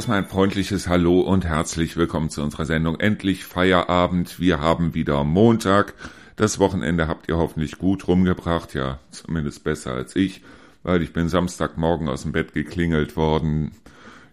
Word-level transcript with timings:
erstmal 0.00 0.16
ein 0.16 0.28
freundliches 0.28 0.88
Hallo 0.88 1.20
und 1.20 1.44
herzlich 1.44 1.98
willkommen 1.98 2.30
zu 2.30 2.42
unserer 2.42 2.64
Sendung 2.64 2.98
Endlich 2.98 3.44
Feierabend. 3.44 4.40
Wir 4.40 4.58
haben 4.58 4.94
wieder 4.94 5.24
Montag. 5.24 5.92
Das 6.36 6.58
Wochenende 6.58 7.06
habt 7.06 7.28
ihr 7.28 7.36
hoffentlich 7.36 7.76
gut 7.76 8.08
rumgebracht, 8.08 8.72
ja, 8.72 8.98
zumindest 9.10 9.62
besser 9.62 9.92
als 9.92 10.16
ich, 10.16 10.40
weil 10.84 11.02
ich 11.02 11.12
bin 11.12 11.28
Samstagmorgen 11.28 12.08
aus 12.08 12.22
dem 12.22 12.32
Bett 12.32 12.54
geklingelt 12.54 13.14
worden. 13.18 13.72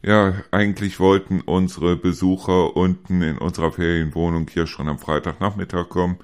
Ja, 0.02 0.36
eigentlich 0.52 1.02
wollten 1.02 1.42
unsere 1.42 1.98
Besucher 1.98 2.78
unten 2.78 3.22
in 3.22 3.38
unserer 3.38 3.74
Ferienwohnung 3.74 4.48
hier 4.50 4.68
schon 4.68 4.88
am 4.88 5.00
Freitagnachmittag 5.00 5.90
kommen. 5.90 6.18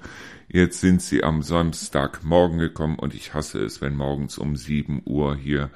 Jetzt 0.48 0.80
sind 0.80 1.02
sie 1.02 1.22
am 1.22 1.42
Samstagmorgen 1.42 2.60
gekommen 2.60 2.98
und 2.98 3.12
ich 3.12 3.34
hasse 3.34 3.62
es, 3.62 3.82
wenn 3.82 3.94
morgens 3.94 4.38
um 4.38 4.56
7 4.56 5.02
Uhr 5.04 5.36
hier 5.36 5.68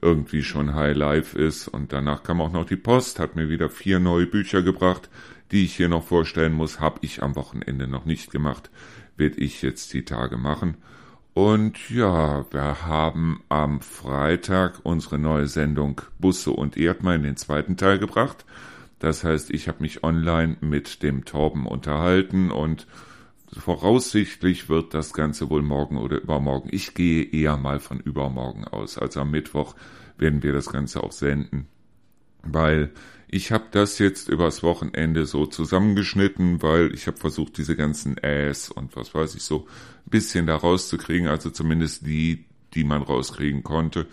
irgendwie 0.00 0.42
schon 0.42 0.74
High 0.74 0.96
Life 0.96 1.38
ist. 1.38 1.68
Und 1.68 1.92
danach 1.92 2.22
kam 2.22 2.40
auch 2.40 2.52
noch 2.52 2.64
die 2.64 2.76
Post, 2.76 3.18
hat 3.18 3.36
mir 3.36 3.48
wieder 3.48 3.68
vier 3.68 3.98
neue 4.00 4.26
Bücher 4.26 4.62
gebracht, 4.62 5.08
die 5.50 5.64
ich 5.64 5.76
hier 5.76 5.88
noch 5.88 6.04
vorstellen 6.04 6.52
muss. 6.52 6.80
Habe 6.80 6.98
ich 7.02 7.22
am 7.22 7.36
Wochenende 7.36 7.86
noch 7.88 8.04
nicht 8.04 8.30
gemacht, 8.30 8.70
werde 9.16 9.38
ich 9.38 9.62
jetzt 9.62 9.92
die 9.94 10.04
Tage 10.04 10.36
machen. 10.36 10.76
Und 11.34 11.90
ja, 11.90 12.50
wir 12.50 12.86
haben 12.86 13.42
am 13.50 13.80
Freitag 13.80 14.80
unsere 14.84 15.18
neue 15.18 15.48
Sendung 15.48 16.00
Busse 16.18 16.50
und 16.50 16.78
Erdmann 16.78 17.16
in 17.16 17.22
den 17.24 17.36
zweiten 17.36 17.76
Teil 17.76 17.98
gebracht. 17.98 18.46
Das 19.00 19.22
heißt, 19.22 19.50
ich 19.50 19.68
habe 19.68 19.82
mich 19.82 20.02
online 20.02 20.56
mit 20.62 21.02
dem 21.02 21.26
Torben 21.26 21.66
unterhalten 21.66 22.50
und 22.50 22.86
voraussichtlich 23.60 24.68
wird 24.68 24.94
das 24.94 25.12
Ganze 25.12 25.50
wohl 25.50 25.62
morgen 25.62 25.98
oder 25.98 26.20
übermorgen. 26.20 26.68
Ich 26.72 26.94
gehe 26.94 27.24
eher 27.24 27.56
mal 27.56 27.80
von 27.80 28.00
übermorgen 28.00 28.64
aus. 28.64 28.98
Also 28.98 29.20
am 29.20 29.30
Mittwoch 29.30 29.74
werden 30.18 30.42
wir 30.42 30.52
das 30.52 30.66
Ganze 30.66 31.02
auch 31.02 31.12
senden. 31.12 31.66
Weil 32.42 32.92
ich 33.28 33.50
habe 33.50 33.64
das 33.72 33.98
jetzt 33.98 34.28
übers 34.28 34.62
Wochenende 34.62 35.26
so 35.26 35.46
zusammengeschnitten, 35.46 36.62
weil 36.62 36.94
ich 36.94 37.06
habe 37.06 37.16
versucht, 37.16 37.58
diese 37.58 37.74
ganzen 37.74 38.16
Äs 38.18 38.70
und 38.70 38.94
was 38.96 39.14
weiß 39.14 39.34
ich 39.34 39.42
so 39.42 39.66
ein 40.06 40.10
bisschen 40.10 40.46
da 40.46 40.56
rauszukriegen, 40.56 41.26
also 41.26 41.50
zumindest 41.50 42.06
die, 42.06 42.44
die 42.74 42.84
man 42.84 43.02
rauskriegen 43.02 43.64
konnte. 43.64 44.06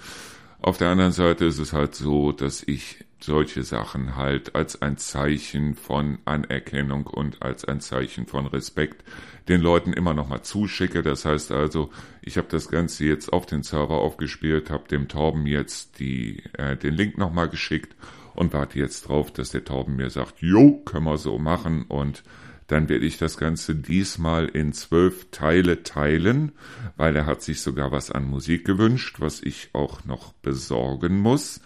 Auf 0.60 0.78
der 0.78 0.90
anderen 0.90 1.12
Seite 1.12 1.46
ist 1.46 1.60
es 1.60 1.74
halt 1.74 1.94
so, 1.94 2.32
dass 2.32 2.64
ich 2.64 3.06
solche 3.24 3.64
Sachen 3.64 4.16
halt 4.16 4.56
als 4.56 4.82
ein 4.82 4.98
Zeichen 4.98 5.76
von 5.76 6.20
Anerkennung 6.26 7.08
und 7.08 7.42
als 7.42 7.66
ein 7.66 7.80
Zeichen 7.80 8.28
von 8.28 8.46
Respekt 8.46 9.04
den 9.48 9.62
Leuten 9.62 9.94
immer 9.94 10.14
noch 10.14 10.28
mal 10.28 10.42
zuschicke. 10.42 11.02
Das 11.04 11.26
heißt 11.26 11.52
also, 11.52 11.90
ich 12.22 12.38
habe 12.38 12.48
das 12.50 12.70
Ganze 12.70 13.06
jetzt 13.06 13.32
auf 13.32 13.46
den 13.46 13.64
Server 13.64 13.96
aufgespielt, 13.96 14.70
habe 14.70 14.88
dem 14.88 15.08
Torben 15.08 15.46
jetzt 15.46 16.00
die, 16.00 16.44
äh, 16.58 16.76
den 16.76 16.94
Link 16.94 17.18
noch 17.18 17.32
mal 17.32 17.48
geschickt 17.48 17.96
und 18.36 18.54
warte 18.54 18.80
jetzt 18.80 19.08
drauf, 19.08 19.32
dass 19.32 19.52
der 19.52 19.64
Torben 19.64 19.96
mir 19.96 20.10
sagt, 20.10 20.42
jo, 20.42 20.82
können 20.86 21.06
wir 21.06 21.18
so 21.18 21.40
machen 21.40 21.84
und 21.84 22.24
dann 22.68 22.90
werde 22.90 23.06
ich 23.06 23.18
das 23.18 23.38
Ganze 23.38 23.76
diesmal 23.76 24.48
in 24.48 24.74
zwölf 24.74 25.28
Teile 25.32 25.84
teilen, 25.84 26.54
weil 26.96 27.16
er 27.16 27.26
hat 27.26 27.42
sich 27.42 27.62
sogar 27.62 27.92
was 27.92 28.10
an 28.10 28.24
Musik 28.24 28.66
gewünscht, 28.66 29.18
was 29.20 29.42
ich 29.42 29.70
auch 29.74 30.06
noch 30.06 30.34
besorgen 30.34 31.20
muss 31.20 31.62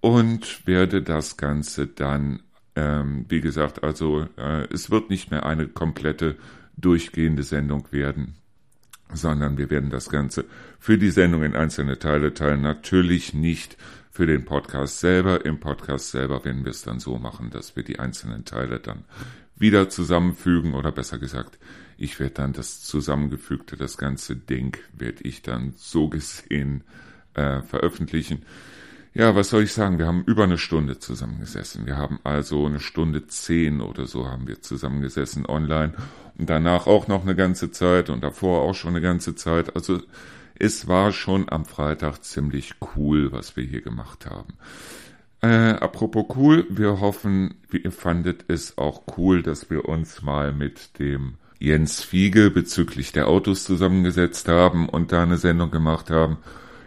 und 0.00 0.66
werde 0.66 1.02
das 1.02 1.36
Ganze 1.36 1.86
dann, 1.86 2.42
ähm, 2.76 3.26
wie 3.28 3.40
gesagt, 3.40 3.82
also 3.82 4.26
äh, 4.36 4.66
es 4.72 4.90
wird 4.90 5.10
nicht 5.10 5.30
mehr 5.30 5.44
eine 5.46 5.68
komplette 5.68 6.36
durchgehende 6.76 7.42
Sendung 7.42 7.86
werden, 7.90 8.36
sondern 9.12 9.58
wir 9.58 9.70
werden 9.70 9.90
das 9.90 10.08
Ganze 10.08 10.44
für 10.78 10.96
die 10.96 11.10
Sendung 11.10 11.42
in 11.42 11.54
einzelne 11.54 11.98
Teile 11.98 12.32
teilen. 12.32 12.62
Natürlich 12.62 13.34
nicht 13.34 13.76
für 14.10 14.26
den 14.26 14.44
Podcast 14.44 15.00
selber. 15.00 15.44
Im 15.44 15.60
Podcast 15.60 16.10
selber 16.10 16.44
werden 16.44 16.64
wir 16.64 16.70
es 16.70 16.82
dann 16.82 17.00
so 17.00 17.18
machen, 17.18 17.50
dass 17.50 17.76
wir 17.76 17.82
die 17.82 17.98
einzelnen 17.98 18.44
Teile 18.44 18.80
dann 18.80 19.04
wieder 19.56 19.90
zusammenfügen 19.90 20.74
oder 20.74 20.90
besser 20.90 21.18
gesagt, 21.18 21.58
ich 21.98 22.18
werde 22.18 22.34
dann 22.34 22.54
das 22.54 22.82
zusammengefügte, 22.82 23.76
das 23.76 23.98
ganze 23.98 24.34
Ding 24.34 24.78
werde 24.94 25.22
ich 25.22 25.42
dann 25.42 25.74
so 25.76 26.08
gesehen 26.08 26.82
äh, 27.34 27.60
veröffentlichen. 27.60 28.46
Ja, 29.12 29.34
was 29.34 29.50
soll 29.50 29.64
ich 29.64 29.72
sagen? 29.72 29.98
Wir 29.98 30.06
haben 30.06 30.22
über 30.24 30.44
eine 30.44 30.58
Stunde 30.58 30.98
zusammengesessen. 30.98 31.84
Wir 31.84 31.96
haben 31.96 32.20
also 32.22 32.66
eine 32.66 32.78
Stunde 32.78 33.26
zehn 33.26 33.80
oder 33.80 34.06
so 34.06 34.28
haben 34.28 34.46
wir 34.46 34.62
zusammengesessen 34.62 35.46
online 35.46 35.94
und 36.38 36.48
danach 36.48 36.86
auch 36.86 37.08
noch 37.08 37.22
eine 37.22 37.34
ganze 37.34 37.72
Zeit 37.72 38.08
und 38.08 38.22
davor 38.22 38.62
auch 38.62 38.74
schon 38.74 38.90
eine 38.90 39.00
ganze 39.00 39.34
Zeit. 39.34 39.74
Also 39.74 40.00
es 40.54 40.86
war 40.86 41.10
schon 41.10 41.48
am 41.48 41.64
Freitag 41.64 42.22
ziemlich 42.22 42.74
cool, 42.94 43.32
was 43.32 43.56
wir 43.56 43.64
hier 43.64 43.80
gemacht 43.80 44.26
haben. 44.26 44.54
Äh, 45.42 45.70
apropos 45.80 46.36
cool, 46.36 46.66
wir 46.68 47.00
hoffen, 47.00 47.54
ihr 47.72 47.90
fandet 47.90 48.44
es 48.48 48.78
auch 48.78 49.02
cool, 49.16 49.42
dass 49.42 49.70
wir 49.70 49.86
uns 49.88 50.22
mal 50.22 50.52
mit 50.52 50.98
dem 50.98 51.34
Jens 51.58 52.02
Fiege 52.02 52.50
bezüglich 52.50 53.12
der 53.12 53.26
Autos 53.26 53.64
zusammengesetzt 53.64 54.48
haben 54.48 54.88
und 54.88 55.12
da 55.12 55.22
eine 55.24 55.36
Sendung 55.36 55.70
gemacht 55.70 56.10
haben. 56.10 56.38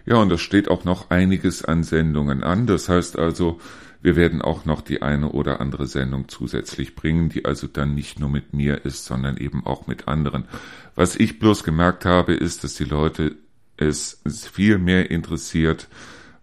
Ja, 0.05 0.17
und 0.17 0.29
da 0.29 0.37
steht 0.37 0.69
auch 0.69 0.83
noch 0.83 1.09
einiges 1.09 1.63
an 1.63 1.83
Sendungen 1.83 2.43
an. 2.43 2.67
Das 2.67 2.89
heißt 2.89 3.17
also, 3.17 3.59
wir 4.01 4.17
werden 4.17 4.41
auch 4.41 4.65
noch 4.65 4.81
die 4.81 5.01
eine 5.01 5.29
oder 5.29 5.61
andere 5.61 5.87
Sendung 5.87 6.27
zusätzlich 6.27 6.93
bringen, 6.95 7.29
die 7.29 7.45
also 7.45 7.67
dann 7.67 7.95
nicht 7.95 8.19
nur 8.19 8.29
mit 8.29 8.53
mir 8.53 8.83
ist, 8.85 9.05
sondern 9.05 9.37
eben 9.37 9.65
auch 9.65 9.87
mit 9.87 10.09
anderen. 10.09 10.43
Was 10.93 11.15
ich 11.15 11.39
bloß 11.39 11.63
gemerkt 11.63 12.03
habe, 12.03 12.33
ist, 12.33 12.65
dass 12.65 12.75
die 12.75 12.83
Leute 12.83 13.35
es 13.77 14.21
viel 14.25 14.77
mehr 14.77 15.09
interessiert, 15.09 15.87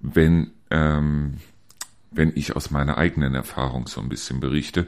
wenn, 0.00 0.52
ähm, 0.70 1.34
wenn 2.10 2.32
ich 2.34 2.56
aus 2.56 2.70
meiner 2.70 2.96
eigenen 2.96 3.34
Erfahrung 3.34 3.86
so 3.86 4.00
ein 4.00 4.08
bisschen 4.08 4.40
berichte, 4.40 4.86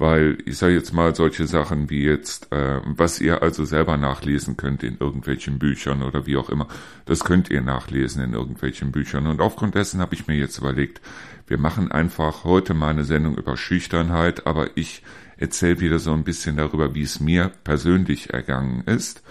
weil 0.00 0.38
ich 0.46 0.56
sage 0.56 0.72
jetzt 0.72 0.94
mal 0.94 1.14
solche 1.14 1.46
Sachen 1.46 1.90
wie 1.90 2.04
jetzt, 2.04 2.50
äh, 2.52 2.80
was 2.86 3.20
ihr 3.20 3.42
also 3.42 3.66
selber 3.66 3.98
nachlesen 3.98 4.56
könnt 4.56 4.82
in 4.82 4.96
irgendwelchen 4.98 5.58
Büchern 5.58 6.02
oder 6.02 6.24
wie 6.26 6.38
auch 6.38 6.48
immer, 6.48 6.68
das 7.04 7.22
könnt 7.22 7.50
ihr 7.50 7.60
nachlesen 7.60 8.24
in 8.24 8.32
irgendwelchen 8.32 8.92
Büchern. 8.92 9.26
Und 9.26 9.42
aufgrund 9.42 9.74
dessen 9.74 10.00
habe 10.00 10.14
ich 10.14 10.26
mir 10.26 10.36
jetzt 10.36 10.56
überlegt, 10.56 11.02
wir 11.46 11.58
machen 11.58 11.92
einfach 11.92 12.44
heute 12.44 12.72
mal 12.72 12.88
eine 12.88 13.04
Sendung 13.04 13.36
über 13.36 13.58
Schüchternheit, 13.58 14.46
aber 14.46 14.70
ich 14.74 15.02
erzähle 15.36 15.80
wieder 15.80 15.98
so 15.98 16.14
ein 16.14 16.24
bisschen 16.24 16.56
darüber, 16.56 16.94
wie 16.94 17.02
es 17.02 17.20
mir 17.20 17.52
persönlich 17.62 18.32
ergangen 18.32 18.82
ist 18.86 19.22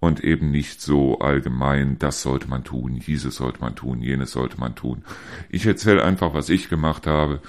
und 0.00 0.24
eben 0.24 0.50
nicht 0.50 0.80
so 0.80 1.20
allgemein, 1.20 1.96
das 2.00 2.22
sollte 2.22 2.48
man 2.48 2.64
tun, 2.64 3.00
dieses 3.06 3.36
sollte 3.36 3.60
man 3.60 3.76
tun, 3.76 4.00
jenes 4.00 4.32
sollte 4.32 4.58
man 4.58 4.74
tun. 4.74 5.04
Ich 5.48 5.64
erzähle 5.64 6.02
einfach, 6.02 6.34
was 6.34 6.48
ich 6.48 6.68
gemacht 6.68 7.06
habe 7.06 7.40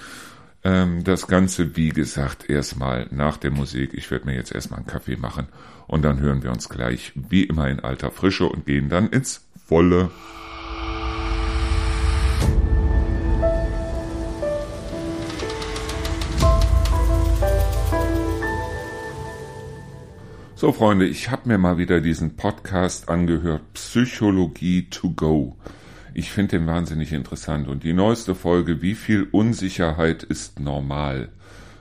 ähm, 0.63 1.03
das 1.03 1.27
Ganze, 1.27 1.75
wie 1.75 1.89
gesagt, 1.89 2.49
erstmal 2.49 3.07
nach 3.11 3.37
der 3.37 3.51
Musik. 3.51 3.93
Ich 3.93 4.11
werde 4.11 4.25
mir 4.25 4.35
jetzt 4.35 4.53
erstmal 4.53 4.79
einen 4.79 4.87
Kaffee 4.87 5.15
machen 5.15 5.47
und 5.87 6.03
dann 6.03 6.19
hören 6.19 6.43
wir 6.43 6.51
uns 6.51 6.69
gleich 6.69 7.13
wie 7.15 7.43
immer 7.43 7.69
in 7.69 7.79
alter 7.79 8.11
Frische 8.11 8.47
und 8.47 8.65
gehen 8.65 8.89
dann 8.89 9.09
ins 9.09 9.47
volle. 9.65 10.11
So 20.55 20.73
Freunde, 20.73 21.07
ich 21.07 21.31
habe 21.31 21.47
mir 21.47 21.57
mal 21.57 21.77
wieder 21.77 22.01
diesen 22.01 22.35
Podcast 22.35 23.07
angehört, 23.07 23.61
Psychologie 23.75 24.89
to 24.89 25.09
go. 25.11 25.55
Ich 26.13 26.31
finde 26.31 26.57
den 26.57 26.67
wahnsinnig 26.67 27.13
interessant. 27.13 27.67
Und 27.67 27.83
die 27.83 27.93
neueste 27.93 28.35
Folge, 28.35 28.81
wie 28.81 28.95
viel 28.95 29.27
Unsicherheit 29.31 30.23
ist 30.23 30.59
normal? 30.59 31.29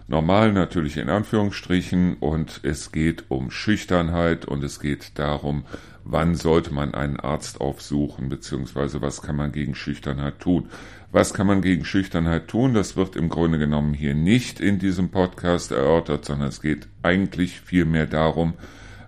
Normal 0.06 0.52
natürlich 0.52 0.96
in 0.96 1.10
Anführungsstrichen 1.10 2.16
und 2.20 2.60
es 2.62 2.92
geht 2.92 3.24
um 3.28 3.50
Schüchternheit 3.50 4.46
und 4.46 4.64
es 4.64 4.80
geht 4.80 5.18
darum, 5.18 5.64
wann 6.02 6.34
sollte 6.34 6.72
man 6.72 6.94
einen 6.94 7.20
Arzt 7.20 7.60
aufsuchen, 7.60 8.30
beziehungsweise 8.30 9.02
was 9.02 9.20
kann 9.20 9.36
man 9.36 9.52
gegen 9.52 9.74
Schüchternheit 9.74 10.40
tun. 10.40 10.68
Was 11.12 11.34
kann 11.34 11.46
man 11.46 11.60
gegen 11.60 11.84
Schüchternheit 11.84 12.48
tun? 12.48 12.72
Das 12.72 12.96
wird 12.96 13.16
im 13.16 13.28
Grunde 13.28 13.58
genommen 13.58 13.92
hier 13.92 14.14
nicht 14.14 14.60
in 14.60 14.78
diesem 14.78 15.10
Podcast 15.10 15.72
erörtert, 15.72 16.24
sondern 16.24 16.48
es 16.48 16.62
geht 16.62 16.88
eigentlich 17.02 17.60
vielmehr 17.60 18.06
darum, 18.06 18.54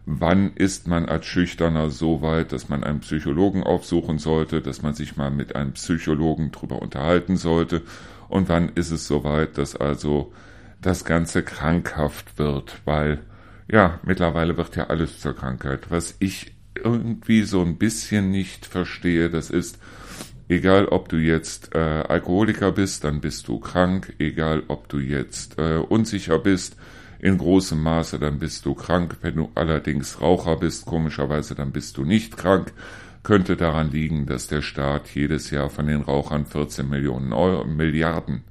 wann 0.06 0.52
ist 0.54 0.88
man 0.88 1.06
als 1.06 1.26
Schüchterner 1.26 1.90
so 1.90 2.22
weit, 2.22 2.52
dass 2.52 2.68
man 2.68 2.84
einen 2.84 3.00
Psychologen 3.00 3.62
aufsuchen 3.62 4.18
sollte, 4.18 4.60
dass 4.60 4.82
man 4.82 4.94
sich 4.94 5.16
mal 5.16 5.30
mit 5.30 5.56
einem 5.56 5.72
Psychologen 5.72 6.50
drüber 6.50 6.80
unterhalten 6.82 7.36
sollte? 7.36 7.82
Und 8.28 8.48
wann 8.48 8.70
ist 8.70 8.90
es 8.90 9.06
so 9.06 9.24
weit, 9.24 9.58
dass 9.58 9.76
also 9.76 10.32
das 10.80 11.04
Ganze 11.04 11.42
krankhaft 11.42 12.38
wird, 12.38 12.80
weil 12.84 13.20
ja, 13.70 14.00
mittlerweile 14.02 14.56
wird 14.56 14.76
ja 14.76 14.88
alles 14.88 15.20
zur 15.20 15.34
Krankheit. 15.34 15.90
Was 15.90 16.16
ich 16.18 16.52
irgendwie 16.74 17.42
so 17.42 17.60
ein 17.62 17.76
bisschen 17.76 18.30
nicht 18.30 18.66
verstehe, 18.66 19.30
das 19.30 19.50
ist, 19.50 19.78
egal 20.48 20.86
ob 20.86 21.08
du 21.08 21.16
jetzt 21.16 21.74
äh, 21.74 21.78
Alkoholiker 21.78 22.72
bist, 22.72 23.04
dann 23.04 23.20
bist 23.20 23.46
du 23.48 23.60
krank, 23.60 24.14
egal 24.18 24.64
ob 24.68 24.88
du 24.88 24.98
jetzt 24.98 25.58
äh, 25.58 25.76
unsicher 25.76 26.38
bist, 26.38 26.76
in 27.20 27.36
großem 27.38 27.80
Maße, 27.80 28.18
dann 28.18 28.38
bist 28.38 28.64
du 28.64 28.74
krank. 28.74 29.18
Wenn 29.20 29.36
du 29.36 29.50
allerdings 29.54 30.20
Raucher 30.20 30.56
bist, 30.56 30.86
komischerweise, 30.86 31.54
dann 31.54 31.70
bist 31.70 31.96
du 31.96 32.04
nicht 32.04 32.36
krank. 32.36 32.72
Könnte 33.22 33.56
daran 33.56 33.90
liegen, 33.90 34.24
dass 34.24 34.46
der 34.46 34.62
Staat 34.62 35.14
jedes 35.14 35.50
Jahr 35.50 35.68
von 35.68 35.86
den 35.86 36.00
Rauchern 36.00 36.46
14 36.46 36.88
Millionen 36.88 37.34
Euro, 37.34 37.64
Milliarden, 37.64 38.42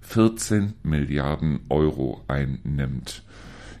14 0.00 0.74
Milliarden 0.82 1.60
Euro 1.68 2.24
einnimmt. 2.26 3.22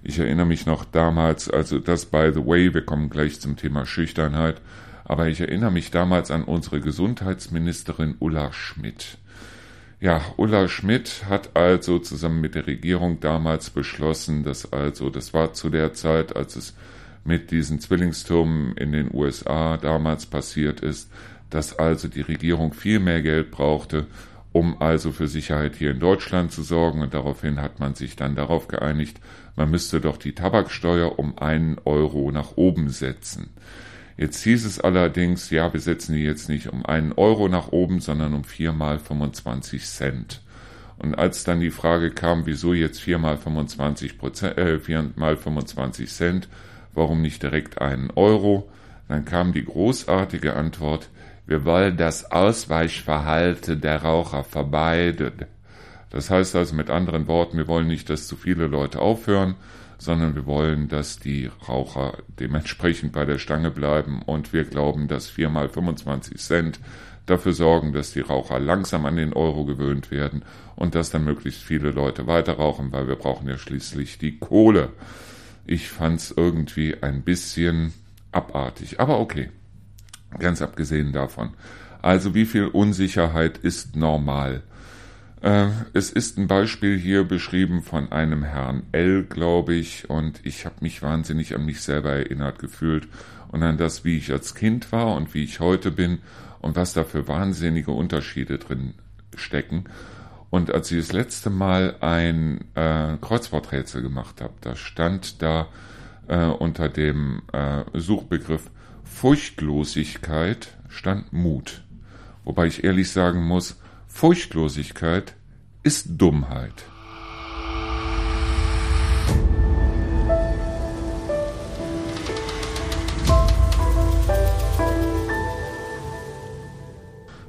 Ich 0.04 0.20
erinnere 0.20 0.46
mich 0.46 0.66
noch 0.66 0.84
damals, 0.84 1.50
also 1.50 1.80
das 1.80 2.06
by 2.06 2.30
the 2.32 2.46
way, 2.46 2.72
wir 2.72 2.82
kommen 2.82 3.10
gleich 3.10 3.40
zum 3.40 3.56
Thema 3.56 3.86
Schüchternheit, 3.86 4.60
aber 5.04 5.26
ich 5.26 5.40
erinnere 5.40 5.72
mich 5.72 5.90
damals 5.90 6.30
an 6.30 6.44
unsere 6.44 6.80
Gesundheitsministerin 6.80 8.14
Ulla 8.20 8.52
Schmidt. 8.52 9.18
Ja, 9.98 10.20
Ulla 10.36 10.68
Schmidt 10.68 11.24
hat 11.26 11.56
also 11.56 11.98
zusammen 11.98 12.42
mit 12.42 12.54
der 12.54 12.66
Regierung 12.66 13.18
damals 13.20 13.70
beschlossen, 13.70 14.44
dass 14.44 14.70
also, 14.70 15.08
das 15.08 15.32
war 15.32 15.54
zu 15.54 15.70
der 15.70 15.94
Zeit, 15.94 16.36
als 16.36 16.54
es 16.54 16.74
mit 17.24 17.50
diesen 17.50 17.80
Zwillingstürmen 17.80 18.76
in 18.76 18.92
den 18.92 19.08
USA 19.12 19.78
damals 19.78 20.26
passiert 20.26 20.80
ist, 20.80 21.10
dass 21.48 21.78
also 21.78 22.08
die 22.08 22.20
Regierung 22.20 22.74
viel 22.74 23.00
mehr 23.00 23.22
Geld 23.22 23.50
brauchte, 23.50 24.06
um 24.52 24.80
also 24.82 25.12
für 25.12 25.28
Sicherheit 25.28 25.76
hier 25.76 25.92
in 25.92 26.00
Deutschland 26.00 26.52
zu 26.52 26.62
sorgen. 26.62 27.00
Und 27.00 27.14
daraufhin 27.14 27.60
hat 27.62 27.80
man 27.80 27.94
sich 27.94 28.16
dann 28.16 28.36
darauf 28.36 28.68
geeinigt, 28.68 29.18
man 29.56 29.70
müsste 29.70 30.02
doch 30.02 30.18
die 30.18 30.34
Tabaksteuer 30.34 31.18
um 31.18 31.38
einen 31.38 31.78
Euro 31.86 32.30
nach 32.30 32.56
oben 32.56 32.90
setzen. 32.90 33.48
Jetzt 34.16 34.42
hieß 34.42 34.64
es 34.64 34.80
allerdings, 34.80 35.50
ja, 35.50 35.72
wir 35.72 35.80
setzen 35.80 36.14
die 36.14 36.22
jetzt 36.22 36.48
nicht 36.48 36.72
um 36.72 36.86
einen 36.86 37.12
Euro 37.12 37.48
nach 37.48 37.68
oben, 37.68 38.00
sondern 38.00 38.32
um 38.32 38.44
viermal 38.44 38.98
25 38.98 39.84
Cent. 39.84 40.40
Und 40.98 41.14
als 41.14 41.44
dann 41.44 41.60
die 41.60 41.70
Frage 41.70 42.10
kam, 42.10 42.46
wieso 42.46 42.72
jetzt 42.72 43.00
viermal 43.00 43.36
25 43.36 44.16
Prozent, 44.16 44.56
äh, 44.56 44.80
viermal 44.80 45.36
25 45.36 46.08
Cent, 46.10 46.48
warum 46.94 47.20
nicht 47.20 47.42
direkt 47.42 47.82
einen 47.82 48.10
Euro, 48.14 48.70
dann 49.08 49.26
kam 49.26 49.52
die 49.52 49.64
großartige 49.64 50.54
Antwort, 50.54 51.10
wir 51.46 51.64
wollen 51.64 51.96
das 51.96 52.32
Ausweichverhalten 52.32 53.80
der 53.80 54.02
Raucher 54.02 54.42
vermeiden. 54.42 55.44
Das 56.10 56.30
heißt 56.30 56.56
also 56.56 56.74
mit 56.74 56.88
anderen 56.88 57.28
Worten, 57.28 57.58
wir 57.58 57.68
wollen 57.68 57.86
nicht, 57.86 58.08
dass 58.08 58.26
zu 58.26 58.36
viele 58.36 58.66
Leute 58.66 59.00
aufhören, 59.00 59.54
sondern 59.98 60.34
wir 60.34 60.46
wollen, 60.46 60.88
dass 60.88 61.18
die 61.18 61.50
Raucher 61.68 62.18
dementsprechend 62.38 63.12
bei 63.12 63.24
der 63.24 63.38
Stange 63.38 63.70
bleiben 63.70 64.22
und 64.22 64.52
wir 64.52 64.64
glauben, 64.64 65.08
dass 65.08 65.28
viermal 65.28 65.68
25 65.68 66.38
Cent 66.38 66.80
dafür 67.26 67.52
sorgen, 67.52 67.92
dass 67.92 68.12
die 68.12 68.20
Raucher 68.20 68.58
langsam 68.58 69.04
an 69.04 69.16
den 69.16 69.32
Euro 69.32 69.64
gewöhnt 69.64 70.10
werden 70.10 70.44
und 70.76 70.94
dass 70.94 71.10
dann 71.10 71.24
möglichst 71.24 71.62
viele 71.62 71.90
Leute 71.90 72.26
weiter 72.26 72.54
rauchen, 72.54 72.92
weil 72.92 73.08
wir 73.08 73.16
brauchen 73.16 73.48
ja 73.48 73.58
schließlich 73.58 74.18
die 74.18 74.38
Kohle. 74.38 74.90
Ich 75.66 75.88
fand's 75.88 76.32
irgendwie 76.36 77.02
ein 77.02 77.22
bisschen 77.22 77.92
abartig, 78.32 79.00
aber 79.00 79.18
okay. 79.18 79.50
Ganz 80.38 80.60
abgesehen 80.60 81.12
davon. 81.12 81.54
Also 82.02 82.34
wie 82.34 82.44
viel 82.44 82.66
Unsicherheit 82.66 83.58
ist 83.58 83.96
normal? 83.96 84.62
Äh, 85.42 85.68
es 85.92 86.10
ist 86.10 86.38
ein 86.38 86.46
Beispiel 86.46 86.98
hier 86.98 87.24
beschrieben 87.24 87.82
von 87.82 88.10
einem 88.12 88.42
Herrn 88.42 88.84
L, 88.92 89.24
glaube 89.24 89.74
ich, 89.74 90.08
und 90.08 90.40
ich 90.44 90.64
habe 90.64 90.76
mich 90.80 91.02
wahnsinnig 91.02 91.54
an 91.54 91.64
mich 91.64 91.82
selber 91.82 92.12
erinnert 92.12 92.58
gefühlt 92.58 93.08
und 93.48 93.62
an 93.62 93.76
das, 93.76 94.04
wie 94.04 94.16
ich 94.16 94.32
als 94.32 94.54
Kind 94.54 94.92
war 94.92 95.14
und 95.14 95.34
wie 95.34 95.44
ich 95.44 95.60
heute 95.60 95.90
bin 95.90 96.18
und 96.60 96.76
was 96.76 96.94
da 96.94 97.04
für 97.04 97.28
wahnsinnige 97.28 97.90
Unterschiede 97.90 98.58
drin 98.58 98.94
stecken. 99.36 99.84
Und 100.50 100.72
als 100.72 100.90
ich 100.90 100.98
das 100.98 101.12
letzte 101.12 101.50
Mal 101.50 101.96
ein 102.00 102.64
äh, 102.74 103.16
Kreuzworträtsel 103.20 104.00
gemacht 104.00 104.40
habe, 104.40 104.54
da 104.60 104.74
stand 104.74 105.42
da 105.42 105.68
äh, 106.28 106.46
unter 106.46 106.88
dem 106.88 107.42
äh, 107.52 107.84
Suchbegriff 107.92 108.70
Furchtlosigkeit 109.04 110.68
stand 110.88 111.32
Mut. 111.32 111.82
Wobei 112.44 112.66
ich 112.66 112.84
ehrlich 112.84 113.10
sagen 113.10 113.42
muss, 113.42 113.80
Furchtlosigkeit 114.18 115.34
ist 115.82 116.06
Dummheit. 116.08 116.72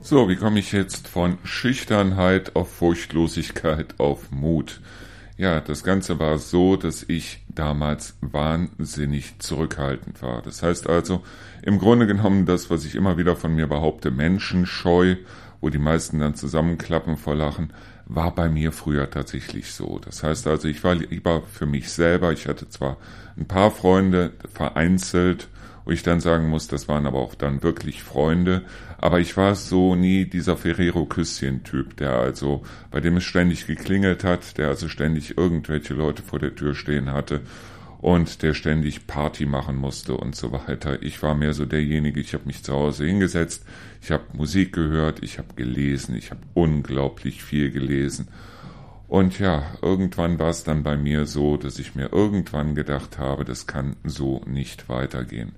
So, 0.02 0.28
wie 0.28 0.36
komme 0.36 0.60
ich 0.60 0.74
jetzt 0.74 1.08
von 1.08 1.38
Schüchternheit 1.46 2.58
auf 2.58 2.70
Furchtlosigkeit 2.70 3.98
auf 3.98 4.30
Mut? 4.32 4.82
Ja, 5.38 5.62
das 5.62 5.86
Ganze 5.86 6.20
war 6.20 6.38
so, 6.38 6.76
dass 6.76 7.04
ich 7.04 7.46
damals 7.48 8.18
wahnsinnig 8.20 9.40
zurückhaltend 9.40 10.22
war. 10.22 10.42
Das 10.42 10.64
heißt 10.64 10.90
also, 10.90 11.24
im 11.62 11.80
Grunde 11.80 12.08
genommen 12.08 12.46
das, 12.46 12.70
was 12.70 12.84
ich 12.84 12.96
immer 12.96 13.18
wieder 13.18 13.38
von 13.38 13.56
mir 13.56 13.68
behaupte, 13.68 14.12
menschenscheu 14.12 15.16
wo 15.62 15.70
die 15.70 15.78
meisten 15.78 16.20
dann 16.20 16.36
zusammenklappen 16.36 17.18
vor 17.18 17.36
Lachen, 17.36 17.74
war 18.06 18.34
bei 18.34 18.50
mir 18.50 18.72
früher 18.72 19.10
tatsächlich 19.10 19.72
so. 19.72 20.00
Das 20.00 20.24
heißt 20.24 20.48
also, 20.48 20.68
ich 20.68 20.84
war 20.84 20.96
lieber 20.96 21.42
für 21.42 21.66
mich 21.66 21.90
selber. 21.90 22.32
Ich 22.32 22.48
hatte 22.48 22.70
zwar 22.70 22.98
ein 23.36 23.48
paar 23.48 23.72
Freunde 23.72 24.32
vereinzelt, 24.54 25.50
wo 25.84 25.92
ich 25.92 26.04
dann 26.04 26.20
sagen 26.20 26.50
muss, 26.50 26.68
das 26.68 26.88
waren 26.88 27.06
aber 27.06 27.20
auch 27.20 27.36
dann 27.36 27.64
wirklich 27.64 28.04
Freunde, 28.04 28.64
aber 28.98 29.20
ich 29.20 29.38
war 29.38 29.56
so 29.56 29.96
nie 29.96 30.26
dieser 30.26 30.58
Ferrero-Küsschen-Typ, 30.58 31.96
der 31.98 32.14
also, 32.14 32.64
bei 32.92 33.00
dem 33.00 33.18
es 33.18 33.24
ständig 33.24 33.68
geklingelt 33.68 34.24
hat, 34.24 34.58
der 34.58 34.68
also 34.68 34.90
ständig 34.90 35.38
irgendwelche 35.38 35.94
Leute 35.94 36.24
vor 36.24 36.40
der 36.40 36.56
Tür 36.56 36.76
stehen 36.76 37.12
hatte 37.12 37.42
und 38.00 38.44
der 38.44 38.54
ständig 38.54 39.08
Party 39.08 39.46
machen 39.46 39.76
musste 39.76 40.16
und 40.16 40.36
so 40.36 40.52
weiter. 40.52 41.02
Ich 41.02 41.22
war 41.24 41.36
mehr 41.36 41.54
so 41.54 41.66
derjenige, 41.66 42.20
ich 42.20 42.34
habe 42.34 42.46
mich 42.46 42.64
zu 42.64 42.74
Hause 42.74 43.06
hingesetzt, 43.06 43.66
ich 44.02 44.12
habe 44.12 44.24
Musik 44.34 44.74
gehört, 44.74 45.24
ich 45.24 45.38
habe 45.40 45.56
gelesen, 45.56 46.16
ich 46.16 46.32
habe 46.32 46.42
unglaublich 46.54 47.44
viel 47.44 47.72
gelesen. 47.72 48.28
Und 49.08 49.40
ja, 49.40 49.64
irgendwann 49.82 50.38
war 50.38 50.50
es 50.50 50.64
dann 50.64 50.84
bei 50.84 50.98
mir 50.98 51.26
so, 51.26 51.58
dass 51.58 51.80
ich 51.80 51.96
mir 51.96 52.12
irgendwann 52.12 52.76
gedacht 52.76 53.18
habe, 53.18 53.46
das 53.46 53.66
kann 53.66 53.96
so 54.04 54.42
nicht 54.46 54.90
weitergehen. 54.90 55.54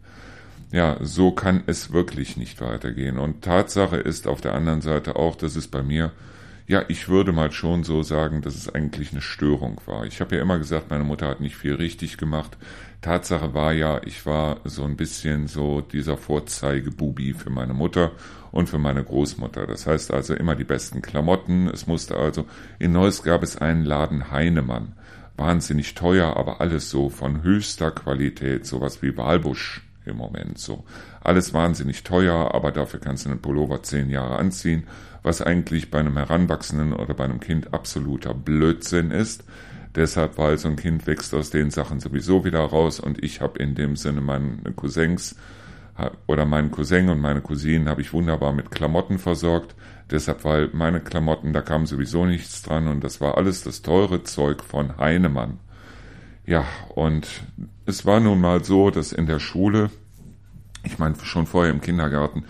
Ja, 0.72 0.98
so 1.02 1.32
kann 1.32 1.64
es 1.66 1.92
wirklich 1.92 2.38
nicht 2.38 2.62
weitergehen. 2.62 3.18
Und 3.18 3.44
Tatsache 3.44 3.98
ist 3.98 4.28
auf 4.28 4.40
der 4.40 4.54
anderen 4.54 4.82
Seite 4.82 5.16
auch, 5.16 5.36
dass 5.36 5.56
es 5.56 5.68
bei 5.68 5.82
mir 5.82 6.12
ja, 6.70 6.84
ich 6.88 7.10
würde 7.10 7.32
mal 7.32 7.52
schon 7.52 7.84
so 7.84 8.04
sagen, 8.04 8.44
dass 8.44 8.56
es 8.56 8.72
eigentlich 8.72 9.12
eine 9.12 9.22
Störung 9.22 9.82
war. 9.88 10.06
Ich 10.06 10.22
habe 10.22 10.36
ja 10.36 10.42
immer 10.44 10.60
gesagt, 10.60 10.92
meine 10.92 11.04
Mutter 11.04 11.28
hat 11.28 11.42
nicht 11.42 11.56
viel 11.56 11.74
richtig 11.74 12.18
gemacht. 12.18 12.58
Tatsache 13.02 13.56
war 13.56 13.74
ja, 13.74 14.00
ich 14.06 14.28
war 14.28 14.58
so 14.66 14.84
ein 14.84 14.96
bisschen 14.96 15.48
so 15.48 15.82
dieser 15.82 16.16
Vorzeigebubi 16.16 17.34
für 17.34 17.50
meine 17.50 17.74
Mutter 17.74 18.12
und 18.52 18.70
für 18.70 18.78
meine 18.78 19.04
Großmutter. 19.04 19.66
Das 19.66 19.88
heißt 19.88 20.14
also 20.14 20.36
immer 20.36 20.56
die 20.56 20.64
besten 20.64 21.02
Klamotten. 21.02 21.68
Es 21.70 21.88
musste 21.88 22.18
also, 22.18 22.46
in 22.78 22.92
Neuss 22.92 23.24
gab 23.24 23.42
es 23.42 23.58
einen 23.58 23.84
Laden 23.84 24.30
Heinemann. 24.30 24.94
Wahnsinnig 25.38 25.96
teuer, 25.96 26.38
aber 26.38 26.62
alles 26.62 26.92
so 26.92 27.10
von 27.10 27.42
höchster 27.42 27.90
Qualität, 27.90 28.68
sowas 28.68 29.02
wie 29.02 29.18
Walbusch 29.18 29.82
im 30.06 30.18
Moment 30.18 30.60
so. 30.60 30.84
Alles 31.22 31.52
wahnsinnig 31.52 32.04
teuer, 32.04 32.54
aber 32.54 32.72
dafür 32.72 33.00
kannst 33.00 33.26
du 33.26 33.32
einen 33.32 33.42
Pullover 33.42 33.82
zehn 33.82 34.12
Jahre 34.12 34.38
anziehen 34.38 34.84
was 35.24 35.42
eigentlich 35.42 35.92
bei 35.92 36.00
einem 36.00 36.18
Heranwachsenden 36.18 36.94
oder 36.94 37.14
bei 37.14 37.26
einem 37.26 37.40
Kind 37.40 37.74
absoluter 37.74 38.34
Blödsinn 38.34 39.12
ist. 39.12 39.44
Deshalb, 39.96 40.38
weil 40.38 40.58
so 40.58 40.68
ein 40.68 40.76
Kind 40.76 41.08
wächst 41.08 41.34
aus 41.34 41.50
den 41.50 41.72
Sachen 41.72 42.00
sowieso 42.00 42.46
wieder 42.46 42.60
raus 42.60 43.00
und 43.00 43.24
ich 43.24 43.42
habe 43.42 43.60
in 43.60 43.76
dem 43.76 43.96
Sinne 43.96 44.22
meine 44.22 44.72
Cousins 44.76 45.36
oder 46.28 46.46
meinen 46.46 46.72
Cousin 46.72 47.10
und 47.10 47.20
meine 47.20 47.42
Cousinen 47.42 47.90
habe 47.90 48.02
ich 48.02 48.14
wunderbar 48.14 48.54
mit 48.54 48.72
Klamotten 48.72 49.20
versorgt. 49.20 49.76
Deshalb, 50.10 50.46
weil 50.46 50.70
meine 50.74 51.02
Klamotten, 51.02 51.54
da 51.54 51.62
kam 51.62 51.86
sowieso 51.86 52.26
nichts 52.26 52.62
dran 52.62 52.88
und 52.88 53.04
das 53.04 53.20
war 53.22 53.38
alles 53.38 53.64
das 53.64 53.82
teure 53.82 54.24
Zeug 54.24 54.64
von 54.64 54.98
Heinemann. 54.98 55.60
Ja, 56.46 56.66
und 56.96 57.28
es 57.86 58.06
war 58.06 58.20
nun 58.20 58.42
mal 58.42 58.64
so, 58.64 58.90
dass 58.90 59.12
in 59.12 59.28
der 59.28 59.40
Schule, 59.40 59.92
ich 60.84 60.98
meine 60.98 61.16
schon 61.22 61.46
vorher 61.46 61.72
im 61.72 61.82
Kindergarten, 61.82 62.46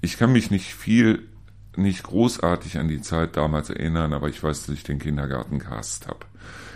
ich 0.00 0.18
kann 0.18 0.32
mich 0.32 0.50
nicht 0.50 0.74
viel 0.74 1.29
nicht 1.76 2.02
großartig 2.02 2.78
an 2.78 2.88
die 2.88 3.00
Zeit 3.00 3.36
damals 3.36 3.70
erinnern, 3.70 4.12
aber 4.12 4.28
ich 4.28 4.42
weiß, 4.42 4.66
dass 4.66 4.74
ich 4.74 4.82
den 4.82 4.98
Kindergarten 4.98 5.58
gehasst 5.58 6.08
habe. 6.08 6.26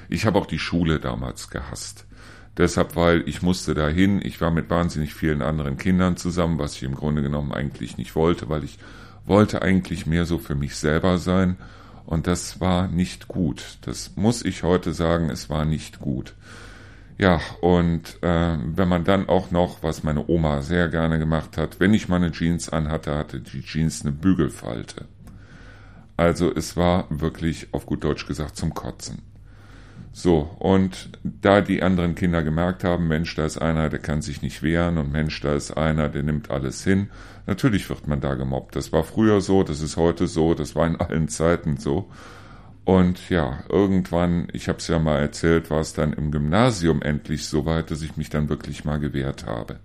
Ich 0.09 0.27
habe 0.27 0.39
auch 0.39 0.47
die 0.47 0.59
Schule 0.59 1.01
damals 1.01 1.51
gehasst. 1.51 2.07
Deshalb, 2.57 2.95
weil 2.95 3.29
ich 3.29 3.43
musste 3.43 3.75
dahin, 3.75 4.21
ich 4.25 4.41
war 4.41 4.51
mit 4.51 4.71
wahnsinnig 4.71 5.15
vielen 5.15 5.43
anderen 5.43 5.77
Kindern 5.77 6.17
zusammen, 6.17 6.59
was 6.59 6.77
ich 6.77 6.85
im 6.85 6.95
Grunde 6.95 7.23
genommen 7.23 7.53
eigentlich 7.53 7.97
nicht 7.97 8.15
wollte, 8.15 8.49
weil 8.49 8.63
ich 8.63 8.79
wollte 9.27 9.63
eigentlich 9.63 10.07
mehr 10.07 10.25
so 10.25 10.39
für 10.39 10.55
mich 10.55 10.77
selber 10.77 11.19
sein 11.19 11.57
und 12.07 12.27
das 12.27 12.61
war 12.61 12.87
nicht 12.87 13.29
gut. 13.29 13.79
Das 13.83 14.13
muss 14.17 14.45
ich 14.45 14.63
heute 14.63 14.93
sagen, 14.93 15.31
es 15.31 15.51
war 15.51 15.65
nicht 15.65 15.99
gut. 15.99 16.35
Ja, 17.17 17.41
und 17.61 18.23
äh, 18.23 18.59
wenn 18.59 18.89
man 18.89 19.05
dann 19.05 19.29
auch 19.29 19.51
noch, 19.53 19.83
was 19.83 20.03
meine 20.03 20.29
Oma 20.29 20.63
sehr 20.63 20.89
gerne 20.89 21.19
gemacht 21.19 21.57
hat, 21.57 21.79
wenn 21.79 21.95
ich 21.95 22.09
meine 22.09 22.33
Jeans 22.33 22.69
anhatte, 22.69 23.15
hatte 23.15 23.41
die 23.41 23.63
Jeans 23.63 24.03
eine 24.03 24.13
Bügelfalte. 24.13 25.05
Also 26.17 26.53
es 26.53 26.77
war 26.77 27.07
wirklich, 27.11 27.69
auf 27.73 27.87
gut 27.87 28.03
Deutsch 28.03 28.27
gesagt, 28.27 28.57
zum 28.57 28.75
Kotzen. 28.75 29.23
So, 30.13 30.49
und 30.61 31.11
da 31.25 31.61
die 31.61 31.83
anderen 31.83 32.15
Kinder 32.15 32.45
gemerkt 32.45 32.85
haben, 32.85 33.09
Mensch, 33.09 33.35
da 33.35 33.45
ist 33.45 33.59
einer, 33.59 33.91
der 33.91 33.99
kann 33.99 34.23
sich 34.23 34.43
nicht 34.43 34.63
wehren 34.63 34.97
und 34.97 35.11
Mensch, 35.11 35.41
da 35.41 35.55
ist 35.55 35.73
einer, 35.77 36.09
der 36.09 36.23
nimmt 36.23 36.51
alles 36.53 36.85
hin, 36.85 37.09
natürlich 37.47 37.89
wird 37.89 38.07
man 38.07 38.21
da 38.21 38.35
gemobbt. 38.35 38.77
Das 38.77 38.93
war 38.93 39.03
früher 39.03 39.41
so, 39.41 39.65
das 39.65 39.81
ist 39.81 39.97
heute 39.97 40.29
so, 40.29 40.55
das 40.55 40.77
war 40.77 40.87
in 40.87 40.97
allen 40.97 41.29
Zeiten 41.29 41.79
so. 41.79 42.09
Und 42.85 43.31
ja, 43.31 43.61
irgendwann, 43.71 44.49
ich 44.53 44.69
habe 44.69 44.79
es 44.79 44.89
ja 44.89 44.99
mal 44.99 45.19
erzählt, 45.19 45.71
war 45.71 45.81
es 45.81 45.95
dann 45.95 46.13
im 46.13 46.31
Gymnasium 46.31 47.01
endlich 47.01 47.47
so 47.47 47.65
weit, 47.65 47.91
dass 47.91 48.03
ich 48.03 48.17
mich 48.17 48.29
dann 48.29 48.51
wirklich 48.51 48.85
mal 48.85 49.01
gewehrt 49.01 49.47
habe. 49.47 49.77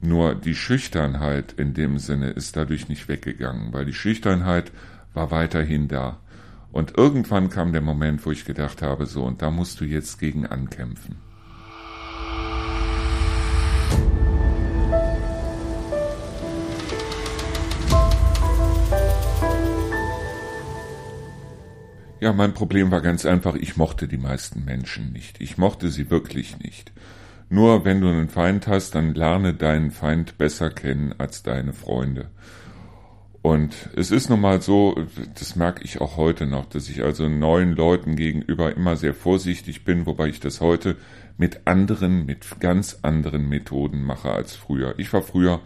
Nur 0.00 0.34
die 0.34 0.56
Schüchternheit 0.56 1.54
in 1.56 1.72
dem 1.72 1.98
Sinne 1.98 2.30
ist 2.30 2.56
dadurch 2.56 2.88
nicht 2.88 3.08
weggegangen, 3.08 3.72
weil 3.72 3.84
die 3.84 3.94
Schüchternheit 3.94 4.72
war 5.14 5.30
weiterhin 5.30 5.88
da. 5.88 6.18
Und 6.72 6.98
irgendwann 6.98 7.48
kam 7.48 7.72
der 7.72 7.80
Moment, 7.80 8.26
wo 8.26 8.32
ich 8.32 8.44
gedacht 8.44 8.82
habe, 8.82 9.06
so, 9.06 9.24
und 9.24 9.40
da 9.40 9.50
musst 9.50 9.80
du 9.80 9.84
jetzt 9.84 10.18
gegen 10.18 10.46
ankämpfen. 10.46 11.16
Ja, 22.18 22.32
mein 22.32 22.54
Problem 22.54 22.90
war 22.90 23.02
ganz 23.02 23.26
einfach, 23.26 23.56
ich 23.56 23.76
mochte 23.76 24.08
die 24.08 24.16
meisten 24.16 24.64
Menschen 24.64 25.12
nicht. 25.12 25.40
Ich 25.40 25.58
mochte 25.58 25.90
sie 25.90 26.10
wirklich 26.10 26.58
nicht. 26.58 26.92
Nur 27.50 27.84
wenn 27.84 28.00
du 28.00 28.08
einen 28.08 28.30
Feind 28.30 28.66
hast, 28.66 28.94
dann 28.94 29.14
lerne 29.14 29.52
deinen 29.52 29.90
Feind 29.90 30.38
besser 30.38 30.70
kennen 30.70 31.14
als 31.18 31.42
deine 31.42 31.74
Freunde. 31.74 32.30
Und 33.42 33.90
es 33.94 34.10
ist 34.10 34.30
nun 34.30 34.40
mal 34.40 34.62
so, 34.62 34.96
das 35.38 35.56
merke 35.56 35.84
ich 35.84 36.00
auch 36.00 36.16
heute 36.16 36.46
noch, 36.46 36.64
dass 36.64 36.88
ich 36.88 37.04
also 37.04 37.28
neuen 37.28 37.76
Leuten 37.76 38.16
gegenüber 38.16 38.74
immer 38.74 38.96
sehr 38.96 39.14
vorsichtig 39.14 39.84
bin, 39.84 40.06
wobei 40.06 40.28
ich 40.28 40.40
das 40.40 40.60
heute 40.62 40.96
mit 41.36 41.66
anderen, 41.66 42.24
mit 42.24 42.60
ganz 42.60 42.98
anderen 43.02 43.48
Methoden 43.48 44.02
mache 44.02 44.32
als 44.32 44.56
früher. 44.56 44.94
Ich 44.98 45.12
war 45.12 45.22
früher, 45.22 45.60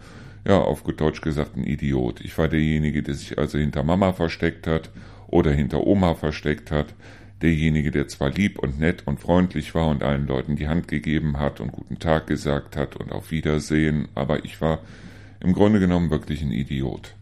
ja, 0.45 0.59
auf 0.59 0.83
gut 0.83 0.99
Deutsch 0.99 1.21
gesagt, 1.21 1.55
ein 1.55 1.63
Idiot. 1.63 2.19
Ich 2.21 2.37
war 2.37 2.49
derjenige, 2.49 3.01
der 3.01 3.15
sich 3.15 3.39
also 3.39 3.57
hinter 3.57 3.83
Mama 3.83 4.11
versteckt 4.11 4.67
hat 4.67 4.91
oder 5.31 5.51
hinter 5.51 5.85
Oma 5.85 6.15
versteckt 6.15 6.71
hat, 6.71 6.93
derjenige, 7.41 7.91
der 7.91 8.07
zwar 8.07 8.29
lieb 8.29 8.59
und 8.59 8.79
nett 8.79 9.07
und 9.07 9.19
freundlich 9.19 9.73
war 9.73 9.87
und 9.87 10.03
allen 10.03 10.27
Leuten 10.27 10.55
die 10.55 10.67
Hand 10.67 10.87
gegeben 10.87 11.39
hat 11.39 11.59
und 11.59 11.71
guten 11.71 11.99
Tag 11.99 12.27
gesagt 12.27 12.77
hat 12.77 12.95
und 12.95 13.11
auf 13.11 13.31
Wiedersehen, 13.31 14.07
aber 14.15 14.45
ich 14.45 14.61
war 14.61 14.79
im 15.39 15.53
Grunde 15.53 15.79
genommen 15.79 16.11
wirklich 16.11 16.41
ein 16.41 16.51
Idiot. 16.51 17.15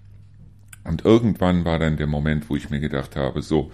Und 0.83 1.05
irgendwann 1.05 1.65
war 1.65 1.79
dann 1.79 1.97
der 1.97 2.07
Moment, 2.07 2.49
wo 2.49 2.55
ich 2.55 2.69
mir 2.69 2.79
gedacht 2.79 3.15
habe, 3.15 3.41
so, 3.41 3.71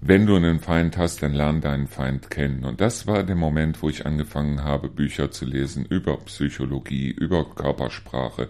wenn 0.00 0.26
du 0.26 0.36
einen 0.36 0.60
Feind 0.60 0.96
hast, 0.96 1.22
dann 1.22 1.34
lern 1.34 1.60
deinen 1.60 1.88
Feind 1.88 2.30
kennen. 2.30 2.64
Und 2.64 2.80
das 2.80 3.06
war 3.06 3.24
der 3.24 3.34
Moment, 3.34 3.82
wo 3.82 3.88
ich 3.88 4.06
angefangen 4.06 4.62
habe, 4.62 4.88
Bücher 4.88 5.30
zu 5.32 5.44
lesen 5.44 5.84
über 5.84 6.16
Psychologie, 6.18 7.10
über 7.10 7.44
Körpersprache, 7.44 8.48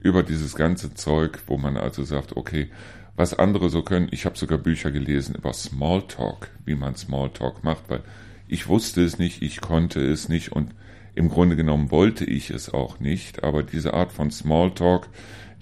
über 0.00 0.22
dieses 0.22 0.54
ganze 0.54 0.94
Zeug, 0.94 1.38
wo 1.46 1.58
man 1.58 1.76
also 1.76 2.02
sagt, 2.02 2.36
okay, 2.36 2.70
was 3.16 3.34
andere 3.34 3.70
so 3.70 3.82
können. 3.82 4.08
Ich 4.10 4.26
habe 4.26 4.38
sogar 4.38 4.58
Bücher 4.58 4.90
gelesen 4.90 5.34
über 5.34 5.52
Smalltalk, 5.52 6.50
wie 6.64 6.74
man 6.74 6.94
Smalltalk 6.94 7.64
macht, 7.64 7.88
weil 7.88 8.02
ich 8.46 8.68
wusste 8.68 9.02
es 9.02 9.18
nicht, 9.18 9.42
ich 9.42 9.60
konnte 9.60 10.00
es 10.00 10.28
nicht 10.28 10.52
und 10.52 10.72
im 11.14 11.30
Grunde 11.30 11.56
genommen 11.56 11.90
wollte 11.90 12.24
ich 12.24 12.50
es 12.50 12.72
auch 12.72 13.00
nicht, 13.00 13.42
aber 13.42 13.62
diese 13.62 13.94
Art 13.94 14.12
von 14.12 14.30
Smalltalk, 14.30 15.08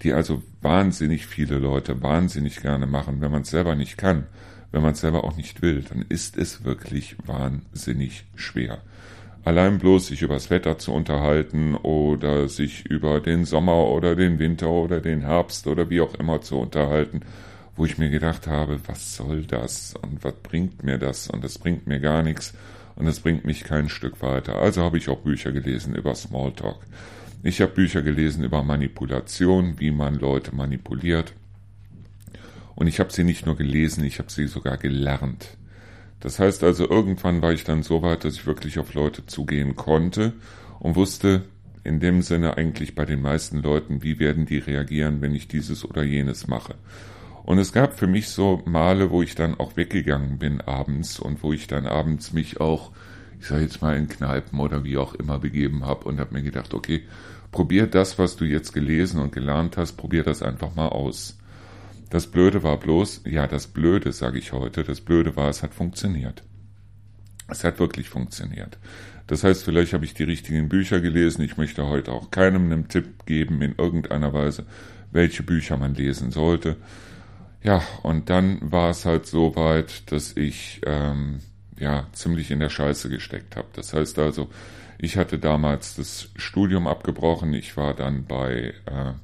die 0.03 0.13
also 0.13 0.43
wahnsinnig 0.61 1.27
viele 1.27 1.59
Leute 1.59 2.03
wahnsinnig 2.03 2.61
gerne 2.61 2.87
machen, 2.87 3.21
wenn 3.21 3.31
man 3.31 3.43
es 3.43 3.51
selber 3.51 3.77
nicht 3.77 3.97
kann, 3.97 4.27
wenn 4.73 4.83
man 4.83 4.93
es 4.93 5.01
selber 5.01 5.23
auch 5.23 5.37
nicht 5.37 5.63
will, 5.63 5.83
dann 5.89 6.05
ist 6.09 6.37
es 6.37 6.65
wirklich 6.65 7.17
wahnsinnig 7.25 8.25
schwer. 8.35 8.83
Allein 9.45 9.79
bloß 9.79 10.07
sich 10.07 10.23
übers 10.23 10.49
Wetter 10.49 10.79
zu 10.79 10.93
unterhalten 10.93 11.75
oder 11.75 12.49
sich 12.49 12.87
über 12.87 13.21
den 13.21 13.45
Sommer 13.45 13.89
oder 13.89 14.17
den 14.17 14.39
Winter 14.39 14.71
oder 14.71 15.03
den 15.03 15.21
Herbst 15.21 15.67
oder 15.67 15.91
wie 15.91 16.01
auch 16.01 16.15
immer 16.15 16.41
zu 16.41 16.57
unterhalten, 16.57 17.21
wo 17.77 17.85
ich 17.85 17.99
mir 17.99 18.09
gedacht 18.09 18.47
habe, 18.47 18.81
was 18.87 19.17
soll 19.17 19.45
das 19.45 19.95
und 20.01 20.25
was 20.25 20.35
bringt 20.43 20.83
mir 20.83 20.97
das 20.97 21.29
und 21.29 21.45
das 21.45 21.59
bringt 21.59 21.87
mir 21.87 22.01
gar 22.01 22.23
nichts 22.23 22.55
und 22.97 23.07
es 23.07 23.21
bringt 23.21 23.45
mich 23.45 23.65
kein 23.65 23.91
Stück 23.91 24.23
weiter. 24.23 24.57
Also 24.57 24.83
habe 24.83 24.97
ich 24.97 25.11
auch 25.11 25.19
Bücher 25.19 25.53
gelesen 25.53 25.95
über 25.95 26.15
Smalltalk. 26.15 26.79
Ich 27.43 27.61
habe 27.61 27.73
Bücher 27.73 28.01
gelesen 28.01 28.45
über 28.45 28.63
Manipulation, 28.63 29.79
wie 29.79 29.91
man 29.91 30.15
Leute 30.15 30.55
manipuliert. 30.55 31.35
Und 32.75 32.87
ich 32.87 32.99
habe 32.99 33.13
sie 33.13 33.25
nicht 33.25 33.45
nur 33.45 33.57
gelesen, 33.57 34.05
ich 34.05 34.19
habe 34.19 34.33
sie 34.33 34.47
sogar 34.47 34.79
gelernt. 34.79 35.59
Das 36.21 36.39
heißt 36.39 36.65
also, 36.65 36.89
irgendwann 36.89 37.43
war 37.43 37.53
ich 37.53 37.65
dann 37.65 37.83
so 37.83 38.03
weit, 38.03 38.25
dass 38.25 38.35
ich 38.35 38.47
wirklich 38.47 38.79
auf 38.79 38.95
Leute 38.95 39.27
zugehen 39.27 39.77
konnte 39.77 40.33
und 40.81 40.97
wusste 40.97 41.45
in 41.85 42.01
dem 42.01 42.23
Sinne 42.23 42.57
eigentlich 42.57 42.95
bei 42.95 43.05
den 43.05 43.21
meisten 43.21 43.59
Leuten, 43.59 44.03
wie 44.03 44.19
werden 44.19 44.47
die 44.47 44.59
reagieren, 44.59 45.21
wenn 45.21 45.35
ich 45.35 45.49
dieses 45.49 45.85
oder 45.85 46.03
jenes 46.03 46.47
mache. 46.47 46.75
Und 47.45 47.59
es 47.59 47.73
gab 47.73 47.99
für 47.99 48.07
mich 48.07 48.29
so 48.29 48.63
Male, 48.65 49.11
wo 49.11 49.21
ich 49.21 49.35
dann 49.35 49.61
auch 49.61 49.77
weggegangen 49.77 50.39
bin 50.39 50.63
abends 50.63 51.21
und 51.21 51.43
wo 51.43 51.53
ich 51.53 51.67
dann 51.67 51.87
abends 51.87 52.33
mich 52.33 52.59
auch, 52.59 52.91
ich 53.39 53.47
sage 53.47 53.63
jetzt 53.63 53.83
mal 53.83 53.97
in 53.99 54.09
Kneipen 54.09 54.59
oder 54.61 54.83
wie 54.83 54.97
auch 54.97 55.15
immer 55.15 55.39
begeben 55.39 55.85
habe 55.85 56.09
und 56.09 56.19
habe 56.21 56.33
mir 56.33 56.43
gedacht, 56.43 56.73
okay, 56.73 57.03
probier 57.53 57.87
das, 57.87 58.19
was 58.19 58.37
du 58.37 58.47
jetzt 58.47 58.73
gelesen 58.73 59.21
und 59.21 59.33
gelernt 59.33 59.77
hast, 59.77 59.93
probier 59.93 60.23
das 60.23 60.43
einfach 60.43 60.75
mal 60.75 60.89
aus. 60.89 61.37
Das 62.15 62.29
Blöde 62.29 62.63
war 62.63 62.79
bloß, 62.79 63.23
ja, 63.25 63.49
das 63.49 63.67
Blöde, 63.67 64.13
sage 64.13 64.39
ich 64.39 64.53
heute, 64.53 64.85
das 64.85 65.01
Blöde 65.01 65.35
war, 65.35 65.49
es 65.49 65.65
hat 65.65 65.75
funktioniert. 65.75 66.45
Es 67.49 67.65
hat 67.65 67.81
wirklich 67.81 68.09
funktioniert. 68.09 68.79
Das 69.27 69.43
heißt, 69.43 69.65
vielleicht 69.65 69.95
habe 69.95 70.05
ich 70.05 70.15
die 70.15 70.23
richtigen 70.23 70.69
Bücher 70.69 71.01
gelesen. 71.01 71.43
Ich 71.43 71.57
möchte 71.57 71.89
heute 71.89 72.13
auch 72.13 72.31
keinem 72.31 72.67
einen 72.67 72.87
Tipp 72.87 73.27
geben 73.27 73.61
in 73.63 73.75
irgendeiner 73.77 74.33
Weise, 74.33 74.65
welche 75.11 75.43
Bücher 75.43 75.77
man 75.77 75.97
lesen 75.97 76.31
sollte. 76.31 76.77
Ja, 77.65 77.83
und 78.05 78.31
dann 78.31 78.61
war 78.63 78.91
es 78.91 79.05
halt 79.05 79.27
so 79.27 79.57
weit, 79.57 80.13
dass 80.13 80.37
ich 80.37 80.83
ähm, 80.87 81.41
ja 81.77 82.07
ziemlich 82.13 82.53
in 82.53 82.61
der 82.61 82.71
Scheiße 82.71 83.09
gesteckt 83.09 83.57
habe. 83.57 83.67
Das 83.73 83.93
heißt 83.93 84.21
also, 84.21 84.51
ich 84.99 85.17
hatte 85.17 85.41
damals 85.41 85.97
das 85.97 86.29
Studium 86.37 86.87
abgebrochen. 86.87 87.55
Ich 87.55 87.77
war 87.77 87.93
dann 87.93 88.25
bei 88.25 88.73
äh, 88.87 89.15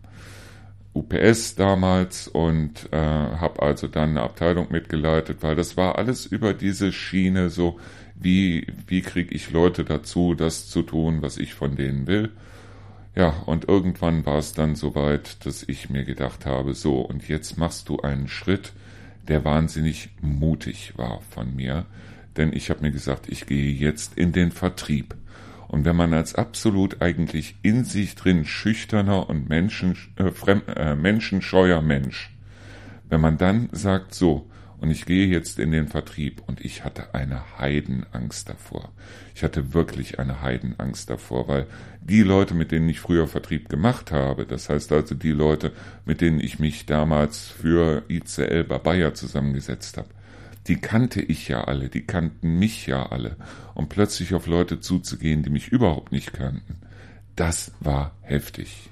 UPS 0.92 1.54
damals 1.54 2.26
und 2.26 2.92
äh, 2.92 2.97
habe 2.97 3.62
also 3.62 3.87
dann 3.87 4.11
eine 4.11 4.23
Abteilung 4.23 4.68
mitgeleitet, 4.70 5.38
weil 5.42 5.54
das 5.54 5.76
war 5.76 5.99
alles 5.99 6.26
über 6.26 6.52
diese 6.52 6.92
Schiene 6.92 7.49
so, 7.49 7.78
wie, 8.16 8.66
wie 8.87 9.00
kriege 9.00 9.35
ich 9.35 9.50
Leute 9.50 9.85
dazu, 9.85 10.35
das 10.35 10.68
zu 10.68 10.82
tun, 10.82 11.23
was 11.23 11.38
ich 11.38 11.54
von 11.54 11.76
denen 11.76 12.06
will. 12.06 12.30
Ja, 13.14 13.30
und 13.47 13.68
irgendwann 13.68 14.26
war 14.26 14.38
es 14.38 14.52
dann 14.52 14.76
soweit, 14.76 15.44
dass 15.47 15.62
ich 15.62 15.90
mir 15.90 16.04
gedacht 16.04 16.47
habe, 16.47 16.75
so, 16.75 17.00
und 17.00 17.28
jetzt 17.28 17.56
machst 17.56 17.88
du 17.88 18.00
einen 18.00 18.28
Schritt, 18.28 18.73
der 19.28 19.44
wahnsinnig 19.44 20.11
mutig 20.20 20.94
war 20.97 21.20
von 21.30 21.54
mir, 21.54 21.87
denn 22.37 22.52
ich 22.52 22.70
habe 22.70 22.82
mir 22.82 22.90
gesagt, 22.90 23.28
ich 23.28 23.47
gehe 23.47 23.73
jetzt 23.73 24.16
in 24.16 24.32
den 24.32 24.52
Vertrieb. 24.52 25.14
Und 25.71 25.85
wenn 25.85 25.95
man 25.95 26.12
als 26.12 26.35
absolut 26.35 27.00
eigentlich 27.00 27.55
in 27.62 27.85
sich 27.85 28.17
drin 28.17 28.45
schüchterner 28.45 29.31
und 29.31 29.49
Menschen, 29.49 29.97
äh, 30.17 30.33
fremd, 30.33 30.65
äh, 30.67 30.97
menschenscheuer 30.97 31.81
Mensch, 31.81 32.37
wenn 33.09 33.21
man 33.21 33.39
dann 33.39 33.69
sagt 33.71 34.12
so, 34.12 34.50
und 34.81 34.91
ich 34.91 35.07
gehe 35.07 35.29
jetzt 35.29 35.61
in 35.61 35.71
den 35.71 35.87
Vertrieb 35.87 36.43
und 36.49 36.61
ich 36.61 36.85
hatte 36.85 37.15
eine 37.15 37.57
Heidenangst 37.57 38.49
davor. 38.49 38.91
Ich 39.37 39.45
hatte 39.45 39.73
wirklich 39.73 40.19
eine 40.19 40.43
Heidenangst 40.43 41.09
davor, 41.09 41.47
weil 41.47 41.67
die 42.00 42.23
Leute, 42.23 42.55
mit 42.55 42.73
denen 42.73 42.89
ich 42.89 42.99
früher 42.99 43.29
Vertrieb 43.29 43.69
gemacht 43.69 44.11
habe, 44.11 44.47
das 44.47 44.71
heißt 44.71 44.91
also 44.91 45.15
die 45.15 45.31
Leute, 45.31 45.71
mit 46.05 46.21
denen 46.21 46.41
ich 46.41 46.59
mich 46.59 46.85
damals 46.85 47.47
für 47.47 48.03
ICL 48.09 48.65
bei 48.65 48.79
Bayer 48.79 49.15
zusammengesetzt 49.15 49.99
habe, 49.99 50.09
die 50.71 50.77
kannte 50.77 51.21
ich 51.21 51.49
ja 51.49 51.65
alle, 51.65 51.89
die 51.89 52.03
kannten 52.03 52.61
mich 52.61 52.87
ja 52.87 53.07
alle. 53.07 53.37
Und 53.75 53.89
plötzlich 53.89 54.35
auf 54.35 54.47
Leute 54.47 54.79
zuzugehen, 54.79 55.43
die 55.43 55.50
mich 55.50 55.67
überhaupt 55.67 56.12
nicht 56.12 56.33
kannten, 56.33 56.77
das 57.35 57.73
war 57.81 58.12
heftig. 58.21 58.89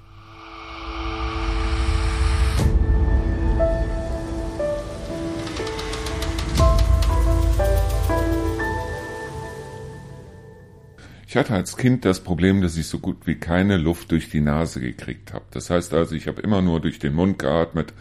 Ich 11.29 11.37
hatte 11.37 11.55
als 11.55 11.77
Kind 11.77 12.05
das 12.05 12.25
Problem, 12.25 12.61
dass 12.61 12.77
ich 12.77 12.89
so 12.89 12.99
gut 12.99 13.29
wie 13.29 13.37
keine 13.37 13.77
Luft 13.77 14.11
durch 14.11 14.31
die 14.31 14.41
Nase 14.41 14.81
gekriegt 14.81 15.33
habe. 15.33 15.45
Das 15.53 15.71
heißt 15.71 15.95
also, 15.95 16.17
ich 16.17 16.27
habe 16.27 16.43
immer 16.43 16.61
nur 16.61 16.81
durch 16.81 16.99
den 16.99 17.15
Mund 17.15 17.39
geatmet 17.39 17.93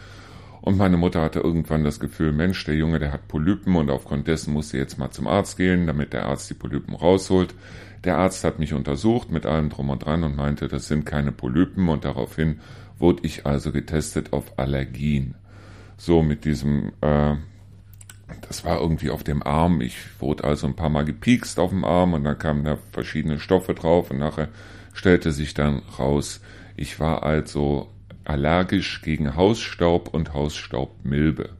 und 0.68 0.76
meine 0.76 0.98
Mutter 0.98 1.22
hatte 1.22 1.40
irgendwann 1.40 1.82
das 1.82 1.98
Gefühl, 1.98 2.30
Mensch, 2.30 2.62
der 2.66 2.74
Junge, 2.74 2.98
der 2.98 3.10
hat 3.10 3.26
Polypen 3.26 3.74
und 3.74 3.88
aufgrund 3.88 4.28
dessen 4.28 4.52
muss 4.52 4.68
sie 4.68 4.76
jetzt 4.76 4.98
mal 4.98 5.10
zum 5.10 5.26
Arzt 5.26 5.56
gehen, 5.56 5.86
damit 5.86 6.12
der 6.12 6.26
Arzt 6.26 6.50
die 6.50 6.54
Polypen 6.54 6.94
rausholt. 6.94 7.54
Der 8.04 8.18
Arzt 8.18 8.44
hat 8.44 8.58
mich 8.58 8.74
untersucht 8.74 9.30
mit 9.30 9.46
allem 9.46 9.70
drum 9.70 9.88
und 9.88 10.04
dran 10.04 10.24
und 10.24 10.36
meinte, 10.36 10.68
das 10.68 10.86
sind 10.86 11.06
keine 11.06 11.32
Polypen 11.32 11.88
und 11.88 12.04
daraufhin 12.04 12.60
wurde 12.98 13.22
ich 13.22 13.46
also 13.46 13.72
getestet 13.72 14.34
auf 14.34 14.58
Allergien. 14.58 15.36
So 15.96 16.22
mit 16.22 16.44
diesem, 16.44 16.92
äh, 17.00 17.36
das 18.46 18.62
war 18.66 18.78
irgendwie 18.78 19.08
auf 19.08 19.24
dem 19.24 19.42
Arm. 19.42 19.80
Ich 19.80 19.96
wurde 20.20 20.44
also 20.44 20.66
ein 20.66 20.76
paar 20.76 20.90
Mal 20.90 21.06
gepiekst 21.06 21.58
auf 21.60 21.70
dem 21.70 21.86
Arm 21.86 22.12
und 22.12 22.24
dann 22.24 22.38
kamen 22.38 22.64
da 22.64 22.76
verschiedene 22.92 23.38
Stoffe 23.38 23.72
drauf 23.72 24.10
und 24.10 24.18
nachher 24.18 24.48
stellte 24.92 25.32
sich 25.32 25.54
dann 25.54 25.80
raus, 25.98 26.42
ich 26.76 27.00
war 27.00 27.22
also 27.22 27.88
allergisch 28.28 29.02
gegen 29.02 29.34
Hausstaub 29.34 30.12
und 30.12 30.34
Hausstaubmilbe. 30.34 31.50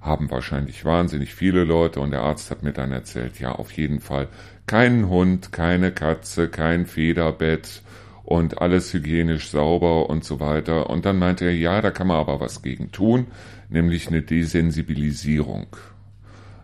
haben 0.00 0.30
wahrscheinlich 0.30 0.84
wahnsinnig 0.84 1.34
viele 1.34 1.64
Leute 1.64 2.00
und 2.00 2.10
der 2.10 2.20
Arzt 2.20 2.50
hat 2.50 2.62
mir 2.62 2.74
dann 2.74 2.92
erzählt, 2.92 3.40
ja, 3.40 3.52
auf 3.52 3.72
jeden 3.72 4.00
Fall 4.00 4.28
keinen 4.66 5.08
Hund, 5.08 5.50
keine 5.50 5.92
Katze, 5.92 6.48
kein 6.48 6.84
Federbett 6.84 7.82
und 8.22 8.60
alles 8.60 8.92
hygienisch 8.92 9.48
sauber 9.48 10.10
und 10.10 10.24
so 10.24 10.40
weiter. 10.40 10.90
Und 10.90 11.06
dann 11.06 11.18
meinte 11.18 11.46
er, 11.46 11.54
ja, 11.54 11.80
da 11.80 11.90
kann 11.90 12.06
man 12.06 12.18
aber 12.18 12.40
was 12.40 12.62
gegen 12.62 12.92
tun, 12.92 13.28
nämlich 13.70 14.08
eine 14.08 14.20
Desensibilisierung. 14.20 15.68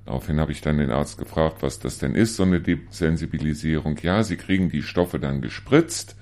Daraufhin 0.05 0.41
habe 0.41 0.53
ich 0.53 0.61
dann 0.61 0.79
den 0.79 0.91
Arzt 0.91 1.19
gefragt, 1.19 1.59
was 1.61 1.79
das 1.79 1.99
denn 1.99 2.15
ist, 2.15 2.37
so 2.37 2.43
eine 2.43 2.61
Desensibilisierung. 2.61 3.97
Ja, 4.03 4.23
Sie 4.23 4.37
kriegen 4.37 4.71
die 4.71 4.83
Stoffe 4.83 5.19
dann 5.19 5.41
gespritzt. 5.41 6.17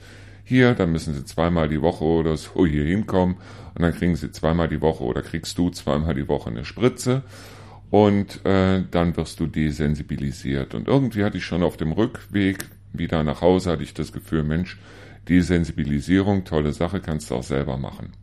Hier, 0.49 0.73
dann 0.73 0.93
müssen 0.93 1.13
Sie 1.13 1.27
zweimal 1.27 1.69
die 1.69 1.83
Woche 1.83 2.05
oder 2.05 2.35
so 2.39 2.65
hier 2.65 2.85
hinkommen 2.85 3.37
und 3.75 3.83
dann 3.83 3.93
kriegen 3.93 4.17
Sie 4.17 4.33
zweimal 4.33 4.67
die 4.67 4.81
Woche 4.81 5.05
oder 5.05 5.21
kriegst 5.21 5.59
du 5.59 5.69
zweimal 5.69 6.15
die 6.15 6.27
Woche 6.27 6.49
eine 6.49 6.65
Spritze 6.65 7.23
und 7.91 8.47
äh, 8.47 8.83
dann 8.91 9.15
wirst 9.19 9.41
du 9.41 9.47
desensibilisiert. 9.47 10.75
Und 10.75 10.89
irgendwie 10.89 11.23
hatte 11.23 11.37
ich 11.37 11.45
schon 11.45 11.63
auf 11.63 11.77
dem 11.77 11.93
Rückweg 11.93 12.65
wieder 12.95 13.23
nach 13.25 13.43
Hause, 13.43 13.73
hatte 13.73 13.83
ich 13.83 13.93
das 13.93 14.11
Gefühl, 14.11 14.43
Mensch, 14.43 14.79
Desensibilisierung, 15.29 16.47
tolle 16.47 16.73
Sache, 16.73 17.01
kannst 17.01 17.31
du 17.31 17.35
auch 17.35 17.43
selber 17.43 17.77
machen. 17.77 18.15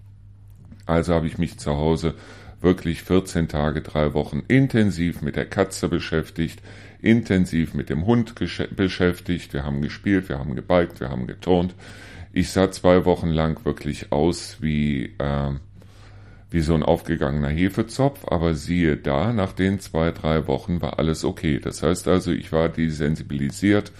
Also 0.87 1.13
habe 1.13 1.27
ich 1.27 1.37
mich 1.37 1.59
zu 1.59 1.75
Hause 1.75 2.15
wirklich 2.59 3.03
14 3.03 3.49
Tage, 3.49 3.83
drei 3.83 4.15
Wochen 4.15 4.41
intensiv 4.47 5.21
mit 5.21 5.35
der 5.35 5.45
Katze 5.45 5.89
beschäftigt, 5.89 6.59
intensiv 7.03 7.75
mit 7.75 7.91
dem 7.91 8.07
Hund 8.07 8.33
beschäftigt. 8.75 9.53
Wir 9.53 9.63
haben 9.63 9.83
gespielt, 9.83 10.27
wir 10.27 10.39
haben 10.39 10.55
gebiked, 10.55 10.99
wir 10.99 11.11
haben 11.11 11.27
geturnt. 11.27 11.75
Ich 12.37 12.49
sah 12.49 12.69
zwei 12.69 13.05
Wochen 13.05 13.29
lang 13.29 13.63
wirklich 13.63 14.11
aus 14.11 14.57
wie, 14.59 15.05
äh, 15.19 15.53
wie 16.51 16.59
so 16.59 16.75
ein 16.75 16.83
aufgegangener 16.83 17.47
Hefezopf, 17.47 18.25
aber 18.27 18.55
siehe 18.55 18.97
da, 18.97 19.31
nach 19.31 19.53
den 19.53 19.79
zwei, 19.79 20.11
drei 20.11 20.45
Wochen 20.45 20.81
war 20.81 20.99
alles 20.99 21.23
okay. 21.23 21.61
Das 21.61 21.81
heißt 21.81 22.09
also, 22.09 22.33
ich 22.33 22.51
war 22.51 22.67
desensibilisiert, 22.67 23.93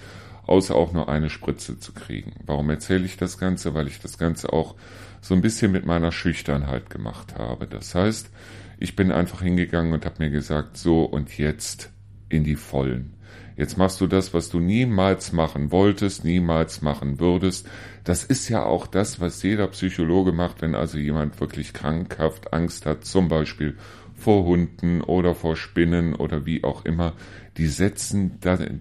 außer 0.48 0.76
auch 0.76 0.92
nur 0.92 1.08
eine 1.08 1.30
Spritze 1.30 1.80
zu 1.80 1.94
kriegen. 1.94 2.34
Warum 2.46 2.70
erzähle 2.70 3.06
ich 3.06 3.16
das 3.16 3.38
Ganze? 3.38 3.74
Weil 3.74 3.88
ich 3.88 4.02
das 4.02 4.18
Ganze 4.18 4.52
auch 4.52 4.76
so 5.22 5.34
ein 5.34 5.42
bisschen 5.42 5.72
mit 5.72 5.86
meiner 5.86 6.12
Schüchternheit 6.12 6.90
gemacht 6.90 7.36
habe. 7.38 7.68
Das 7.68 7.96
heißt, 7.96 8.30
ich 8.78 8.98
bin 8.98 9.14
einfach 9.14 9.44
hingegangen 9.44 9.94
und 9.94 10.06
habe 10.06 10.22
mir 10.22 10.30
gesagt, 10.30 10.76
so 10.76 11.06
und 11.06 11.38
jetzt 11.38 11.90
in 12.28 12.44
die 12.44 12.58
Vollen. 12.58 13.15
Jetzt 13.58 13.78
machst 13.78 14.02
du 14.02 14.08
das, 14.08 14.34
was 14.34 14.50
du 14.50 14.60
niemals 14.60 15.32
machen 15.32 15.72
wolltest, 15.72 16.26
niemals 16.26 16.82
machen 16.82 17.20
würdest. 17.20 17.68
Das 18.04 18.24
ist 18.24 18.50
ja 18.50 18.64
auch 18.64 18.86
das, 18.86 19.22
was 19.22 19.42
jeder 19.44 19.68
Psychologe 19.68 20.34
macht, 20.34 20.62
wenn 20.62 20.76
also 20.76 20.98
jemand 20.98 21.40
wirklich 21.40 21.74
krankhaft 21.74 22.54
Angst 22.54 22.86
hat, 22.86 23.06
zum 23.06 23.30
Beispiel 23.30 23.78
vor 24.14 24.44
Hunden 24.46 25.02
oder 25.02 25.36
vor 25.36 25.56
Spinnen 25.56 26.16
oder 26.16 26.46
wie 26.46 26.64
auch 26.64 26.86
immer. 26.86 27.14
Die 27.58 27.68
setzen 27.68 28.40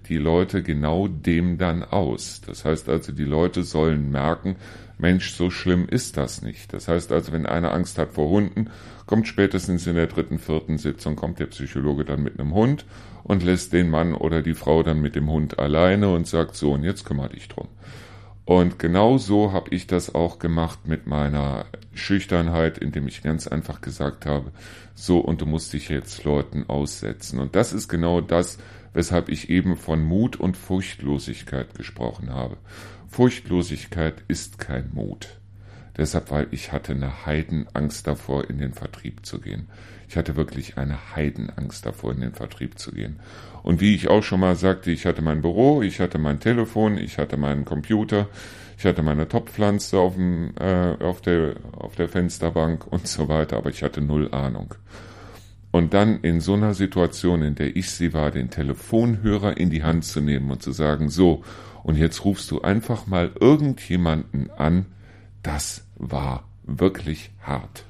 die 0.08 0.18
Leute 0.18 0.62
genau 0.62 1.06
dem 1.06 1.58
dann 1.58 1.84
aus. 1.84 2.40
Das 2.44 2.64
heißt 2.64 2.88
also, 2.88 3.12
die 3.12 3.24
Leute 3.24 3.62
sollen 3.62 4.10
merken, 4.10 4.56
Mensch, 4.98 5.32
so 5.32 5.50
schlimm 5.50 5.86
ist 5.88 6.16
das 6.16 6.42
nicht. 6.42 6.72
Das 6.72 6.88
heißt 6.88 7.12
also, 7.12 7.32
wenn 7.32 7.46
einer 7.46 7.72
Angst 7.72 7.98
hat 7.98 8.12
vor 8.12 8.28
Hunden, 8.28 8.70
kommt 9.06 9.28
spätestens 9.28 9.86
in 9.86 9.96
der 9.96 10.06
dritten, 10.06 10.38
vierten 10.38 10.78
Sitzung, 10.78 11.16
kommt 11.16 11.38
der 11.38 11.46
Psychologe 11.46 12.04
dann 12.04 12.22
mit 12.22 12.38
einem 12.38 12.54
Hund 12.54 12.84
und 13.24 13.42
lässt 13.42 13.72
den 13.72 13.90
Mann 13.90 14.14
oder 14.14 14.42
die 14.42 14.54
Frau 14.54 14.82
dann 14.82 15.00
mit 15.00 15.16
dem 15.16 15.28
Hund 15.30 15.58
alleine 15.58 16.14
und 16.14 16.28
sagt 16.28 16.54
so, 16.54 16.72
und 16.72 16.84
jetzt 16.84 17.04
kümmere 17.04 17.30
dich 17.30 17.48
drum. 17.48 17.68
Und 18.44 18.78
genau 18.78 19.16
so 19.16 19.52
habe 19.52 19.74
ich 19.74 19.86
das 19.86 20.14
auch 20.14 20.38
gemacht 20.38 20.86
mit 20.86 21.06
meiner 21.06 21.64
Schüchternheit, 21.94 22.76
indem 22.76 23.08
ich 23.08 23.22
ganz 23.22 23.48
einfach 23.48 23.80
gesagt 23.80 24.26
habe, 24.26 24.52
so 24.94 25.18
und 25.18 25.40
du 25.40 25.46
musst 25.46 25.72
dich 25.72 25.88
jetzt 25.88 26.24
Leuten 26.24 26.68
aussetzen. 26.68 27.38
Und 27.38 27.56
das 27.56 27.72
ist 27.72 27.88
genau 27.88 28.20
das, 28.20 28.58
weshalb 28.92 29.30
ich 29.30 29.48
eben 29.48 29.76
von 29.76 30.04
Mut 30.04 30.36
und 30.36 30.58
Furchtlosigkeit 30.58 31.74
gesprochen 31.74 32.30
habe. 32.30 32.58
Furchtlosigkeit 33.08 34.22
ist 34.28 34.58
kein 34.58 34.90
Mut. 34.92 35.40
Deshalb, 35.96 36.30
weil 36.30 36.48
ich 36.50 36.72
hatte 36.72 36.92
eine 36.92 37.24
Heidenangst 37.24 38.06
davor, 38.06 38.50
in 38.50 38.58
den 38.58 38.74
Vertrieb 38.74 39.24
zu 39.24 39.40
gehen. 39.40 39.68
Ich 40.08 40.16
hatte 40.16 40.36
wirklich 40.36 40.76
eine 40.78 41.14
Heidenangst 41.14 41.84
davor, 41.86 42.12
in 42.12 42.20
den 42.20 42.34
Vertrieb 42.34 42.78
zu 42.78 42.92
gehen. 42.92 43.20
Und 43.62 43.80
wie 43.80 43.94
ich 43.94 44.08
auch 44.08 44.22
schon 44.22 44.40
mal 44.40 44.56
sagte, 44.56 44.90
ich 44.90 45.06
hatte 45.06 45.22
mein 45.22 45.40
Büro, 45.40 45.82
ich 45.82 46.00
hatte 46.00 46.18
mein 46.18 46.40
Telefon, 46.40 46.98
ich 46.98 47.18
hatte 47.18 47.36
meinen 47.36 47.64
Computer, 47.64 48.28
ich 48.76 48.84
hatte 48.84 49.02
meine 49.02 49.28
Topfpflanze 49.28 49.98
auf, 49.98 50.14
dem, 50.14 50.52
äh, 50.58 50.96
auf, 51.02 51.20
der, 51.22 51.54
auf 51.72 51.94
der 51.96 52.08
Fensterbank 52.08 52.86
und 52.90 53.08
so 53.08 53.28
weiter, 53.28 53.56
aber 53.56 53.70
ich 53.70 53.82
hatte 53.82 54.00
null 54.00 54.32
Ahnung. 54.32 54.74
Und 55.70 55.92
dann 55.92 56.20
in 56.20 56.40
so 56.40 56.54
einer 56.54 56.74
Situation, 56.74 57.42
in 57.42 57.56
der 57.56 57.74
ich 57.74 57.90
sie 57.90 58.12
war, 58.12 58.30
den 58.30 58.50
Telefonhörer 58.50 59.56
in 59.56 59.70
die 59.70 59.82
Hand 59.82 60.04
zu 60.04 60.20
nehmen 60.20 60.50
und 60.50 60.62
zu 60.62 60.70
sagen, 60.70 61.08
so, 61.08 61.42
und 61.82 61.96
jetzt 61.96 62.24
rufst 62.24 62.50
du 62.50 62.62
einfach 62.62 63.06
mal 63.06 63.32
irgendjemanden 63.40 64.50
an, 64.50 64.86
das 65.42 65.84
war 65.96 66.44
wirklich 66.62 67.30
hart. 67.42 67.84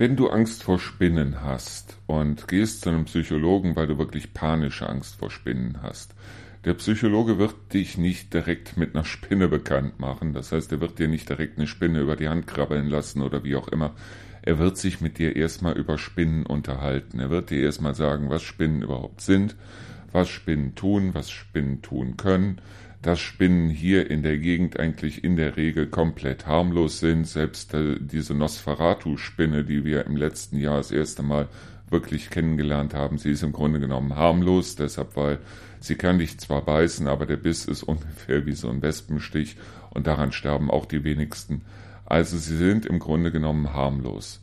Wenn 0.00 0.16
du 0.16 0.30
Angst 0.30 0.62
vor 0.62 0.78
Spinnen 0.78 1.42
hast 1.42 1.98
und 2.06 2.48
gehst 2.48 2.80
zu 2.80 2.88
einem 2.88 3.04
Psychologen, 3.04 3.76
weil 3.76 3.86
du 3.86 3.98
wirklich 3.98 4.32
panische 4.32 4.88
Angst 4.88 5.16
vor 5.16 5.30
Spinnen 5.30 5.82
hast, 5.82 6.14
der 6.64 6.72
Psychologe 6.72 7.36
wird 7.36 7.74
dich 7.74 7.98
nicht 7.98 8.32
direkt 8.32 8.78
mit 8.78 8.94
einer 8.94 9.04
Spinne 9.04 9.46
bekannt 9.48 10.00
machen. 10.00 10.32
Das 10.32 10.52
heißt, 10.52 10.72
er 10.72 10.80
wird 10.80 10.98
dir 10.98 11.06
nicht 11.06 11.28
direkt 11.28 11.58
eine 11.58 11.66
Spinne 11.66 12.00
über 12.00 12.16
die 12.16 12.30
Hand 12.30 12.46
krabbeln 12.46 12.88
lassen 12.88 13.20
oder 13.20 13.44
wie 13.44 13.56
auch 13.56 13.68
immer. 13.68 13.94
Er 14.40 14.58
wird 14.58 14.78
sich 14.78 15.02
mit 15.02 15.18
dir 15.18 15.36
erstmal 15.36 15.76
über 15.76 15.98
Spinnen 15.98 16.46
unterhalten. 16.46 17.20
Er 17.20 17.28
wird 17.28 17.50
dir 17.50 17.62
erstmal 17.62 17.94
sagen, 17.94 18.30
was 18.30 18.42
Spinnen 18.42 18.80
überhaupt 18.80 19.20
sind, 19.20 19.54
was 20.12 20.30
Spinnen 20.30 20.74
tun, 20.76 21.10
was 21.12 21.30
Spinnen 21.30 21.82
tun 21.82 22.16
können, 22.16 22.62
dass 23.02 23.20
Spinnen 23.20 23.70
hier 23.70 24.10
in 24.10 24.22
der 24.22 24.38
Gegend 24.38 24.78
eigentlich 24.78 25.24
in 25.24 25.36
der 25.36 25.56
Regel 25.56 25.86
komplett 25.86 26.46
harmlos 26.46 27.00
sind. 27.00 27.26
Selbst 27.26 27.72
äh, 27.72 27.96
diese 27.98 28.34
Nosferatu-Spinne, 28.34 29.64
die 29.64 29.84
wir 29.84 30.06
im 30.06 30.16
letzten 30.16 30.58
Jahr 30.58 30.76
das 30.76 30.90
erste 30.90 31.22
Mal 31.22 31.48
wirklich 31.88 32.30
kennengelernt 32.30 32.94
haben, 32.94 33.18
sie 33.18 33.30
ist 33.30 33.42
im 33.42 33.52
Grunde 33.52 33.80
genommen 33.80 34.14
harmlos, 34.14 34.76
deshalb 34.76 35.16
weil 35.16 35.38
sie 35.80 35.96
kann 35.96 36.18
dich 36.18 36.38
zwar 36.38 36.64
beißen, 36.64 37.08
aber 37.08 37.26
der 37.26 37.36
Biss 37.36 37.64
ist 37.64 37.82
ungefähr 37.84 38.46
wie 38.46 38.52
so 38.52 38.68
ein 38.68 38.82
Wespenstich 38.82 39.56
und 39.90 40.06
daran 40.06 40.32
sterben 40.32 40.70
auch 40.70 40.84
die 40.84 41.02
wenigsten. 41.02 41.62
Also 42.04 42.36
sie 42.36 42.56
sind 42.56 42.86
im 42.86 42.98
Grunde 42.98 43.32
genommen 43.32 43.72
harmlos. 43.72 44.40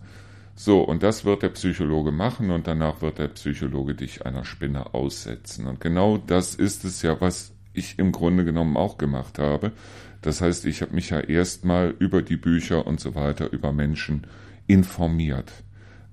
So, 0.55 0.81
und 0.81 1.03
das 1.03 1.23
wird 1.23 1.43
der 1.43 1.49
Psychologe 1.49 2.11
machen 2.11 2.49
und 2.49 2.65
danach 2.65 3.03
wird 3.03 3.19
der 3.19 3.27
Psychologe 3.27 3.93
dich 3.93 4.25
einer 4.25 4.43
Spinne 4.43 4.95
aussetzen. 4.95 5.67
Und 5.67 5.79
genau 5.79 6.17
das 6.17 6.55
ist 6.55 6.83
es 6.83 7.03
ja, 7.03 7.21
was 7.21 7.53
ich 7.77 7.99
im 7.99 8.11
Grunde 8.11 8.43
genommen 8.43 8.75
auch 8.77 8.97
gemacht 8.97 9.39
habe. 9.39 9.71
Das 10.21 10.41
heißt, 10.41 10.65
ich 10.65 10.81
habe 10.81 10.95
mich 10.95 11.11
ja 11.11 11.19
erstmal 11.19 11.93
über 11.99 12.21
die 12.21 12.37
Bücher 12.37 12.87
und 12.87 12.99
so 12.99 13.15
weiter 13.15 13.51
über 13.51 13.71
Menschen 13.71 14.27
informiert. 14.67 15.51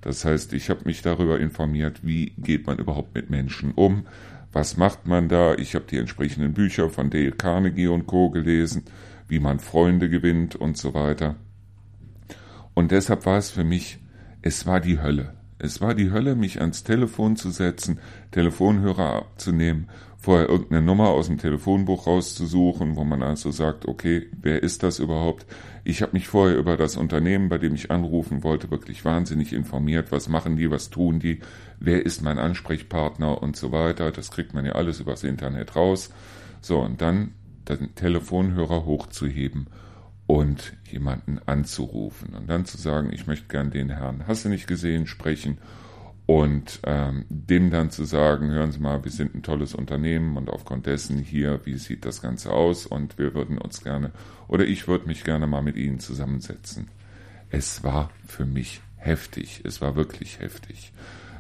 Das 0.00 0.24
heißt, 0.24 0.52
ich 0.52 0.68
habe 0.68 0.82
mich 0.84 1.02
darüber 1.02 1.40
informiert, 1.40 2.00
wie 2.02 2.34
geht 2.36 2.66
man 2.66 2.78
überhaupt 2.78 3.14
mit 3.14 3.30
Menschen 3.30 3.72
um, 3.72 4.06
was 4.52 4.76
macht 4.76 5.06
man 5.06 5.28
da. 5.28 5.54
Ich 5.54 5.74
habe 5.74 5.86
die 5.90 5.96
entsprechenden 5.96 6.52
Bücher 6.52 6.90
von 6.90 7.10
Dale 7.10 7.32
Carnegie 7.32 7.88
und 7.88 8.06
Co 8.06 8.30
gelesen, 8.30 8.84
wie 9.28 9.40
man 9.40 9.58
Freunde 9.58 10.10
gewinnt 10.10 10.56
und 10.56 10.76
so 10.76 10.94
weiter. 10.94 11.36
Und 12.74 12.90
deshalb 12.90 13.24
war 13.24 13.38
es 13.38 13.50
für 13.50 13.64
mich, 13.64 13.98
es 14.42 14.66
war 14.66 14.80
die 14.80 15.00
Hölle. 15.00 15.32
Es 15.64 15.80
war 15.80 15.94
die 15.94 16.10
Hölle, 16.10 16.34
mich 16.36 16.60
ans 16.60 16.84
Telefon 16.84 17.36
zu 17.36 17.50
setzen, 17.50 17.98
Telefonhörer 18.30 19.14
abzunehmen 19.14 19.88
vorher 20.24 20.48
irgendeine 20.48 20.80
Nummer 20.80 21.08
aus 21.08 21.26
dem 21.26 21.36
Telefonbuch 21.36 22.06
rauszusuchen, 22.06 22.96
wo 22.96 23.04
man 23.04 23.22
also 23.22 23.50
sagt, 23.50 23.86
okay, 23.86 24.26
wer 24.40 24.62
ist 24.62 24.82
das 24.82 24.98
überhaupt? 24.98 25.44
Ich 25.84 26.00
habe 26.00 26.14
mich 26.14 26.28
vorher 26.28 26.56
über 26.56 26.78
das 26.78 26.96
Unternehmen, 26.96 27.50
bei 27.50 27.58
dem 27.58 27.74
ich 27.74 27.90
anrufen 27.90 28.42
wollte, 28.42 28.70
wirklich 28.70 29.04
wahnsinnig 29.04 29.52
informiert. 29.52 30.12
Was 30.12 30.30
machen 30.30 30.56
die, 30.56 30.70
was 30.70 30.88
tun 30.88 31.20
die, 31.20 31.40
wer 31.78 32.06
ist 32.06 32.22
mein 32.22 32.38
Ansprechpartner 32.38 33.42
und 33.42 33.54
so 33.56 33.70
weiter. 33.70 34.12
Das 34.12 34.30
kriegt 34.30 34.54
man 34.54 34.64
ja 34.64 34.72
alles 34.72 34.98
übers 34.98 35.24
Internet 35.24 35.76
raus. 35.76 36.08
So, 36.62 36.80
und 36.80 37.02
dann 37.02 37.32
den 37.68 37.94
Telefonhörer 37.94 38.86
hochzuheben 38.86 39.66
und 40.26 40.74
jemanden 40.90 41.38
anzurufen 41.46 42.34
und 42.34 42.48
dann 42.48 42.64
zu 42.64 42.78
sagen, 42.78 43.12
ich 43.12 43.26
möchte 43.26 43.48
gern 43.48 43.70
den 43.70 43.90
Herrn, 43.90 44.26
hast 44.26 44.44
du 44.44 44.48
nicht 44.48 44.66
gesehen, 44.66 45.06
sprechen 45.06 45.58
und 46.26 46.80
ähm, 46.84 47.26
dem 47.28 47.70
dann 47.70 47.90
zu 47.90 48.04
sagen, 48.04 48.50
hören 48.50 48.72
Sie 48.72 48.78
mal, 48.78 49.04
wir 49.04 49.10
sind 49.10 49.34
ein 49.34 49.42
tolles 49.42 49.74
Unternehmen 49.74 50.36
und 50.36 50.48
aufgrund 50.48 50.86
dessen 50.86 51.18
hier, 51.18 51.60
wie 51.64 51.76
sieht 51.76 52.06
das 52.06 52.22
Ganze 52.22 52.52
aus 52.52 52.86
und 52.86 53.18
wir 53.18 53.34
würden 53.34 53.58
uns 53.58 53.82
gerne 53.82 54.12
oder 54.48 54.64
ich 54.64 54.88
würde 54.88 55.06
mich 55.06 55.24
gerne 55.24 55.46
mal 55.46 55.62
mit 55.62 55.76
Ihnen 55.76 56.00
zusammensetzen. 56.00 56.88
Es 57.50 57.84
war 57.84 58.10
für 58.26 58.46
mich 58.46 58.80
heftig, 58.96 59.60
es 59.64 59.82
war 59.82 59.96
wirklich 59.96 60.40
heftig. 60.40 60.92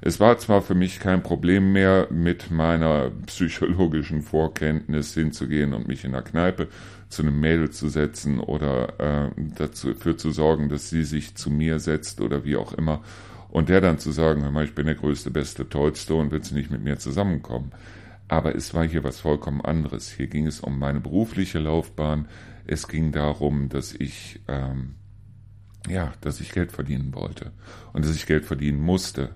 Es 0.06 0.20
war 0.20 0.36
zwar 0.36 0.60
für 0.60 0.74
mich 0.74 1.00
kein 1.00 1.22
Problem 1.22 1.72
mehr, 1.72 2.08
mit 2.10 2.50
meiner 2.50 3.10
psychologischen 3.24 4.20
Vorkenntnis 4.20 5.14
hinzugehen 5.14 5.72
und 5.72 5.88
mich 5.88 6.04
in 6.04 6.12
der 6.12 6.20
Kneipe 6.20 6.68
zu 7.08 7.22
einem 7.22 7.40
Mädel 7.40 7.70
zu 7.70 7.88
setzen 7.88 8.38
oder 8.38 9.00
äh, 9.00 9.30
dafür 9.56 10.18
zu 10.18 10.30
sorgen, 10.30 10.68
dass 10.68 10.90
sie 10.90 11.04
sich 11.04 11.36
zu 11.36 11.48
mir 11.48 11.78
setzt 11.78 12.20
oder 12.20 12.44
wie 12.44 12.56
auch 12.56 12.74
immer. 12.74 13.02
Und 13.48 13.70
der 13.70 13.80
dann 13.80 13.98
zu 13.98 14.12
sagen, 14.12 14.42
hör 14.42 14.50
mal, 14.50 14.66
ich 14.66 14.74
bin 14.74 14.84
der 14.84 14.94
größte, 14.94 15.30
beste, 15.30 15.70
tollste 15.70 16.12
und 16.16 16.32
willst 16.32 16.52
nicht 16.52 16.70
mit 16.70 16.84
mir 16.84 16.98
zusammenkommen. 16.98 17.72
Aber 18.28 18.54
es 18.54 18.74
war 18.74 18.86
hier 18.86 19.04
was 19.04 19.20
vollkommen 19.20 19.62
anderes. 19.62 20.10
Hier 20.10 20.26
ging 20.26 20.46
es 20.46 20.60
um 20.60 20.78
meine 20.78 21.00
berufliche 21.00 21.60
Laufbahn. 21.60 22.28
Es 22.66 22.88
ging 22.88 23.10
darum, 23.10 23.70
dass 23.70 23.94
ich, 23.94 24.42
ähm, 24.48 24.96
ja, 25.88 26.12
dass 26.20 26.42
ich 26.42 26.52
Geld 26.52 26.72
verdienen 26.72 27.14
wollte 27.14 27.52
und 27.94 28.04
dass 28.04 28.14
ich 28.14 28.26
Geld 28.26 28.44
verdienen 28.44 28.82
musste. 28.82 29.30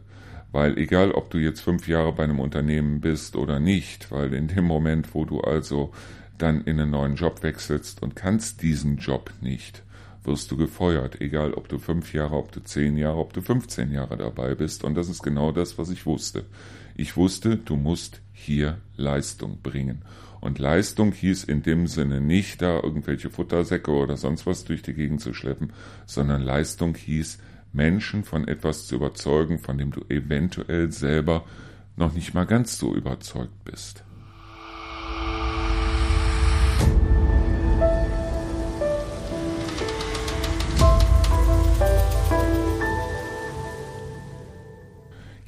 Weil 0.51 0.79
egal, 0.79 1.13
ob 1.13 1.31
du 1.31 1.39
jetzt 1.39 1.61
fünf 1.61 1.89
Jahre 1.89 2.13
bei 2.13 2.25
einem 2.25 2.41
Unternehmen 2.41 3.01
bist 3.01 3.37
oder 3.37 3.61
nicht, 3.61 4.11
weil 4.11 4.33
in 4.33 4.49
dem 4.49 4.65
Moment, 4.65 5.15
wo 5.15 5.25
du 5.25 5.41
also 5.41 5.93
dann 6.39 6.63
in 6.63 6.81
einen 6.81 6.91
neuen 6.91 7.17
Job 7.17 7.43
wechselst 7.43 8.03
und 8.03 8.17
kannst 8.17 8.63
diesen 8.63 8.97
Job 8.97 9.33
nicht, 9.41 9.83
wirst 10.25 10.51
du 10.51 10.57
gefeuert, 10.57 11.21
egal 11.21 11.53
ob 11.55 11.69
du 11.69 11.79
fünf 11.79 12.15
Jahre, 12.15 12.37
ob 12.37 12.53
du 12.53 12.61
zehn 12.61 12.97
Jahre, 12.97 13.19
ob 13.19 13.33
du 13.33 13.41
15 13.41 13.91
Jahre 13.93 14.17
dabei 14.17 14.55
bist. 14.55 14.85
Und 14.85 14.95
das 14.95 15.09
ist 15.09 15.23
genau 15.23 15.53
das, 15.53 15.79
was 15.79 15.91
ich 15.91 16.07
wusste. 16.07 16.45
Ich 16.95 17.17
wusste, 17.17 17.57
du 17.57 17.77
musst 17.77 18.21
hier 18.33 18.79
Leistung 18.97 19.59
bringen. 19.63 20.03
Und 20.41 20.59
Leistung 20.59 21.13
hieß 21.13 21.45
in 21.45 21.63
dem 21.63 21.87
Sinne 21.87 22.21
nicht, 22.21 22.63
da 22.63 22.81
irgendwelche 22.81 23.31
Futtersäcke 23.31 23.91
oder 23.91 24.17
sonst 24.17 24.47
was 24.47 24.65
durch 24.65 24.83
die 24.83 24.95
Gegend 24.95 25.21
zu 25.21 25.35
schleppen, 25.35 25.73
sondern 26.07 26.43
Leistung 26.43 26.95
hieß, 26.95 27.39
Menschen 27.73 28.25
von 28.25 28.47
etwas 28.47 28.87
zu 28.87 28.97
überzeugen, 28.97 29.59
von 29.59 29.79
dem 29.79 29.91
du 29.91 30.03
eventuell 30.09 30.91
selber 30.91 31.45
noch 31.97 32.13
nicht 32.15 32.35
mal 32.35 32.47
ganz 32.47 32.79
so 32.79 32.95
überzeugt 32.95 33.65
bist. 33.65 34.05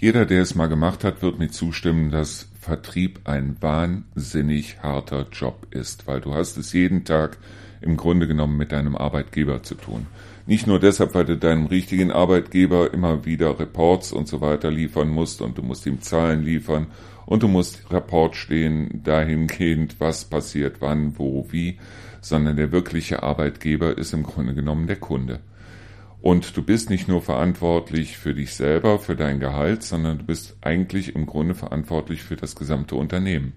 Jeder, 0.01 0.25
der 0.25 0.41
es 0.41 0.55
mal 0.55 0.67
gemacht 0.67 1.05
hat, 1.05 1.21
wird 1.21 1.39
mir 1.39 1.51
zustimmen, 1.51 2.11
dass 2.11 2.49
Vertrieb 2.59 3.21
ein 3.25 3.61
wahnsinnig 3.61 4.83
harter 4.83 5.27
Job 5.31 5.67
ist, 5.71 6.07
weil 6.07 6.23
du 6.23 6.33
hast 6.33 6.57
es 6.57 6.73
jeden 6.73 7.05
Tag 7.05 7.37
im 7.81 7.97
Grunde 7.97 8.27
genommen 8.27 8.57
mit 8.57 8.73
deinem 8.73 8.97
Arbeitgeber 8.97 9.63
zu 9.63 9.75
tun. 9.75 10.07
Nicht 10.47 10.67
nur 10.67 10.81
deshalb, 10.81 11.15
weil 11.15 11.25
du 11.25 11.37
deinem 11.37 11.67
richtigen 11.67 12.11
Arbeitgeber 12.11 12.93
immer 12.93 13.25
wieder 13.25 13.59
Reports 13.59 14.13
und 14.13 14.29
so 14.29 14.41
weiter 14.41 14.71
liefern 14.71 15.09
musst 15.09 15.43
und 15.43 15.59
du 15.59 15.63
musst 15.63 15.87
ihm 15.87 16.01
Zahlen 16.01 16.43
liefern 16.43 16.89
und 17.27 17.43
du 17.43 17.49
musst 17.49 17.91
Rapport 17.93 18.35
stehen 18.35 19.03
dahingehend, 19.05 20.01
was 20.01 20.25
passiert, 20.25 20.77
wann, 20.81 21.19
wo, 21.19 21.47
wie, 21.51 21.79
sondern 22.21 22.57
der 22.57 22.73
wirkliche 22.73 23.23
Arbeitgeber 23.23 23.97
ist 23.97 24.13
im 24.13 24.25
Grunde 24.25 24.55
genommen 24.55 24.87
der 24.87 24.97
Kunde. 24.97 25.41
Und 26.23 26.57
du 26.57 26.63
bist 26.63 26.91
nicht 26.91 27.09
nur 27.09 27.23
verantwortlich 27.23 28.19
für 28.19 28.35
dich 28.35 28.53
selber, 28.53 28.99
für 28.99 29.17
dein 29.17 29.41
Gehalt, 29.41 29.83
sondern 29.83 30.19
du 30.19 30.25
bist 30.25 30.57
eigentlich 30.61 31.15
im 31.15 31.25
Grunde 31.25 31.55
verantwortlich 31.55 32.23
für 32.23 32.37
das 32.37 32.57
gesamte 32.57 32.95
Unternehmen. 32.95 33.55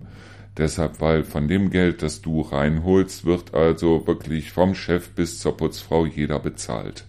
Deshalb, 0.58 1.02
weil 1.02 1.24
von 1.24 1.48
dem 1.48 1.72
Geld, 1.72 2.04
das 2.04 2.22
du 2.22 2.42
reinholst, 2.42 3.26
wird 3.26 3.56
also 3.56 4.06
wirklich 4.06 4.52
vom 4.52 4.76
Chef 4.76 5.10
bis 5.10 5.40
zur 5.40 5.58
Putzfrau 5.58 6.06
jeder 6.06 6.40
bezahlt. 6.40 7.06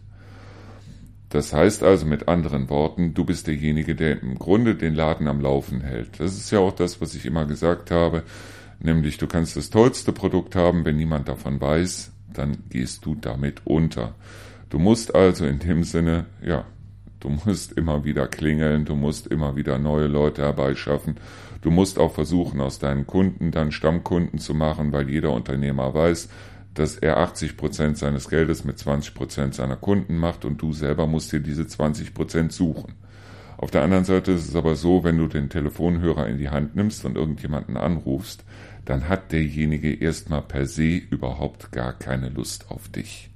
Das 1.29 1.53
heißt 1.53 1.83
also 1.83 2.07
mit 2.07 2.29
anderen 2.29 2.71
Worten, 2.71 3.13
du 3.13 3.25
bist 3.25 3.49
derjenige, 3.49 3.95
der 3.95 4.23
im 4.23 4.39
Grunde 4.39 4.77
den 4.77 4.95
Laden 4.95 5.27
am 5.27 5.41
Laufen 5.41 5.81
hält. 5.81 6.21
Das 6.21 6.37
ist 6.37 6.53
ja 6.53 6.61
auch 6.61 6.73
das, 6.73 7.01
was 7.01 7.15
ich 7.15 7.27
immer 7.27 7.45
gesagt 7.45 7.91
habe, 7.91 8.23
nämlich 8.79 9.19
du 9.19 9.27
kannst 9.27 9.57
das 9.57 9.69
tollste 9.69 10.13
Produkt 10.13 10.55
haben, 10.55 10.85
wenn 10.85 10.97
niemand 10.97 11.29
davon 11.29 11.61
weiß, 11.61 12.13
dann 12.33 12.59
gehst 12.71 13.05
du 13.05 13.15
damit 13.17 13.63
unter. 13.65 14.15
Du 14.71 14.79
musst 14.79 15.15
also 15.15 15.45
in 15.45 15.59
dem 15.59 15.85
Sinne, 15.85 16.27
ja, 16.41 16.65
du 17.21 17.31
musst 17.31 17.73
immer 17.73 18.05
wieder 18.05 18.29
klingeln, 18.29 18.85
du 18.85 18.95
musst 18.95 19.27
immer 19.27 19.57
wieder 19.57 19.79
neue 19.79 20.07
Leute 20.07 20.43
herbeischaffen. 20.43 21.17
Du 21.64 21.70
musst 21.70 21.98
auch 21.98 22.12
versuchen, 22.12 22.61
aus 22.61 22.79
deinen 22.79 23.07
Kunden 23.07 23.50
dann 23.50 23.72
Stammkunden 23.72 24.38
zu 24.38 24.53
machen, 24.53 24.92
weil 24.92 25.09
jeder 25.09 25.33
Unternehmer 25.33 25.94
weiß, 25.94 26.29
dass 26.74 26.98
er 26.98 27.16
80 27.16 27.57
Prozent 27.57 27.96
seines 27.96 28.29
Geldes 28.29 28.64
mit 28.64 28.79
20 28.79 29.14
Prozent 29.14 29.55
seiner 29.55 29.77
Kunden 29.77 30.18
macht 30.18 30.44
und 30.44 30.61
du 30.61 30.74
selber 30.74 31.07
musst 31.07 31.33
dir 31.33 31.40
diese 31.40 31.66
20 31.66 32.12
Prozent 32.12 32.53
suchen. 32.53 32.96
Auf 33.57 33.70
der 33.70 33.81
anderen 33.81 34.05
Seite 34.05 34.33
ist 34.33 34.46
es 34.46 34.55
aber 34.55 34.74
so, 34.74 35.05
wenn 35.05 35.16
du 35.16 35.27
den 35.27 35.48
Telefonhörer 35.48 36.27
in 36.27 36.37
die 36.37 36.50
Hand 36.50 36.77
nimmst 36.77 37.03
und 37.07 37.16
irgendjemanden 37.16 37.79
anrufst, 37.79 38.44
dann 38.85 39.09
hat 39.09 39.33
derjenige 39.33 39.94
erstmal 39.94 40.42
per 40.42 40.66
se 40.66 40.96
überhaupt 40.96 41.72
gar 41.72 41.94
keine 41.94 42.29
Lust 42.29 42.70
auf 42.70 42.90
dich 42.90 43.31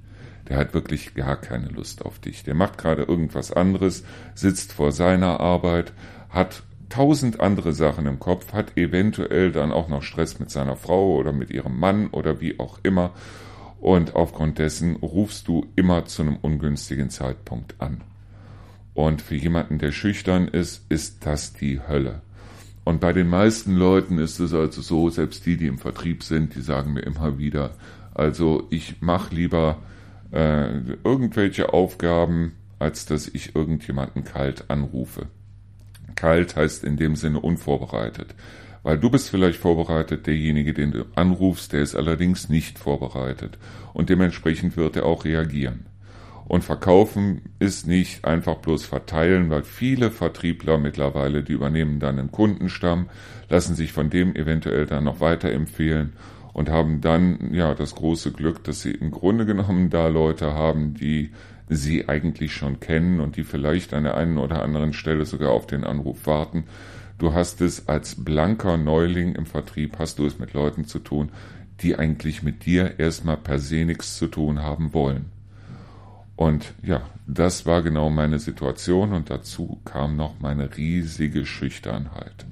der 0.49 0.57
hat 0.57 0.73
wirklich 0.73 1.13
gar 1.13 1.37
keine 1.37 1.67
Lust 1.67 2.03
auf 2.03 2.17
dich. 2.17 2.43
Der 2.43 2.55
macht 2.55 2.79
gerade 2.79 3.03
irgendwas 3.03 3.51
anderes, 3.51 4.03
sitzt 4.33 4.73
vor 4.73 4.91
seiner 4.91 5.39
Arbeit, 5.39 5.93
hat 6.29 6.63
tausend 6.89 7.39
andere 7.39 7.73
Sachen 7.73 8.05
im 8.05 8.19
Kopf, 8.19 8.53
hat 8.53 8.77
eventuell 8.77 9.51
dann 9.51 9.71
auch 9.71 9.87
noch 9.87 10.03
Stress 10.03 10.39
mit 10.39 10.49
seiner 10.49 10.75
Frau 10.75 11.15
oder 11.15 11.31
mit 11.33 11.51
ihrem 11.51 11.79
Mann 11.79 12.07
oder 12.07 12.41
wie 12.41 12.59
auch 12.59 12.79
immer. 12.83 13.11
Und 13.79 14.15
aufgrund 14.15 14.59
dessen 14.59 14.97
rufst 14.97 15.47
du 15.47 15.65
immer 15.75 16.05
zu 16.05 16.23
einem 16.23 16.37
ungünstigen 16.41 17.09
Zeitpunkt 17.09 17.75
an. 17.79 18.01
Und 18.93 19.21
für 19.21 19.35
jemanden, 19.35 19.79
der 19.79 19.91
schüchtern 19.91 20.47
ist, 20.47 20.85
ist 20.89 21.25
das 21.25 21.53
die 21.53 21.79
Hölle. 21.87 22.21
Und 22.83 22.99
bei 22.99 23.13
den 23.13 23.29
meisten 23.29 23.75
Leuten 23.75 24.17
ist 24.17 24.39
es 24.39 24.53
also 24.53 24.81
so, 24.81 25.09
selbst 25.09 25.45
die, 25.45 25.57
die 25.57 25.67
im 25.67 25.77
Vertrieb 25.77 26.23
sind, 26.23 26.55
die 26.55 26.61
sagen 26.61 26.93
mir 26.93 27.01
immer 27.01 27.37
wieder, 27.37 27.71
also 28.13 28.67
ich 28.71 28.95
mach 28.99 29.31
lieber 29.31 29.77
äh, 30.31 30.79
irgendwelche 31.03 31.71
Aufgaben, 31.71 32.53
als 32.79 33.05
dass 33.05 33.27
ich 33.27 33.55
irgendjemanden 33.55 34.23
kalt 34.23 34.65
anrufe. 34.69 35.27
Kalt 36.19 36.55
heißt 36.55 36.83
in 36.83 36.97
dem 36.97 37.15
Sinne 37.15 37.39
unvorbereitet. 37.39 38.35
Weil 38.83 38.97
du 38.97 39.09
bist 39.09 39.29
vielleicht 39.29 39.59
vorbereitet, 39.59 40.27
derjenige, 40.27 40.73
den 40.73 40.91
du 40.91 41.05
anrufst, 41.15 41.73
der 41.73 41.81
ist 41.81 41.95
allerdings 41.95 42.49
nicht 42.49 42.79
vorbereitet. 42.79 43.57
Und 43.93 44.09
dementsprechend 44.09 44.77
wird 44.77 44.95
er 44.95 45.05
auch 45.05 45.25
reagieren. 45.25 45.85
Und 46.45 46.63
verkaufen 46.63 47.41
ist 47.59 47.87
nicht 47.87 48.25
einfach 48.25 48.55
bloß 48.55 48.83
verteilen, 48.83 49.49
weil 49.49 49.63
viele 49.63 50.09
Vertriebler 50.09 50.77
mittlerweile, 50.77 51.43
die 51.43 51.53
übernehmen 51.53 51.99
dann 51.99 52.17
einen 52.17 52.31
Kundenstamm, 52.31 53.09
lassen 53.49 53.75
sich 53.75 53.93
von 53.93 54.09
dem 54.09 54.35
eventuell 54.35 54.85
dann 54.87 55.03
noch 55.03 55.19
weiterempfehlen 55.19 56.13
und 56.53 56.69
haben 56.69 57.01
dann 57.01 57.53
ja 57.53 57.75
das 57.75 57.95
große 57.95 58.31
Glück, 58.31 58.63
dass 58.63 58.81
sie 58.81 58.91
im 58.91 59.11
Grunde 59.11 59.45
genommen 59.45 59.89
da 59.89 60.07
Leute 60.07 60.53
haben, 60.53 60.95
die 60.95 61.31
sie 61.69 62.09
eigentlich 62.09 62.53
schon 62.53 62.79
kennen 62.79 63.19
und 63.19 63.37
die 63.37 63.43
vielleicht 63.43 63.93
an 63.93 64.03
der 64.03 64.17
einen 64.17 64.37
oder 64.37 64.63
anderen 64.63 64.93
Stelle 64.93 65.25
sogar 65.25 65.51
auf 65.51 65.67
den 65.67 65.83
Anruf 65.83 66.25
warten. 66.25 66.65
Du 67.19 67.33
hast 67.33 67.61
es 67.61 67.87
als 67.87 68.23
blanker 68.23 68.77
Neuling 68.77 69.35
im 69.35 69.45
Vertrieb, 69.45 69.99
hast 69.99 70.19
du 70.19 70.25
es 70.25 70.39
mit 70.39 70.53
Leuten 70.53 70.85
zu 70.85 70.99
tun, 70.99 71.31
die 71.81 71.95
eigentlich 71.97 72.43
mit 72.43 72.65
dir 72.65 72.99
erstmal 72.99 73.37
per 73.37 73.59
se 73.59 73.85
nichts 73.85 74.17
zu 74.17 74.27
tun 74.27 74.59
haben 74.59 74.93
wollen. 74.93 75.25
Und 76.35 76.73
ja, 76.81 77.01
das 77.27 77.65
war 77.65 77.83
genau 77.83 78.09
meine 78.09 78.39
Situation 78.39 79.13
und 79.13 79.29
dazu 79.29 79.79
kam 79.85 80.15
noch 80.15 80.39
meine 80.39 80.77
riesige 80.77 81.45
Schüchternheit. 81.45 82.45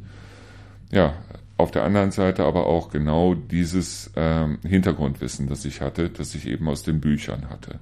Ja, 0.92 1.14
auf 1.58 1.72
der 1.72 1.84
anderen 1.84 2.12
Seite 2.12 2.44
aber 2.44 2.68
auch 2.68 2.90
genau 2.90 3.34
dieses 3.34 4.12
ähm, 4.16 4.60
Hintergrundwissen, 4.64 5.48
das 5.48 5.66
ich 5.66 5.82
hatte, 5.82 6.10
das 6.10 6.36
ich 6.36 6.48
eben 6.48 6.68
aus 6.68 6.84
den 6.84 7.02
Büchern 7.02 7.50
hatte. 7.50 7.80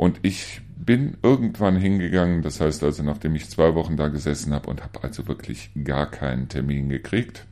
Und 0.00 0.20
ich 0.22 0.62
bin 0.78 1.18
irgendwann 1.22 1.76
hingegangen, 1.76 2.40
das 2.40 2.58
heißt 2.58 2.82
also, 2.84 3.02
nachdem 3.02 3.34
ich 3.34 3.50
zwei 3.50 3.74
Wochen 3.74 3.98
da 3.98 4.08
gesessen 4.08 4.54
habe 4.54 4.70
und 4.70 4.82
habe 4.82 5.02
also 5.02 5.28
wirklich 5.28 5.68
gar 5.84 6.10
keinen 6.10 6.48
Termin 6.48 6.88
gekriegt, 6.88 7.44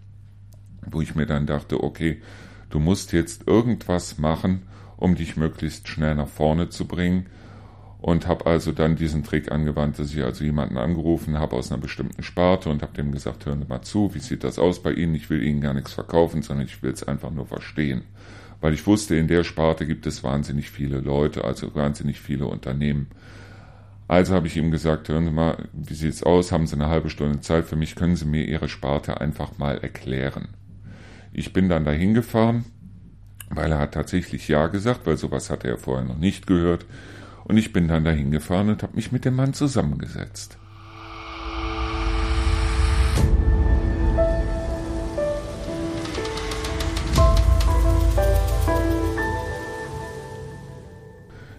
wo 0.91 1.03
ich 1.03 1.15
mir 1.15 1.27
dann 1.27 1.45
dachte, 1.45 1.85
okay, 1.85 2.23
du 2.71 2.79
musst 2.79 3.13
jetzt 3.13 3.47
irgendwas 3.47 4.17
machen, 4.17 4.63
um 4.97 5.15
dich 5.15 5.37
möglichst 5.37 5.89
schnell 5.89 6.15
nach 6.15 6.29
vorne 6.29 6.71
zu 6.71 6.87
bringen 6.87 7.27
und 8.01 8.27
habe 8.27 8.47
also 8.47 8.73
dann 8.73 8.97
diesen 8.97 9.25
Trick 9.25 9.53
angewandt, 9.53 9.99
dass 9.99 10.15
ich 10.15 10.25
also 10.25 10.43
jemanden 10.43 10.79
angerufen 10.79 11.39
habe 11.39 11.55
aus 11.55 11.71
einer 11.71 11.83
bestimmten 11.83 12.23
Sparte 12.23 12.71
und 12.71 12.81
habe 12.81 12.95
dem 12.95 13.13
gesagt, 13.13 13.45
hören 13.45 13.61
Sie 13.61 13.69
mal 13.69 13.83
zu, 13.83 14.15
wie 14.15 14.21
sieht 14.21 14.43
das 14.43 14.59
aus 14.59 14.83
bei 14.83 14.93
Ihnen? 14.95 15.15
Ich 15.15 15.29
will 15.29 15.43
Ihnen 15.43 15.61
gar 15.61 15.75
nichts 15.75 15.93
verkaufen, 15.93 16.41
sondern 16.41 16.65
ich 16.65 16.83
will 16.83 16.93
es 16.93 17.03
einfach 17.03 17.31
nur 17.31 17.45
verstehen. 17.45 18.05
Weil 18.61 18.75
ich 18.75 18.87
wusste, 18.87 19.17
in 19.17 19.29
der 19.29 19.45
Sparte 19.45 19.87
gibt 19.87 20.07
es 20.07 20.25
wahnsinnig 20.25 20.71
viele 20.71 20.99
Leute, 20.99 21.45
also 21.45 21.75
wahnsinnig 21.75 22.21
viele 22.21 22.47
Unternehmen. 22.47 23.09
Also 24.09 24.35
habe 24.35 24.47
ich 24.47 24.57
ihm 24.57 24.71
gesagt, 24.71 25.09
hören 25.09 25.27
Sie 25.27 25.31
mal, 25.31 25.69
wie 25.73 25.95
sieht's 25.95 26.23
aus? 26.23 26.51
Haben 26.51 26.67
Sie 26.67 26.75
eine 26.75 26.89
halbe 26.89 27.11
Stunde 27.11 27.41
Zeit 27.41 27.67
für 27.67 27.77
mich? 27.77 27.95
Können 27.95 28.17
Sie 28.17 28.25
mir 28.25 28.45
Ihre 28.45 28.69
Sparte 28.69 29.21
einfach 29.21 29.59
mal 29.59 29.79
erklären? 29.79 30.49
Ich 31.33 31.53
bin 31.53 31.69
dann 31.69 31.85
dahin 31.85 32.15
gefahren, 32.15 32.65
weil 33.51 33.71
er 33.71 33.79
hat 33.79 33.93
tatsächlich 33.93 34.49
Ja 34.49 34.67
gesagt, 34.67 35.07
weil 35.07 35.19
sowas 35.19 35.51
hatte 35.51 35.69
er 35.69 35.79
vorher 35.79 36.07
noch 36.07 36.19
nicht 36.19 36.47
gehört. 36.47 36.87
Und 37.45 37.59
ich 37.59 37.73
bin 37.73 37.87
dann 37.87 38.05
dahin 38.05 38.31
gefahren 38.31 38.71
und 38.71 38.83
habe 38.83 38.97
mich 38.97 39.13
mit 39.13 39.25
dem 39.25 39.37
Mann 39.37 39.55
zusammengesetzt. 39.55 40.58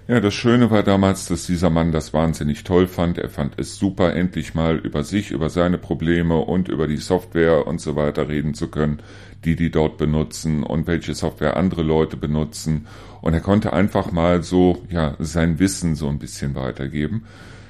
Ja, 0.10 0.20
das 0.20 0.34
Schöne 0.34 0.72
war 0.72 0.82
damals, 0.82 1.28
dass 1.28 1.46
dieser 1.46 1.70
Mann 1.70 1.92
das 1.92 2.16
wahnsinnig 2.16 2.64
toll 2.64 2.88
fand. 2.88 3.20
Er 3.20 3.30
fand 3.30 3.60
es 3.60 3.76
super, 3.76 4.16
endlich 4.16 4.56
mal 4.56 4.78
über 4.78 5.04
sich, 5.04 5.30
über 5.30 5.52
seine 5.52 5.78
Probleme 5.78 6.40
und 6.40 6.68
über 6.68 6.88
die 6.88 6.98
Software 6.98 7.68
und 7.68 7.80
so 7.80 7.96
weiter 7.96 8.28
reden 8.28 8.56
zu 8.56 8.70
können, 8.70 9.04
die 9.46 9.56
die 9.56 9.70
dort 9.70 10.00
benutzen 10.00 10.64
und 10.64 10.88
welche 10.88 11.14
Software 11.14 11.58
andere 11.58 11.84
Leute 11.84 12.18
benutzen. 12.18 12.88
Und 13.22 13.36
er 13.36 13.40
konnte 13.40 13.72
einfach 13.72 14.12
mal 14.12 14.42
so, 14.42 14.82
ja, 14.90 15.16
sein 15.20 15.60
Wissen 15.60 15.94
so 15.94 16.10
ein 16.10 16.18
bisschen 16.18 16.56
weitergeben. 16.56 17.26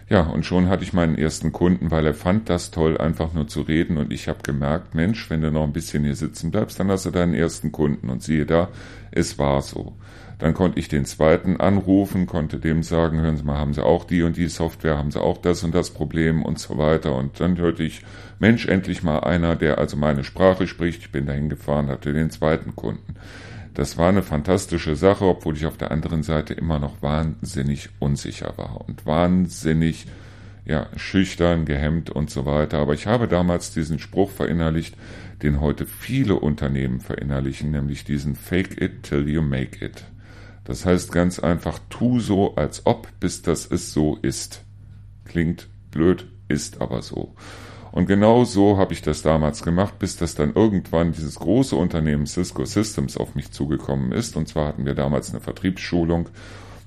Ja, 0.08 0.21
und 0.21 0.45
schon 0.45 0.69
hatte 0.69 0.84
ich 0.84 0.93
meinen 0.93 1.17
ersten 1.17 1.52
Kunden, 1.52 1.91
weil 1.91 2.06
er 2.06 2.13
fand 2.13 2.49
das 2.49 2.71
toll, 2.71 2.97
einfach 2.97 3.34
nur 3.34 3.49
zu 3.49 3.63
reden. 3.63 3.97
Und 3.97 4.13
ich 4.13 4.30
habe 4.30 4.39
gemerkt, 4.43 4.95
Mensch, 4.95 5.30
wenn 5.30 5.41
du 5.41 5.52
noch 5.52 5.65
ein 5.65 5.73
bisschen 5.73 6.06
hier 6.06 6.15
sitzen 6.15 6.52
bleibst, 6.52 6.80
dann 6.80 6.89
hast 6.89 7.06
du 7.06 7.12
deinen 7.12 7.34
ersten 7.34 7.73
Kunden. 7.73 8.10
Und 8.10 8.23
siehe 8.23 8.45
da, 8.45 8.69
es 9.12 9.38
war 9.38 9.62
so. 9.62 9.97
Dann 10.39 10.54
konnte 10.54 10.80
ich 10.80 10.88
den 10.88 11.04
zweiten 11.04 11.58
anrufen, 11.58 12.25
konnte 12.25 12.60
dem 12.60 12.82
sagen, 12.82 13.19
hören 13.19 13.36
Sie 13.36 13.43
mal, 13.43 13.58
haben 13.58 13.73
Sie 13.73 13.86
auch 13.86 14.06
die 14.06 14.23
und 14.23 14.38
die 14.38 14.47
Software, 14.47 14.97
haben 14.97 15.12
Sie 15.12 15.21
auch 15.21 15.38
das 15.38 15.63
und 15.63 15.75
das 15.75 15.91
Problem 15.91 16.43
und 16.43 16.58
so 16.60 16.78
weiter. 16.78 17.13
Und 17.15 17.39
dann 17.41 17.58
hörte 17.58 17.84
ich, 17.84 18.04
Mensch, 18.39 18.65
endlich 18.65 19.04
mal 19.04 19.19
einer, 19.19 19.58
der 19.58 19.78
also 19.80 19.97
meine 19.97 20.23
Sprache 20.23 20.65
spricht. 20.65 21.02
Ich 21.02 21.12
bin 21.12 21.25
dahin 21.25 21.49
gefahren, 21.49 21.89
hatte 21.89 22.13
den 22.13 22.32
zweiten 22.32 22.73
Kunden. 22.73 23.15
Das 23.73 23.97
war 23.97 24.10
eine 24.10 24.23
fantastische 24.23 24.95
Sache, 24.95 25.25
obwohl 25.25 25.56
ich 25.56 25.65
auf 25.65 25.78
der 25.78 25.91
anderen 25.91 26.23
Seite 26.23 26.54
immer 26.54 26.80
noch 26.80 27.02
wahnsinnig 27.02 27.89
unsicher 27.99 28.54
war 28.58 28.88
und 28.88 29.06
wahnsinnig 29.06 30.06
ja, 30.65 30.88
schüchtern, 30.95 31.65
gehemmt 31.65 32.10
und 32.10 32.30
so 32.30 32.45
weiter. 32.45 32.78
Aber 32.80 32.93
ich 32.93 33.08
habe 33.08 33.28
damals 33.28 33.73
diesen 33.73 33.99
Spruch 33.99 34.32
verinnerlicht, 34.32 34.95
den 35.43 35.60
heute 35.60 35.86
viele 35.86 36.36
Unternehmen 36.36 37.02
verinnerlichen, 37.02 37.71
nämlich 37.71 38.06
diesen 38.06 38.36
Fake 38.36 38.82
it 38.82 39.04
till 39.04 39.28
you 39.28 39.41
make 39.41 39.84
it. 39.84 40.06
Das 40.69 40.86
heißt 40.86 41.12
ganz 41.12 41.39
einfach, 41.39 41.79
tu 41.89 42.19
so, 42.19 42.53
als 42.53 42.86
ob, 42.86 43.08
bis 43.19 43.41
das 43.41 43.65
es 43.65 43.91
so 43.91 44.19
ist. 44.21 44.63
Klingt 45.25 45.67
blöd, 45.89 46.27
ist 46.47 46.79
aber 46.79 47.01
so. 47.01 47.34
Und 47.91 48.05
genau 48.05 48.43
so 48.45 48.77
habe 48.77 48.93
ich 48.93 49.01
das 49.01 49.23
damals 49.23 49.63
gemacht, 49.63 49.97
bis 49.97 50.15
das 50.17 50.36
dann 50.36 50.53
irgendwann 50.53 51.12
dieses 51.12 51.39
große 51.39 51.75
Unternehmen 51.75 52.27
Cisco 52.27 52.65
Systems 52.65 53.17
auf 53.17 53.34
mich 53.34 53.49
zugekommen 53.49 54.12
ist. 54.12 54.38
Und 54.38 54.47
zwar 54.47 54.67
hatten 54.67 54.86
wir 54.86 54.93
damals 54.93 55.32
eine 55.32 55.39
Vertriebsschulung 55.39 56.29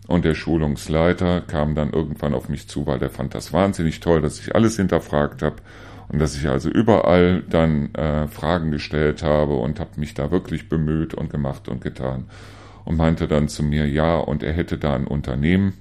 und 0.07 0.25
der 0.25 0.37
Schulungsleiter 0.37 1.41
kam 1.41 1.75
dann 1.75 1.93
irgendwann 1.93 2.35
auf 2.35 2.49
mich 2.49 2.69
zu, 2.69 2.87
weil 2.87 3.01
der 3.01 3.11
fand 3.11 3.35
das 3.35 3.53
wahnsinnig 3.53 3.99
toll, 3.99 4.23
dass 4.23 4.39
ich 4.39 4.55
alles 4.55 4.77
hinterfragt 4.77 5.43
habe 5.43 5.57
und 6.07 6.21
dass 6.21 6.37
ich 6.37 6.49
also 6.49 6.69
überall 6.69 7.43
dann 7.51 7.93
äh, 7.97 8.29
Fragen 8.29 8.71
gestellt 8.71 9.25
habe 9.25 9.55
und 9.55 9.81
habe 9.81 9.99
mich 9.99 10.15
da 10.15 10.31
wirklich 10.31 10.69
bemüht 10.69 11.15
und 11.15 11.31
gemacht 11.31 11.69
und 11.69 11.81
getan 11.81 12.27
und 12.85 12.97
meinte 12.97 13.29
dann 13.29 13.49
zu 13.49 13.63
mir, 13.63 13.87
ja, 13.87 14.17
und 14.17 14.43
er 14.43 14.53
hätte 14.53 14.79
da 14.79 14.95
ein 14.95 15.07
Unternehmen, 15.07 15.75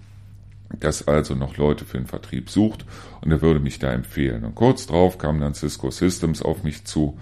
das 0.80 1.08
also 1.08 1.36
noch 1.36 1.58
Leute 1.58 1.86
für 1.86 1.98
den 1.98 2.08
Vertrieb 2.08 2.50
sucht 2.50 2.86
und 3.22 3.32
er 3.32 3.42
würde 3.42 3.60
mich 3.60 3.80
da 3.80 3.92
empfehlen. 3.92 4.46
Und 4.46 4.56
kurz 4.56 4.88
drauf 4.88 5.18
kam 5.18 5.40
dann 5.40 5.54
Cisco 5.54 5.92
Systems 5.92 6.42
auf 6.42 6.64
mich 6.64 6.86
zu 6.86 7.18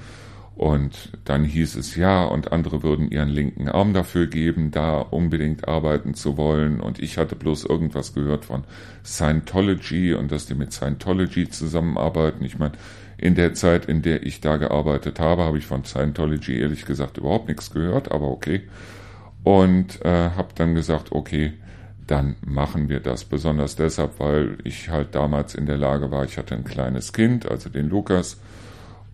und 0.55 1.11
dann 1.23 1.45
hieß 1.45 1.75
es 1.75 1.95
ja 1.95 2.25
und 2.25 2.51
andere 2.51 2.83
würden 2.83 3.09
ihren 3.09 3.29
linken 3.29 3.69
Arm 3.69 3.93
dafür 3.93 4.27
geben, 4.27 4.71
da 4.71 4.99
unbedingt 4.99 5.67
arbeiten 5.67 6.13
zu 6.13 6.37
wollen 6.37 6.81
und 6.81 6.99
ich 6.99 7.17
hatte 7.17 7.35
bloß 7.35 7.63
irgendwas 7.63 8.13
gehört 8.13 8.45
von 8.45 8.65
Scientology 9.05 10.13
und 10.13 10.31
dass 10.31 10.47
die 10.47 10.55
mit 10.55 10.73
Scientology 10.73 11.49
zusammenarbeiten. 11.49 12.43
Ich 12.43 12.59
meine, 12.59 12.73
in 13.17 13.35
der 13.35 13.53
Zeit, 13.53 13.85
in 13.85 14.01
der 14.01 14.25
ich 14.25 14.41
da 14.41 14.57
gearbeitet 14.57 15.19
habe, 15.19 15.43
habe 15.43 15.57
ich 15.57 15.65
von 15.65 15.85
Scientology 15.85 16.59
ehrlich 16.59 16.85
gesagt 16.85 17.17
überhaupt 17.17 17.47
nichts 17.47 17.71
gehört, 17.71 18.11
aber 18.11 18.27
okay 18.27 18.63
und 19.43 20.03
äh, 20.05 20.31
habe 20.31 20.49
dann 20.55 20.75
gesagt, 20.75 21.11
okay, 21.11 21.53
dann 22.07 22.35
machen 22.45 22.89
wir 22.89 22.99
das. 22.99 23.23
Besonders 23.23 23.75
deshalb, 23.75 24.19
weil 24.19 24.57
ich 24.63 24.89
halt 24.89 25.13
damals 25.15 25.55
in 25.55 25.65
der 25.65 25.77
Lage 25.77 26.11
war, 26.11 26.25
ich 26.25 26.37
hatte 26.37 26.55
ein 26.55 26.63
kleines 26.63 27.13
Kind, 27.13 27.49
also 27.49 27.69
den 27.69 27.89
Lukas, 27.89 28.39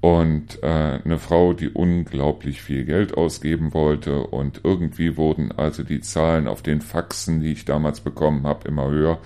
und 0.01 0.61
äh, 0.61 0.99
eine 1.03 1.17
Frau, 1.17 1.53
die 1.53 1.69
unglaublich 1.69 2.61
viel 2.61 2.85
Geld 2.85 3.17
ausgeben 3.17 3.73
wollte. 3.73 4.21
Und 4.21 4.61
irgendwie 4.63 5.17
wurden 5.17 5.51
also 5.51 5.81
die 5.81 5.99
Zahlen 6.01 6.47
auf 6.47 6.61
den 6.61 6.81
Faxen, 6.81 7.39
die 7.39 7.51
ich 7.51 7.65
damals 7.65 8.01
bekommen 8.01 8.45
habe, 8.45 8.67
immer 8.67 8.89
höher. 8.89 9.17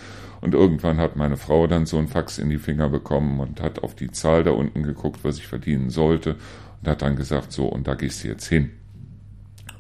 Und 0.42 0.54
irgendwann 0.54 0.98
hat 0.98 1.18
meine 1.18 1.36
Frau 1.36 1.68
dann 1.68 1.86
so 1.86 1.98
ein 1.98 2.08
Fax 2.08 2.38
in 2.38 2.50
die 2.50 2.60
Finger 2.60 2.88
bekommen 2.88 3.42
und 3.42 3.62
hat 3.62 3.84
auf 3.84 3.94
die 3.94 4.10
Zahl 4.12 4.44
da 4.44 4.52
unten 4.52 4.84
geguckt, 4.84 5.20
was 5.24 5.38
ich 5.38 5.48
verdienen 5.48 5.90
sollte. 5.90 6.38
Und 6.82 6.88
hat 6.88 7.02
dann 7.02 7.18
gesagt, 7.18 7.52
so, 7.52 7.66
und 7.66 7.86
da 7.88 7.96
gehst 7.96 8.24
du 8.24 8.30
jetzt 8.30 8.48
hin. 8.48 8.72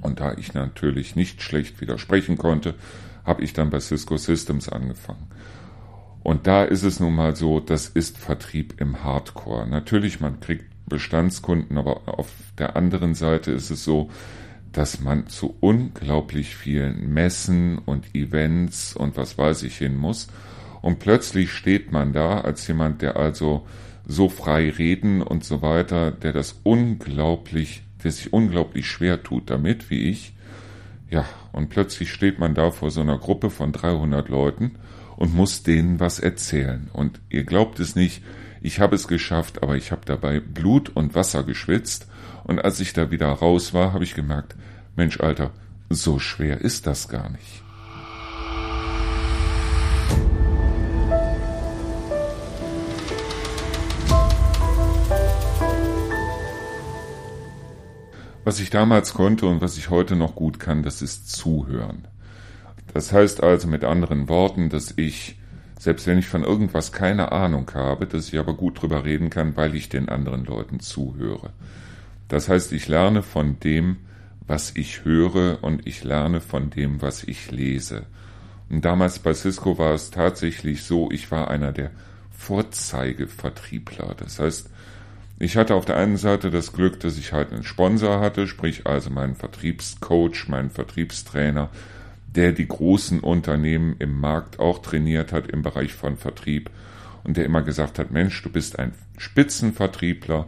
Und 0.01 0.19
da 0.19 0.33
ich 0.37 0.53
natürlich 0.53 1.15
nicht 1.15 1.41
schlecht 1.41 1.81
widersprechen 1.81 2.37
konnte, 2.37 2.75
habe 3.25 3.43
ich 3.43 3.53
dann 3.53 3.69
bei 3.69 3.79
Cisco 3.79 4.17
Systems 4.17 4.69
angefangen. 4.69 5.27
Und 6.23 6.47
da 6.47 6.63
ist 6.63 6.83
es 6.83 6.99
nun 6.99 7.15
mal 7.15 7.35
so, 7.35 7.59
das 7.59 7.87
ist 7.87 8.17
Vertrieb 8.17 8.79
im 8.81 9.03
Hardcore. 9.03 9.67
Natürlich, 9.67 10.19
man 10.19 10.39
kriegt 10.39 10.65
Bestandskunden, 10.87 11.77
aber 11.77 12.01
auf 12.05 12.31
der 12.57 12.75
anderen 12.75 13.13
Seite 13.13 13.51
ist 13.51 13.69
es 13.69 13.83
so, 13.83 14.09
dass 14.71 14.99
man 14.99 15.27
zu 15.27 15.55
unglaublich 15.59 16.55
vielen 16.55 17.13
Messen 17.13 17.77
und 17.79 18.13
Events 18.13 18.95
und 18.95 19.17
was 19.17 19.37
weiß 19.37 19.63
ich 19.63 19.77
hin 19.77 19.95
muss. 19.95 20.27
Und 20.81 20.99
plötzlich 20.99 21.51
steht 21.51 21.91
man 21.91 22.13
da 22.13 22.41
als 22.41 22.67
jemand, 22.67 23.01
der 23.01 23.15
also 23.15 23.65
so 24.05 24.29
frei 24.29 24.69
reden 24.69 25.21
und 25.21 25.43
so 25.43 25.61
weiter, 25.61 26.11
der 26.11 26.33
das 26.33 26.59
unglaublich 26.63 27.83
der 28.03 28.11
sich 28.11 28.33
unglaublich 28.33 28.87
schwer 28.87 29.23
tut 29.23 29.49
damit, 29.49 29.89
wie 29.89 30.09
ich. 30.09 30.33
Ja, 31.09 31.25
und 31.51 31.69
plötzlich 31.69 32.11
steht 32.11 32.39
man 32.39 32.53
da 32.53 32.71
vor 32.71 32.91
so 32.91 33.01
einer 33.01 33.17
Gruppe 33.17 33.49
von 33.49 33.71
300 33.71 34.29
Leuten 34.29 34.75
und 35.15 35.33
muss 35.33 35.63
denen 35.63 35.99
was 35.99 36.19
erzählen. 36.19 36.89
Und 36.93 37.19
ihr 37.29 37.43
glaubt 37.43 37.79
es 37.79 37.95
nicht, 37.95 38.23
ich 38.61 38.79
habe 38.79 38.95
es 38.95 39.07
geschafft, 39.07 39.63
aber 39.63 39.75
ich 39.75 39.91
habe 39.91 40.01
dabei 40.05 40.39
Blut 40.39 40.89
und 40.89 41.15
Wasser 41.15 41.43
geschwitzt. 41.43 42.07
Und 42.43 42.59
als 42.59 42.79
ich 42.79 42.93
da 42.93 43.11
wieder 43.11 43.27
raus 43.29 43.73
war, 43.73 43.93
habe 43.93 44.03
ich 44.03 44.15
gemerkt, 44.15 44.55
Mensch, 44.95 45.19
Alter, 45.19 45.51
so 45.89 46.19
schwer 46.19 46.61
ist 46.61 46.87
das 46.87 47.07
gar 47.07 47.29
nicht. 47.29 47.63
Was 58.43 58.59
ich 58.59 58.69
damals 58.69 59.13
konnte 59.13 59.45
und 59.47 59.61
was 59.61 59.77
ich 59.77 59.89
heute 59.89 60.15
noch 60.15 60.35
gut 60.35 60.59
kann, 60.59 60.81
das 60.81 61.01
ist 61.01 61.29
zuhören. 61.29 62.07
Das 62.93 63.11
heißt 63.11 63.43
also 63.43 63.67
mit 63.67 63.83
anderen 63.83 64.29
Worten, 64.29 64.69
dass 64.69 64.93
ich, 64.95 65.37
selbst 65.77 66.07
wenn 66.07 66.17
ich 66.17 66.27
von 66.27 66.43
irgendwas 66.43 66.91
keine 66.91 67.31
Ahnung 67.31 67.69
habe, 67.73 68.07
dass 68.07 68.29
ich 68.29 68.39
aber 68.39 68.53
gut 68.53 68.81
drüber 68.81 69.05
reden 69.05 69.29
kann, 69.29 69.55
weil 69.57 69.75
ich 69.75 69.89
den 69.89 70.09
anderen 70.09 70.45
Leuten 70.45 70.79
zuhöre. 70.79 71.51
Das 72.27 72.49
heißt, 72.49 72.71
ich 72.71 72.87
lerne 72.87 73.23
von 73.23 73.59
dem, 73.59 73.97
was 74.47 74.75
ich 74.75 75.03
höre 75.05 75.63
und 75.63 75.85
ich 75.85 76.03
lerne 76.03 76.41
von 76.41 76.69
dem, 76.69 77.01
was 77.01 77.23
ich 77.23 77.51
lese. 77.51 78.03
Und 78.69 78.85
damals 78.85 79.19
bei 79.19 79.33
Cisco 79.33 79.77
war 79.77 79.93
es 79.93 80.11
tatsächlich 80.11 80.83
so, 80.83 81.11
ich 81.11 81.29
war 81.31 81.49
einer 81.49 81.71
der 81.71 81.91
Vorzeigevertriebler. 82.31 84.15
Das 84.15 84.39
heißt, 84.39 84.69
ich 85.39 85.55
hatte 85.55 85.73
auf 85.75 85.85
der 85.85 85.95
einen 85.95 86.17
Seite 86.17 86.51
das 86.51 86.73
Glück, 86.73 86.99
dass 86.99 87.17
ich 87.17 87.31
halt 87.31 87.53
einen 87.53 87.63
Sponsor 87.63 88.19
hatte, 88.19 88.45
sprich 88.45 88.85
also 88.85 89.09
meinen 89.09 89.35
Vertriebscoach, 89.35 90.49
meinen 90.49 90.69
Vertriebstrainer, 90.69 91.69
der 92.27 92.51
die 92.51 92.67
großen 92.67 93.21
Unternehmen 93.21 93.95
im 93.99 94.19
Markt 94.19 94.59
auch 94.59 94.79
trainiert 94.79 95.31
hat 95.31 95.47
im 95.47 95.61
Bereich 95.61 95.93
von 95.93 96.17
Vertrieb 96.17 96.69
und 97.23 97.37
der 97.37 97.45
immer 97.45 97.61
gesagt 97.61 97.99
hat, 97.99 98.11
Mensch, 98.11 98.41
du 98.43 98.49
bist 98.49 98.79
ein 98.79 98.93
Spitzenvertriebler 99.17 100.47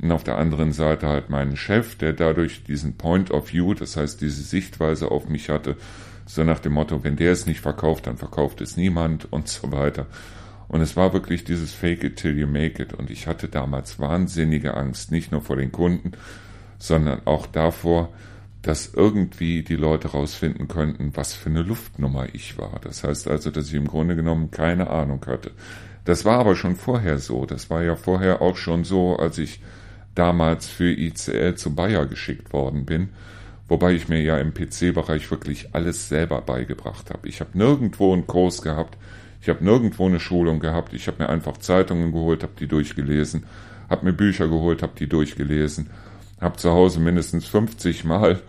und 0.00 0.10
auf 0.10 0.24
der 0.24 0.38
anderen 0.38 0.72
Seite 0.72 1.06
halt 1.08 1.30
meinen 1.30 1.56
Chef, 1.56 1.96
der 1.96 2.12
dadurch 2.12 2.64
diesen 2.64 2.96
Point 2.96 3.30
of 3.30 3.52
View, 3.52 3.74
das 3.74 3.96
heißt 3.96 4.20
diese 4.20 4.42
Sichtweise 4.42 5.10
auf 5.10 5.28
mich 5.28 5.48
hatte, 5.50 5.76
so 6.26 6.42
nach 6.42 6.58
dem 6.58 6.72
Motto, 6.72 7.04
wenn 7.04 7.16
der 7.16 7.32
es 7.32 7.46
nicht 7.46 7.60
verkauft, 7.60 8.06
dann 8.08 8.18
verkauft 8.18 8.60
es 8.60 8.76
niemand 8.76 9.32
und 9.32 9.48
so 9.48 9.70
weiter. 9.70 10.06
Und 10.72 10.80
es 10.80 10.96
war 10.96 11.12
wirklich 11.12 11.44
dieses 11.44 11.74
Fake 11.74 12.02
it 12.02 12.16
till 12.16 12.36
you 12.36 12.46
make 12.46 12.82
it. 12.82 12.94
Und 12.94 13.10
ich 13.10 13.26
hatte 13.26 13.46
damals 13.46 13.98
wahnsinnige 13.98 14.74
Angst, 14.74 15.12
nicht 15.12 15.30
nur 15.30 15.42
vor 15.42 15.56
den 15.56 15.70
Kunden, 15.70 16.12
sondern 16.78 17.20
auch 17.26 17.46
davor, 17.46 18.08
dass 18.62 18.94
irgendwie 18.94 19.62
die 19.62 19.76
Leute 19.76 20.08
rausfinden 20.08 20.68
könnten, 20.68 21.12
was 21.14 21.34
für 21.34 21.50
eine 21.50 21.60
Luftnummer 21.60 22.26
ich 22.32 22.56
war. 22.56 22.80
Das 22.82 23.04
heißt 23.04 23.28
also, 23.28 23.50
dass 23.50 23.68
ich 23.68 23.74
im 23.74 23.86
Grunde 23.86 24.16
genommen 24.16 24.50
keine 24.50 24.88
Ahnung 24.88 25.22
hatte. 25.26 25.50
Das 26.06 26.24
war 26.24 26.38
aber 26.38 26.56
schon 26.56 26.76
vorher 26.76 27.18
so. 27.18 27.44
Das 27.44 27.68
war 27.68 27.82
ja 27.82 27.94
vorher 27.94 28.40
auch 28.40 28.56
schon 28.56 28.84
so, 28.84 29.16
als 29.16 29.36
ich 29.36 29.60
damals 30.14 30.68
für 30.68 30.90
ICL 30.90 31.54
zu 31.54 31.74
Bayer 31.74 32.06
geschickt 32.06 32.54
worden 32.54 32.86
bin, 32.86 33.10
wobei 33.68 33.92
ich 33.92 34.08
mir 34.08 34.22
ja 34.22 34.38
im 34.38 34.54
PC-Bereich 34.54 35.30
wirklich 35.30 35.74
alles 35.74 36.08
selber 36.08 36.40
beigebracht 36.40 37.10
habe. 37.10 37.28
Ich 37.28 37.40
habe 37.40 37.58
nirgendwo 37.58 38.14
einen 38.14 38.26
Kurs 38.26 38.62
gehabt, 38.62 38.96
ich 39.42 39.48
habe 39.48 39.64
nirgendwo 39.64 40.06
eine 40.06 40.20
Schulung 40.20 40.60
gehabt. 40.60 40.94
Ich 40.94 41.08
habe 41.08 41.20
mir 41.20 41.28
einfach 41.28 41.58
Zeitungen 41.58 42.12
geholt, 42.12 42.44
habe 42.44 42.52
die 42.58 42.68
durchgelesen, 42.68 43.42
habe 43.90 44.06
mir 44.06 44.12
Bücher 44.12 44.46
geholt, 44.46 44.82
habe 44.82 44.92
die 44.96 45.08
durchgelesen, 45.08 45.90
habe 46.40 46.56
zu 46.56 46.70
Hause 46.70 47.00
mindestens 47.00 47.46
50 47.46 48.04
Mal 48.04 48.40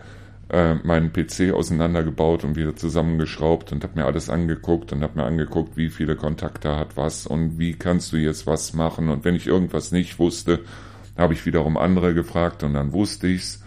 äh, 0.50 0.76
meinen 0.76 1.12
PC 1.12 1.52
auseinandergebaut 1.52 2.44
und 2.44 2.56
wieder 2.56 2.76
zusammengeschraubt 2.76 3.72
und 3.72 3.84
habe 3.84 4.00
mir 4.00 4.06
alles 4.06 4.30
angeguckt 4.30 4.94
und 4.94 5.02
habe 5.02 5.20
mir 5.20 5.26
angeguckt, 5.26 5.78
wie 5.78 5.90
viele 5.90 6.16
Kontakte 6.16 6.76
hat 6.76 6.96
was 6.96 7.26
und 7.26 7.58
wie 7.58 7.74
kannst 7.74 8.14
du 8.14 8.18
jetzt 8.18 8.46
was 8.46 8.74
machen. 8.74 9.10
Und 9.10 9.26
wenn 9.26 9.36
ich 9.36 9.48
irgendwas 9.48 9.92
nicht 9.92 10.20
wusste, 10.20 10.60
habe 11.18 11.34
ich 11.34 11.44
wiederum 11.48 11.76
andere 11.76 12.14
gefragt 12.14 12.62
und 12.62 12.76
dann 12.76 12.94
wusste 12.94 13.28
ich's. 13.28 13.64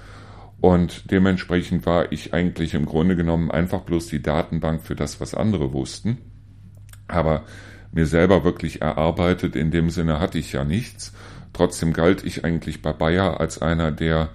Und 0.61 1.11
dementsprechend 1.11 1.87
war 1.87 2.13
ich 2.13 2.33
eigentlich 2.33 2.75
im 2.75 2.87
Grunde 2.87 3.17
genommen 3.17 3.51
einfach 3.51 3.81
bloß 3.81 4.07
die 4.07 4.23
Datenbank 4.23 4.83
für 4.85 4.95
das, 4.95 5.21
was 5.21 5.35
andere 5.35 5.73
wussten. 5.73 6.19
Aber 7.09 7.45
mir 7.93 8.07
selber 8.07 8.45
wirklich 8.45 8.83
erarbeitet, 8.83 9.57
in 9.57 9.71
dem 9.71 9.91
Sinne 9.91 10.21
hatte 10.21 10.39
ich 10.39 10.53
ja 10.53 10.65
nichts. 10.65 11.13
Trotzdem 11.53 11.93
galt 11.93 12.25
ich 12.25 12.45
eigentlich 12.45 12.83
bei 12.83 12.93
Bayer 12.93 13.41
als 13.41 13.63
einer 13.63 13.91
der 13.91 14.29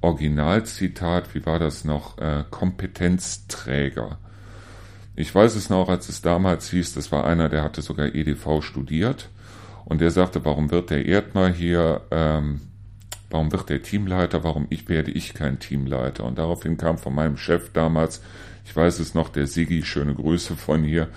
Originalzitat, 0.00 1.34
wie 1.34 1.46
war 1.46 1.58
das 1.58 1.84
noch, 1.84 2.18
äh, 2.18 2.44
Kompetenzträger. 2.50 4.18
Ich 5.14 5.34
weiß 5.34 5.54
es 5.54 5.70
noch, 5.70 5.88
als 5.88 6.10
es 6.10 6.20
damals 6.20 6.70
hieß, 6.70 6.92
das 6.94 7.10
war 7.10 7.24
einer, 7.24 7.48
der 7.48 7.62
hatte 7.62 7.80
sogar 7.80 8.14
EDV 8.14 8.60
studiert 8.60 9.30
und 9.86 10.02
der 10.02 10.10
sagte, 10.10 10.44
warum 10.44 10.70
wird 10.70 10.90
der 10.90 11.06
Erdmer 11.06 11.48
hier, 11.48 12.02
ähm, 12.10 12.60
warum 13.30 13.50
wird 13.50 13.70
der 13.70 13.82
Teamleiter, 13.82 14.44
warum 14.44 14.66
ich 14.68 14.90
werde 14.90 15.10
ich 15.10 15.32
kein 15.32 15.58
Teamleiter? 15.58 16.24
Und 16.24 16.36
daraufhin 16.38 16.76
kam 16.76 16.98
von 16.98 17.14
meinem 17.14 17.38
Chef 17.38 17.72
damals, 17.72 18.20
ich 18.66 18.76
weiß 18.76 18.98
es 18.98 19.14
noch, 19.14 19.30
der 19.30 19.46
Sigi, 19.46 19.82
schöne 19.84 20.14
Grüße 20.14 20.54
von 20.54 20.84
hier, 20.84 21.08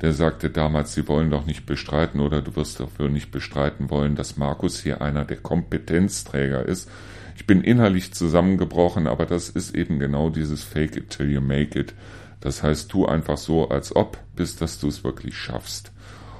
der 0.00 0.12
sagte 0.12 0.50
damals, 0.50 0.94
sie 0.94 1.08
wollen 1.08 1.30
doch 1.30 1.44
nicht 1.44 1.66
bestreiten 1.66 2.20
oder 2.20 2.40
du 2.40 2.54
wirst 2.54 2.78
doch 2.80 2.90
wohl 2.98 3.10
nicht 3.10 3.32
bestreiten 3.32 3.90
wollen, 3.90 4.14
dass 4.14 4.36
Markus 4.36 4.80
hier 4.80 5.02
einer 5.02 5.24
der 5.24 5.38
Kompetenzträger 5.38 6.64
ist. 6.64 6.88
Ich 7.36 7.46
bin 7.46 7.62
innerlich 7.62 8.12
zusammengebrochen, 8.14 9.06
aber 9.06 9.26
das 9.26 9.48
ist 9.48 9.74
eben 9.74 9.98
genau 9.98 10.30
dieses 10.30 10.62
Fake 10.62 10.96
it 10.96 11.10
till 11.10 11.30
you 11.30 11.40
make 11.40 11.78
it. 11.78 11.94
Das 12.40 12.62
heißt, 12.62 12.90
tu 12.90 13.06
einfach 13.06 13.36
so, 13.36 13.68
als 13.68 13.94
ob, 13.94 14.18
bis 14.36 14.56
dass 14.56 14.78
du 14.78 14.88
es 14.88 15.02
wirklich 15.02 15.36
schaffst. 15.36 15.90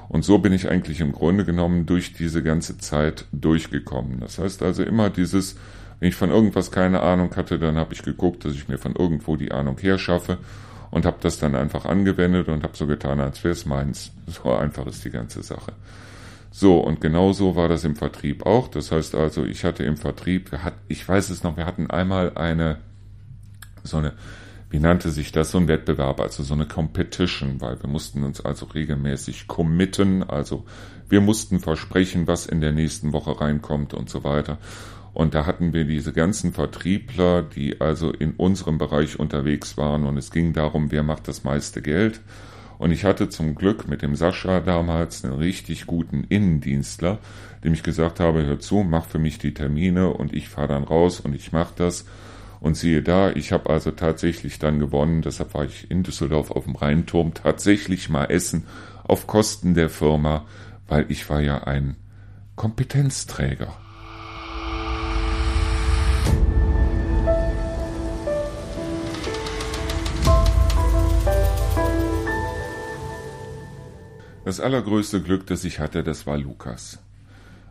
Und 0.08 0.24
so 0.24 0.38
bin 0.38 0.52
ich 0.52 0.70
eigentlich 0.70 1.00
im 1.00 1.12
Grunde 1.12 1.44
genommen 1.44 1.84
durch 1.84 2.14
diese 2.14 2.42
ganze 2.42 2.78
Zeit 2.78 3.26
durchgekommen. 3.32 4.20
Das 4.20 4.38
heißt 4.38 4.62
also 4.62 4.82
immer 4.82 5.10
dieses, 5.10 5.56
wenn 6.00 6.08
ich 6.08 6.14
von 6.14 6.30
irgendwas 6.30 6.70
keine 6.70 7.00
Ahnung 7.00 7.34
hatte, 7.36 7.58
dann 7.58 7.76
habe 7.76 7.92
ich 7.92 8.02
geguckt, 8.02 8.44
dass 8.44 8.54
ich 8.54 8.68
mir 8.68 8.78
von 8.78 8.94
irgendwo 8.94 9.36
die 9.36 9.52
Ahnung 9.52 9.76
herschaffe 9.78 10.38
und 10.90 11.06
habe 11.06 11.18
das 11.20 11.38
dann 11.38 11.54
einfach 11.54 11.84
angewendet 11.84 12.48
und 12.48 12.62
habe 12.62 12.76
so 12.76 12.86
getan, 12.86 13.20
als 13.20 13.44
wäre 13.44 13.52
es 13.52 13.66
meins. 13.66 14.12
So 14.26 14.52
einfach 14.52 14.86
ist 14.86 15.04
die 15.04 15.10
ganze 15.10 15.42
Sache. 15.42 15.72
So, 16.50 16.78
und 16.78 17.00
genauso 17.00 17.56
war 17.56 17.68
das 17.68 17.84
im 17.84 17.94
Vertrieb 17.94 18.46
auch. 18.46 18.68
Das 18.68 18.90
heißt 18.90 19.14
also, 19.14 19.44
ich 19.44 19.64
hatte 19.64 19.84
im 19.84 19.96
Vertrieb, 19.96 20.50
wir 20.50 20.64
hatten, 20.64 20.80
ich 20.88 21.06
weiß 21.06 21.30
es 21.30 21.42
noch, 21.42 21.56
wir 21.56 21.66
hatten 21.66 21.90
einmal 21.90 22.36
eine, 22.36 22.78
so 23.84 23.98
eine, 23.98 24.14
wie 24.70 24.80
nannte 24.80 25.10
sich 25.10 25.30
das, 25.32 25.50
so 25.50 25.58
ein 25.58 25.68
Wettbewerb, 25.68 26.20
also 26.20 26.42
so 26.42 26.54
eine 26.54 26.66
Competition, 26.66 27.60
weil 27.60 27.80
wir 27.82 27.88
mussten 27.88 28.22
uns 28.22 28.44
also 28.44 28.66
regelmäßig 28.66 29.46
committen, 29.46 30.22
also 30.22 30.64
wir 31.08 31.20
mussten 31.20 31.60
versprechen, 31.60 32.26
was 32.26 32.46
in 32.46 32.60
der 32.60 32.72
nächsten 32.72 33.12
Woche 33.12 33.40
reinkommt 33.40 33.94
und 33.94 34.10
so 34.10 34.24
weiter. 34.24 34.58
Und 35.18 35.34
da 35.34 35.46
hatten 35.46 35.72
wir 35.72 35.84
diese 35.84 36.12
ganzen 36.12 36.52
Vertriebler, 36.52 37.42
die 37.42 37.80
also 37.80 38.12
in 38.12 38.34
unserem 38.34 38.78
Bereich 38.78 39.18
unterwegs 39.18 39.76
waren 39.76 40.04
und 40.04 40.16
es 40.16 40.30
ging 40.30 40.52
darum, 40.52 40.92
wer 40.92 41.02
macht 41.02 41.26
das 41.26 41.42
meiste 41.42 41.82
Geld. 41.82 42.20
Und 42.78 42.92
ich 42.92 43.04
hatte 43.04 43.28
zum 43.28 43.56
Glück 43.56 43.88
mit 43.88 44.00
dem 44.02 44.14
Sascha 44.14 44.60
damals 44.60 45.24
einen 45.24 45.34
richtig 45.34 45.88
guten 45.88 46.22
Innendienstler, 46.22 47.18
dem 47.64 47.74
ich 47.74 47.82
gesagt 47.82 48.20
habe, 48.20 48.46
hör 48.46 48.60
zu, 48.60 48.84
mach 48.88 49.06
für 49.06 49.18
mich 49.18 49.38
die 49.38 49.54
Termine 49.54 50.10
und 50.10 50.32
ich 50.32 50.48
fahre 50.48 50.68
dann 50.68 50.84
raus 50.84 51.18
und 51.18 51.34
ich 51.34 51.50
mach 51.50 51.72
das. 51.72 52.04
Und 52.60 52.76
siehe 52.76 53.02
da, 53.02 53.32
ich 53.32 53.50
habe 53.50 53.70
also 53.70 53.90
tatsächlich 53.90 54.60
dann 54.60 54.78
gewonnen, 54.78 55.22
deshalb 55.22 55.52
war 55.52 55.64
ich 55.64 55.90
in 55.90 56.04
Düsseldorf 56.04 56.52
auf 56.52 56.62
dem 56.62 56.76
Rheinturm 56.76 57.34
tatsächlich 57.34 58.08
mal 58.08 58.26
essen 58.26 58.68
auf 59.02 59.26
Kosten 59.26 59.74
der 59.74 59.90
Firma, 59.90 60.46
weil 60.86 61.06
ich 61.08 61.28
war 61.28 61.40
ja 61.40 61.64
ein 61.64 61.96
Kompetenzträger. 62.54 63.74
Das 74.48 74.60
allergrößte 74.60 75.20
Glück, 75.20 75.46
das 75.46 75.62
ich 75.64 75.78
hatte, 75.78 76.02
das 76.02 76.26
war 76.26 76.38
Lukas. 76.38 77.00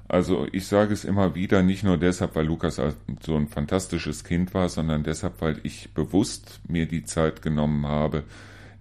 Also 0.08 0.46
ich 0.52 0.68
sage 0.68 0.94
es 0.94 1.06
immer 1.06 1.34
wieder, 1.34 1.64
nicht 1.64 1.84
nur 1.84 1.98
deshalb, 1.98 2.36
weil 2.36 2.46
Lukas 2.46 2.80
so 3.26 3.36
ein 3.36 3.48
fantastisches 3.48 4.24
Kind 4.24 4.54
war, 4.54 4.70
sondern 4.70 5.02
deshalb, 5.02 5.42
weil 5.42 5.60
ich 5.64 5.96
bewusst 5.96 6.60
mir 6.68 6.86
die 6.86 7.04
Zeit 7.04 7.42
genommen 7.42 7.88
habe, 7.88 8.26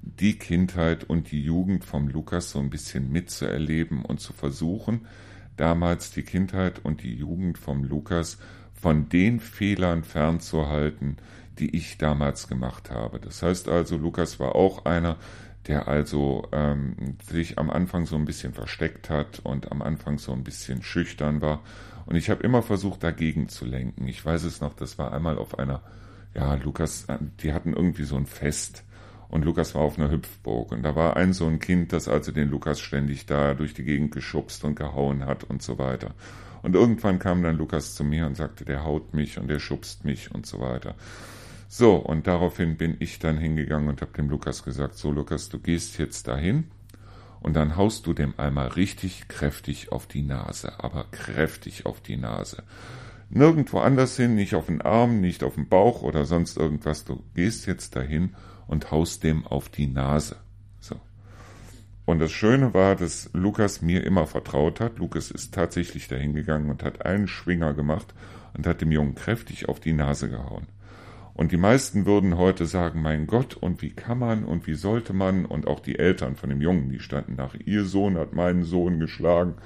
die 0.02 0.38
Kindheit 0.38 1.04
und 1.04 1.32
die 1.32 1.40
Jugend 1.40 1.86
vom 1.86 2.08
Lukas 2.08 2.50
so 2.50 2.58
ein 2.58 2.68
bisschen 2.68 3.10
mitzuerleben 3.10 4.04
und 4.04 4.20
zu 4.20 4.34
versuchen, 4.34 5.06
damals 5.56 6.10
die 6.10 6.22
Kindheit 6.22 6.84
und 6.84 7.02
die 7.02 7.14
Jugend 7.14 7.56
vom 7.56 7.82
Lukas 7.82 8.36
von 8.74 9.08
den 9.08 9.40
Fehlern 9.40 10.04
fernzuhalten, 10.04 11.16
die 11.58 11.74
ich 11.74 11.96
damals 11.96 12.46
gemacht 12.46 12.90
habe. 12.90 13.20
Das 13.20 13.42
heißt 13.42 13.68
also, 13.68 13.96
Lukas 13.96 14.38
war 14.38 14.54
auch 14.54 14.84
einer, 14.84 15.16
der 15.66 15.88
also 15.88 16.46
ähm, 16.52 17.16
sich 17.28 17.58
am 17.58 17.70
Anfang 17.70 18.06
so 18.06 18.16
ein 18.16 18.24
bisschen 18.24 18.52
versteckt 18.52 19.10
hat 19.10 19.40
und 19.40 19.72
am 19.72 19.82
Anfang 19.82 20.18
so 20.18 20.32
ein 20.32 20.44
bisschen 20.44 20.82
schüchtern 20.82 21.40
war. 21.40 21.62
Und 22.06 22.16
ich 22.16 22.30
habe 22.30 22.42
immer 22.44 22.62
versucht, 22.62 23.02
dagegen 23.02 23.48
zu 23.48 23.64
lenken. 23.64 24.06
Ich 24.06 24.24
weiß 24.24 24.44
es 24.44 24.60
noch, 24.60 24.74
das 24.74 24.96
war 24.98 25.12
einmal 25.12 25.38
auf 25.38 25.58
einer, 25.58 25.82
ja, 26.34 26.54
Lukas, 26.54 27.06
die 27.42 27.52
hatten 27.52 27.72
irgendwie 27.72 28.04
so 28.04 28.16
ein 28.16 28.26
Fest 28.26 28.84
und 29.28 29.44
Lukas 29.44 29.74
war 29.74 29.82
auf 29.82 29.98
einer 29.98 30.10
Hüpfburg 30.10 30.72
und 30.72 30.82
da 30.82 30.94
war 30.94 31.16
ein 31.16 31.32
so 31.32 31.46
ein 31.46 31.58
Kind, 31.58 31.92
das 31.92 32.08
also 32.08 32.30
den 32.30 32.48
Lukas 32.48 32.80
ständig 32.80 33.26
da 33.26 33.54
durch 33.54 33.74
die 33.74 33.84
Gegend 33.84 34.12
geschubst 34.12 34.64
und 34.64 34.76
gehauen 34.76 35.24
hat 35.24 35.44
und 35.44 35.62
so 35.62 35.78
weiter. 35.78 36.14
Und 36.62 36.74
irgendwann 36.74 37.18
kam 37.18 37.42
dann 37.42 37.56
Lukas 37.56 37.94
zu 37.94 38.04
mir 38.04 38.26
und 38.26 38.36
sagte, 38.36 38.64
der 38.64 38.84
haut 38.84 39.14
mich 39.14 39.38
und 39.38 39.48
der 39.48 39.58
schubst 39.58 40.04
mich 40.04 40.32
und 40.34 40.46
so 40.46 40.60
weiter. 40.60 40.94
So, 41.68 41.96
und 41.96 42.26
daraufhin 42.26 42.76
bin 42.76 42.96
ich 43.00 43.18
dann 43.18 43.38
hingegangen 43.38 43.88
und 43.88 44.00
habe 44.00 44.12
dem 44.12 44.28
Lukas 44.28 44.62
gesagt, 44.62 44.94
so 44.96 45.10
Lukas, 45.10 45.48
du 45.48 45.58
gehst 45.58 45.98
jetzt 45.98 46.28
dahin 46.28 46.70
und 47.40 47.54
dann 47.54 47.76
haust 47.76 48.06
du 48.06 48.12
dem 48.12 48.34
einmal 48.38 48.68
richtig 48.68 49.28
kräftig 49.28 49.92
auf 49.92 50.06
die 50.06 50.22
Nase, 50.22 50.72
aber 50.78 51.06
kräftig 51.10 51.86
auf 51.86 52.00
die 52.00 52.16
Nase. 52.16 52.62
Nirgendwo 53.28 53.80
anders 53.80 54.16
hin, 54.16 54.36
nicht 54.36 54.54
auf 54.54 54.66
den 54.66 54.80
Arm, 54.80 55.20
nicht 55.20 55.42
auf 55.42 55.56
den 55.56 55.68
Bauch 55.68 56.02
oder 56.02 56.24
sonst 56.24 56.56
irgendwas. 56.56 57.04
Du 57.04 57.24
gehst 57.34 57.66
jetzt 57.66 57.96
dahin 57.96 58.34
und 58.68 58.92
haust 58.92 59.24
dem 59.24 59.46
auf 59.46 59.68
die 59.68 59.88
Nase. 59.88 60.36
So. 60.78 61.00
Und 62.04 62.20
das 62.20 62.30
Schöne 62.30 62.72
war, 62.72 62.94
dass 62.94 63.30
Lukas 63.32 63.82
mir 63.82 64.04
immer 64.04 64.26
vertraut 64.26 64.78
hat. 64.78 64.98
Lukas 64.98 65.32
ist 65.32 65.52
tatsächlich 65.52 66.06
dahin 66.06 66.34
gegangen 66.34 66.70
und 66.70 66.84
hat 66.84 67.04
einen 67.04 67.26
Schwinger 67.26 67.74
gemacht 67.74 68.14
und 68.54 68.66
hat 68.66 68.80
dem 68.80 68.92
Jungen 68.92 69.16
kräftig 69.16 69.68
auf 69.68 69.80
die 69.80 69.92
Nase 69.92 70.30
gehauen. 70.30 70.68
Und 71.36 71.52
die 71.52 71.58
meisten 71.58 72.06
würden 72.06 72.38
heute 72.38 72.64
sagen, 72.64 73.02
mein 73.02 73.26
Gott, 73.26 73.54
und 73.56 73.82
wie 73.82 73.90
kann 73.90 74.18
man 74.18 74.44
und 74.46 74.66
wie 74.66 74.74
sollte 74.74 75.12
man, 75.12 75.44
und 75.44 75.66
auch 75.66 75.80
die 75.80 75.98
Eltern 75.98 76.34
von 76.34 76.48
dem 76.48 76.62
Jungen, 76.62 76.88
die 76.88 76.98
standen 76.98 77.34
nach, 77.34 77.54
ihr 77.66 77.84
Sohn 77.84 78.16
hat 78.16 78.32
meinen 78.32 78.64
Sohn 78.64 78.98
geschlagen, 78.98 79.56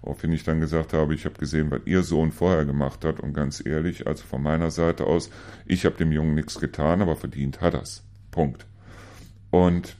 woraufhin 0.00 0.32
ich 0.32 0.44
dann 0.44 0.58
gesagt 0.58 0.94
habe, 0.94 1.14
ich 1.14 1.26
habe 1.26 1.38
gesehen, 1.38 1.70
was 1.70 1.82
ihr 1.84 2.02
Sohn 2.02 2.32
vorher 2.32 2.64
gemacht 2.64 3.04
hat, 3.04 3.20
und 3.20 3.34
ganz 3.34 3.62
ehrlich, 3.64 4.06
also 4.06 4.24
von 4.24 4.42
meiner 4.42 4.70
Seite 4.70 5.06
aus, 5.06 5.28
ich 5.66 5.84
habe 5.84 5.98
dem 5.98 6.12
Jungen 6.12 6.34
nichts 6.34 6.58
getan, 6.58 7.02
aber 7.02 7.14
verdient 7.14 7.60
hat 7.60 7.74
er's. 7.74 8.04
Punkt. 8.30 8.64
Und 9.50 9.96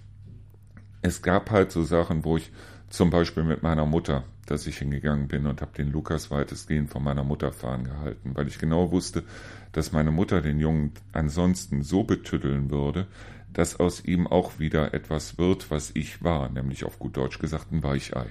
es 1.03 1.20
gab 1.20 1.51
halt 1.51 1.72
so 1.72 1.83
Sachen, 1.83 2.24
wo 2.24 2.39
ich 2.39 2.51
zum 2.91 3.11
Beispiel 3.11 3.45
mit 3.45 3.62
meiner 3.62 3.86
Mutter, 3.86 4.24
dass 4.47 4.66
ich 4.66 4.78
hingegangen 4.78 5.28
bin 5.28 5.47
und 5.47 5.61
habe 5.61 5.72
den 5.76 5.93
Lukas 5.93 6.30
weitestgehend 6.30 6.91
von 6.91 7.05
meiner 7.05 7.24
Mutter 7.24 7.53
fahren 7.53 7.84
gehalten, 7.84 8.32
weil 8.34 8.49
ich 8.49 8.59
genau 8.59 8.91
wusste, 8.91 9.24
dass 9.72 9.93
meine 9.93 10.11
Mutter 10.11 10.41
den 10.41 10.59
Jungen 10.59 10.93
ansonsten 11.12 11.82
so 11.82 12.03
betüddeln 12.05 12.70
würde, 12.70 13.07
dass 13.53 13.78
aus 13.78 14.05
ihm 14.05 14.26
auch 14.26 14.59
wieder 14.59 14.95
etwas 14.95 15.39
wird, 15.39 15.70
was 15.70 15.91
ich 15.95 16.22
war, 16.22 16.49
nämlich 16.49 16.84
auf 16.84 16.99
gut 16.99 17.16
Deutsch 17.16 17.39
gesagt 17.39 17.72
ein 17.72 17.82
Weichei. 17.82 18.26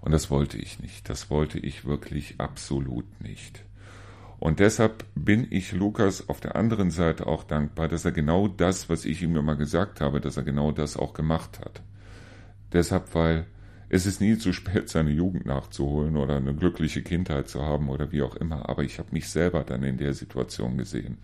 Und 0.00 0.12
das 0.12 0.30
wollte 0.30 0.58
ich 0.58 0.80
nicht, 0.80 1.08
das 1.08 1.30
wollte 1.30 1.58
ich 1.58 1.84
wirklich 1.84 2.36
absolut 2.38 3.20
nicht. 3.20 3.64
Und 4.38 4.60
deshalb 4.60 5.04
bin 5.14 5.46
ich 5.50 5.72
Lukas 5.72 6.28
auf 6.28 6.40
der 6.40 6.56
anderen 6.56 6.90
Seite 6.90 7.26
auch 7.26 7.42
dankbar, 7.42 7.88
dass 7.88 8.04
er 8.04 8.12
genau 8.12 8.48
das, 8.48 8.88
was 8.88 9.04
ich 9.04 9.22
ihm 9.22 9.36
immer 9.36 9.56
gesagt 9.56 10.00
habe, 10.00 10.20
dass 10.20 10.36
er 10.36 10.42
genau 10.42 10.72
das 10.72 10.96
auch 10.96 11.14
gemacht 11.14 11.60
hat. 11.60 11.82
Deshalb, 12.72 13.14
weil 13.14 13.46
es 13.88 14.06
ist 14.06 14.20
nie 14.20 14.36
zu 14.36 14.52
spät, 14.52 14.88
seine 14.88 15.10
Jugend 15.10 15.46
nachzuholen 15.46 16.16
oder 16.16 16.36
eine 16.36 16.54
glückliche 16.54 17.02
Kindheit 17.02 17.48
zu 17.48 17.62
haben 17.62 17.88
oder 17.88 18.10
wie 18.10 18.22
auch 18.22 18.34
immer, 18.36 18.68
aber 18.68 18.82
ich 18.82 18.98
habe 18.98 19.08
mich 19.12 19.28
selber 19.28 19.62
dann 19.62 19.84
in 19.84 19.96
der 19.96 20.14
Situation 20.14 20.76
gesehen. 20.76 21.18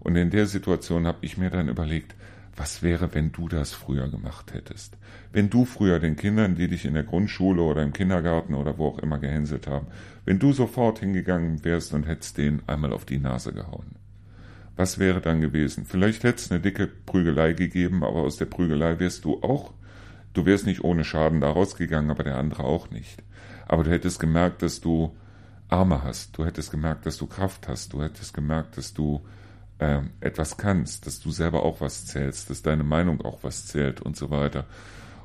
Und 0.00 0.16
in 0.16 0.30
der 0.30 0.46
Situation 0.46 1.06
habe 1.06 1.18
ich 1.20 1.36
mir 1.36 1.50
dann 1.50 1.68
überlegt, 1.68 2.16
was 2.56 2.82
wäre, 2.82 3.14
wenn 3.14 3.32
du 3.32 3.48
das 3.48 3.72
früher 3.72 4.08
gemacht 4.08 4.52
hättest? 4.52 4.96
Wenn 5.32 5.50
du 5.50 5.64
früher 5.64 6.00
den 6.00 6.16
Kindern, 6.16 6.56
die 6.56 6.68
dich 6.68 6.84
in 6.84 6.94
der 6.94 7.04
Grundschule 7.04 7.62
oder 7.62 7.82
im 7.82 7.92
Kindergarten 7.92 8.54
oder 8.54 8.76
wo 8.76 8.88
auch 8.88 8.98
immer 8.98 9.18
gehänselt 9.18 9.66
haben, 9.66 9.86
wenn 10.24 10.38
du 10.38 10.52
sofort 10.52 10.98
hingegangen 10.98 11.64
wärst 11.64 11.94
und 11.94 12.06
hättest 12.06 12.38
denen 12.38 12.62
einmal 12.66 12.92
auf 12.92 13.04
die 13.04 13.18
Nase 13.18 13.52
gehauen. 13.52 13.96
Was 14.76 14.98
wäre 14.98 15.20
dann 15.20 15.40
gewesen? 15.40 15.84
Vielleicht 15.84 16.24
hätte 16.24 16.38
es 16.38 16.50
eine 16.50 16.60
dicke 16.60 16.86
Prügelei 16.86 17.52
gegeben, 17.52 18.02
aber 18.02 18.22
aus 18.22 18.36
der 18.36 18.46
Prügelei 18.46 18.98
wärst 18.98 19.24
du 19.24 19.42
auch, 19.42 19.72
du 20.32 20.46
wärst 20.46 20.66
nicht 20.66 20.84
ohne 20.84 21.04
Schaden 21.04 21.40
da 21.40 21.50
rausgegangen, 21.50 22.10
aber 22.10 22.22
der 22.22 22.38
andere 22.38 22.64
auch 22.64 22.90
nicht. 22.90 23.22
Aber 23.66 23.84
du 23.84 23.90
hättest 23.90 24.20
gemerkt, 24.20 24.62
dass 24.62 24.80
du 24.80 25.16
Arme 25.68 26.02
hast, 26.02 26.36
du 26.36 26.44
hättest 26.44 26.70
gemerkt, 26.70 27.06
dass 27.06 27.16
du 27.16 27.26
Kraft 27.26 27.68
hast, 27.68 27.92
du 27.92 28.02
hättest 28.02 28.34
gemerkt, 28.34 28.76
dass 28.76 28.92
du 28.92 29.20
äh, 29.78 30.00
etwas 30.20 30.56
kannst, 30.56 31.06
dass 31.06 31.20
du 31.20 31.30
selber 31.30 31.62
auch 31.62 31.80
was 31.80 32.06
zählst, 32.06 32.50
dass 32.50 32.62
deine 32.62 32.84
Meinung 32.84 33.20
auch 33.22 33.38
was 33.42 33.66
zählt 33.66 34.00
und 34.00 34.16
so 34.16 34.30
weiter. 34.30 34.66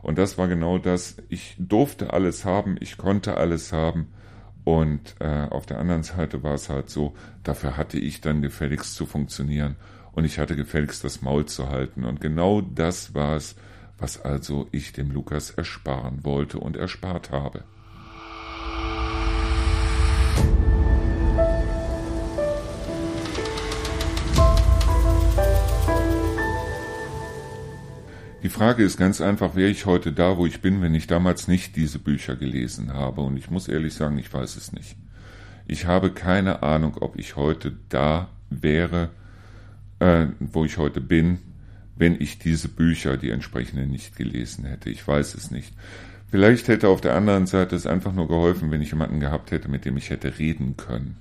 Und 0.02 0.20
das 0.20 0.38
war 0.38 0.48
genau 0.48 0.78
das. 0.78 1.18
Ich 1.30 1.56
durfte 1.58 2.14
alles 2.14 2.46
haben, 2.46 2.78
ich 2.80 2.98
konnte 2.98 3.38
alles 3.38 3.74
haben. 3.74 4.10
Und 4.64 5.16
äh, 5.20 5.48
auf 5.50 5.66
der 5.66 5.80
anderen 5.80 6.04
Seite 6.04 6.44
war 6.44 6.54
es 6.54 6.70
halt 6.70 6.90
so, 6.90 7.16
dafür 7.44 7.78
hatte 7.78 8.00
ich 8.00 8.22
dann 8.22 8.42
gefälligst 8.42 8.96
zu 8.96 9.06
funktionieren 9.06 9.76
und 10.12 10.26
ich 10.26 10.40
hatte 10.40 10.56
gefälligst 10.56 11.04
das 11.04 11.22
Maul 11.22 11.46
zu 11.46 11.70
halten. 11.70 12.04
Und 12.04 12.22
genau 12.22 12.62
das 12.62 13.14
war 13.14 13.36
es, 13.36 13.56
was 13.98 14.22
also 14.22 14.68
ich 14.72 14.94
dem 14.94 15.12
Lukas 15.12 15.52
ersparen 15.52 16.24
wollte 16.24 16.60
und 16.60 16.76
erspart 16.76 17.32
habe. 17.32 17.64
Die 28.46 28.50
Frage 28.50 28.84
ist 28.84 28.98
ganz 28.98 29.22
einfach, 29.22 29.56
wäre 29.56 29.72
ich 29.72 29.88
heute 29.88 30.12
da, 30.12 30.38
wo 30.38 30.46
ich 30.46 30.62
bin, 30.62 30.80
wenn 30.84 30.94
ich 30.94 31.08
damals 31.08 31.48
nicht 31.48 31.76
diese 31.76 31.98
Bücher 31.98 32.36
gelesen 32.36 32.94
habe? 32.94 33.22
Und 33.22 33.38
ich 33.38 33.50
muss 33.50 33.68
ehrlich 33.68 33.96
sagen, 33.96 34.20
ich 34.20 34.32
weiß 34.32 34.56
es 34.56 34.72
nicht. 34.72 34.96
Ich 35.66 35.88
habe 35.88 36.12
keine 36.12 36.62
Ahnung, 36.62 36.98
ob 37.02 37.18
ich 37.18 37.36
heute 37.36 37.76
da 37.90 38.30
wäre, 38.52 39.10
äh, 39.98 40.28
wo 40.40 40.64
ich 40.64 40.78
heute 40.78 41.02
bin, 41.02 41.40
wenn 41.96 42.20
ich 42.20 42.40
diese 42.40 42.68
Bücher, 42.68 43.18
die 43.18 43.30
entsprechenden, 43.30 43.90
nicht 43.90 44.16
gelesen 44.16 44.66
hätte. 44.66 44.90
Ich 44.90 45.08
weiß 45.08 45.36
es 45.36 45.52
nicht. 45.52 45.74
Vielleicht 46.30 46.68
hätte 46.68 46.90
auf 46.90 47.02
der 47.02 47.16
anderen 47.16 47.46
Seite 47.46 47.76
es 47.76 47.88
einfach 47.88 48.14
nur 48.14 48.28
geholfen, 48.28 48.72
wenn 48.72 48.82
ich 48.82 48.92
jemanden 48.92 49.20
gehabt 49.20 49.52
hätte, 49.52 49.70
mit 49.70 49.86
dem 49.86 49.96
ich 49.98 50.10
hätte 50.10 50.38
reden 50.38 50.76
können 50.76 51.18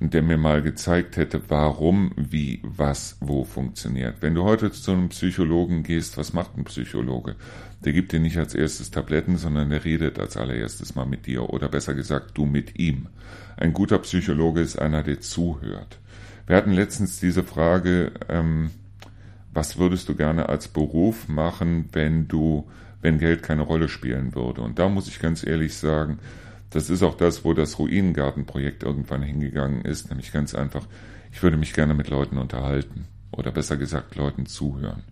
der 0.00 0.22
mir 0.22 0.38
mal 0.38 0.62
gezeigt 0.62 1.18
hätte, 1.18 1.42
warum, 1.48 2.12
wie, 2.16 2.60
was, 2.62 3.18
wo 3.20 3.44
funktioniert. 3.44 4.16
Wenn 4.20 4.34
du 4.34 4.44
heute 4.44 4.72
zu 4.72 4.92
einem 4.92 5.10
Psychologen 5.10 5.82
gehst, 5.82 6.16
was 6.16 6.32
macht 6.32 6.56
ein 6.56 6.64
Psychologe? 6.64 7.36
Der 7.84 7.92
gibt 7.92 8.12
dir 8.12 8.20
nicht 8.20 8.38
als 8.38 8.54
erstes 8.54 8.90
Tabletten, 8.90 9.36
sondern 9.36 9.68
der 9.68 9.84
redet 9.84 10.18
als 10.18 10.38
allererstes 10.38 10.94
mal 10.94 11.04
mit 11.04 11.26
dir 11.26 11.50
oder 11.50 11.68
besser 11.68 11.92
gesagt, 11.92 12.30
du 12.34 12.46
mit 12.46 12.78
ihm. 12.78 13.08
Ein 13.58 13.74
guter 13.74 13.98
Psychologe 13.98 14.62
ist 14.62 14.78
einer, 14.78 15.02
der 15.02 15.20
zuhört. 15.20 15.98
Wir 16.46 16.56
hatten 16.56 16.72
letztens 16.72 17.20
diese 17.20 17.42
Frage, 17.42 18.12
ähm, 18.30 18.70
was 19.52 19.78
würdest 19.78 20.08
du 20.08 20.14
gerne 20.14 20.48
als 20.48 20.68
Beruf 20.68 21.28
machen, 21.28 21.88
wenn 21.92 22.28
du, 22.28 22.68
wenn 23.02 23.18
Geld 23.18 23.42
keine 23.42 23.62
Rolle 23.62 23.88
spielen 23.88 24.34
würde? 24.34 24.62
Und 24.62 24.78
da 24.78 24.88
muss 24.88 25.08
ich 25.08 25.20
ganz 25.20 25.44
ehrlich 25.44 25.74
sagen, 25.74 26.18
das 26.70 26.88
ist 26.88 27.02
auch 27.02 27.16
das, 27.16 27.44
wo 27.44 27.52
das 27.52 27.78
Ruinengartenprojekt 27.78 28.84
irgendwann 28.84 29.22
hingegangen 29.22 29.84
ist, 29.84 30.08
nämlich 30.08 30.32
ganz 30.32 30.54
einfach, 30.54 30.86
ich 31.32 31.42
würde 31.42 31.56
mich 31.56 31.72
gerne 31.72 31.94
mit 31.94 32.08
Leuten 32.08 32.38
unterhalten 32.38 33.06
oder 33.32 33.50
besser 33.50 33.76
gesagt 33.76 34.14
Leuten 34.14 34.46
zuhören. 34.46 35.02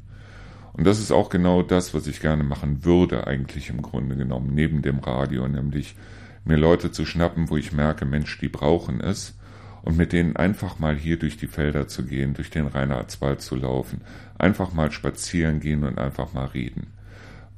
Und 0.73 0.87
das 0.87 1.01
ist 1.01 1.11
auch 1.11 1.29
genau 1.29 1.63
das, 1.63 1.95
was 1.95 2.07
ich 2.07 2.21
gerne 2.21 2.45
machen 2.45 2.85
würde, 2.85 3.27
eigentlich 3.27 3.71
im 3.71 3.83
Grunde 3.83 4.15
genommen, 4.15 4.55
neben 4.55 4.83
dem 4.83 5.01
Radio, 5.01 5.49
nämlich 5.49 5.97
mir 6.45 6.57
Leute 6.57 6.93
zu 6.93 7.05
schnappen, 7.05 7.51
wo 7.51 7.57
ich 7.57 7.73
merke, 7.73 8.05
Mensch, 8.05 8.39
die 8.39 8.49
brauchen 8.49 9.01
es, 9.01 9.38
und 9.83 9.97
mit 9.97 10.13
denen 10.13 10.37
einfach 10.37 10.79
mal 10.79 10.97
hier 10.97 11.19
durch 11.19 11.37
die 11.37 11.47
Felder 11.47 11.89
zu 11.89 12.05
gehen, 12.05 12.35
durch 12.35 12.51
den 12.51 12.67
Reinhardswald 12.67 13.41
zu 13.41 13.57
laufen, 13.57 14.03
einfach 14.39 14.73
mal 14.73 14.91
spazieren 14.91 15.61
gehen 15.61 15.85
und 15.85 15.99
einfach 15.99 16.33
mal 16.33 16.47
reden. 16.47 16.89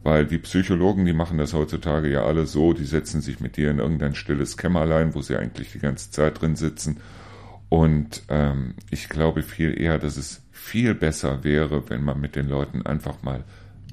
Weil 0.02 0.26
die 0.26 0.38
Psychologen, 0.38 1.04
die 1.04 1.12
machen 1.12 1.36
das 1.36 1.52
heutzutage 1.52 2.10
ja 2.10 2.24
alle 2.24 2.46
so, 2.46 2.72
die 2.72 2.84
setzen 2.84 3.20
sich 3.20 3.40
mit 3.40 3.56
dir 3.56 3.70
in 3.70 3.78
irgendein 3.78 4.14
stilles 4.14 4.56
Kämmerlein, 4.56 5.14
wo 5.14 5.20
sie 5.20 5.36
eigentlich 5.36 5.72
die 5.72 5.78
ganze 5.78 6.10
Zeit 6.10 6.40
drin 6.40 6.56
sitzen. 6.56 6.98
Und 7.68 8.22
ähm, 8.28 8.74
ich 8.90 9.08
glaube 9.08 9.42
viel 9.42 9.78
eher, 9.78 9.98
dass 9.98 10.16
es 10.16 10.42
viel 10.50 10.94
besser 10.94 11.44
wäre, 11.44 11.90
wenn 11.90 12.02
man 12.02 12.20
mit 12.20 12.34
den 12.34 12.48
Leuten 12.48 12.84
einfach 12.86 13.22
mal 13.22 13.44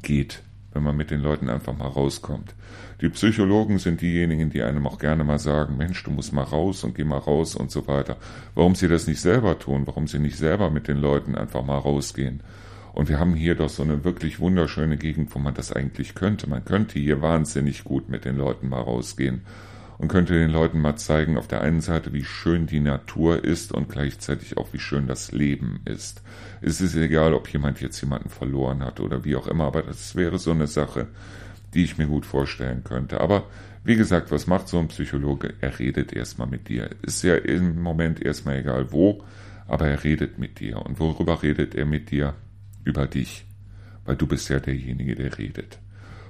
geht, 0.01 0.43
wenn 0.73 0.83
man 0.83 0.95
mit 0.95 1.11
den 1.11 1.21
Leuten 1.21 1.49
einfach 1.49 1.77
mal 1.77 1.87
rauskommt. 1.87 2.55
Die 3.01 3.09
Psychologen 3.09 3.77
sind 3.77 4.01
diejenigen, 4.01 4.49
die 4.49 4.63
einem 4.63 4.87
auch 4.87 4.97
gerne 4.97 5.23
mal 5.23 5.39
sagen, 5.39 5.77
Mensch, 5.77 6.03
du 6.03 6.11
musst 6.11 6.33
mal 6.33 6.43
raus 6.43 6.83
und 6.83 6.95
geh 6.95 7.03
mal 7.03 7.19
raus 7.19 7.55
und 7.55 7.69
so 7.69 7.87
weiter. 7.87 8.17
Warum 8.55 8.73
sie 8.73 8.87
das 8.87 9.07
nicht 9.07 9.21
selber 9.21 9.59
tun, 9.59 9.85
warum 9.85 10.07
sie 10.07 10.19
nicht 10.19 10.37
selber 10.37 10.71
mit 10.71 10.87
den 10.87 10.97
Leuten 10.97 11.35
einfach 11.35 11.63
mal 11.63 11.77
rausgehen 11.77 12.41
und 12.97 13.09
wir 13.09 13.19
haben 13.19 13.35
hier 13.35 13.53
doch 13.53 13.69
so 13.69 13.83
eine 13.83 14.03
wirklich 14.03 14.39
wunderschöne 14.39 14.97
Gegend, 14.97 15.35
wo 15.35 15.37
man 15.37 15.53
das 15.53 15.71
eigentlich 15.71 16.15
könnte. 16.15 16.49
Man 16.49 16.65
könnte 16.65 16.97
hier 16.97 17.21
wahnsinnig 17.21 17.83
gut 17.83 18.09
mit 18.09 18.25
den 18.25 18.35
Leuten 18.35 18.69
mal 18.69 18.81
rausgehen 18.81 19.41
und 19.99 20.07
könnte 20.07 20.33
den 20.33 20.49
Leuten 20.49 20.81
mal 20.81 20.95
zeigen, 20.95 21.37
auf 21.37 21.47
der 21.47 21.61
einen 21.61 21.81
Seite, 21.81 22.11
wie 22.11 22.23
schön 22.23 22.65
die 22.65 22.79
Natur 22.79 23.43
ist 23.45 23.71
und 23.71 23.87
gleichzeitig 23.89 24.57
auch, 24.57 24.73
wie 24.73 24.79
schön 24.79 25.05
das 25.05 25.31
Leben 25.31 25.81
ist. 25.85 26.23
Es 26.61 26.81
ist 26.81 26.95
egal, 26.95 27.35
ob 27.35 27.53
jemand 27.53 27.81
jetzt 27.81 28.01
jemanden 28.01 28.29
verloren 28.29 28.83
hat 28.83 28.99
oder 28.99 29.23
wie 29.23 29.35
auch 29.35 29.45
immer, 29.45 29.65
aber 29.65 29.83
das 29.83 30.15
wäre 30.15 30.39
so 30.39 30.49
eine 30.49 30.65
Sache, 30.65 31.05
die 31.77 31.85
ich 31.85 31.97
mir 31.97 32.07
gut 32.07 32.25
vorstellen 32.25 32.83
könnte. 32.83 33.21
Aber 33.21 33.45
wie 33.85 33.95
gesagt, 33.95 34.31
was 34.31 34.47
macht 34.47 34.67
so 34.67 34.79
ein 34.79 34.89
Psychologe? 34.89 35.53
Er 35.61 35.79
redet 35.79 36.11
erstmal 36.11 36.47
mit 36.47 36.67
dir. 36.67 36.89
Ist 37.03 37.23
ja 37.23 37.35
im 37.35 37.81
Moment 37.81 38.21
erstmal 38.21 38.57
egal 38.57 38.91
wo, 38.91 39.23
aber 39.65 39.87
er 39.87 40.03
redet 40.03 40.37
mit 40.37 40.59
dir. 40.59 40.85
Und 40.85 40.99
worüber 40.99 41.41
redet 41.41 41.73
er 41.73 41.85
mit 41.85 42.11
dir? 42.11 42.33
über 42.87 43.05
dich, 43.05 43.45
weil 44.05 44.15
du 44.15 44.25
bist 44.25 44.49
ja 44.49 44.59
derjenige, 44.59 45.15
der 45.15 45.37
redet. 45.37 45.77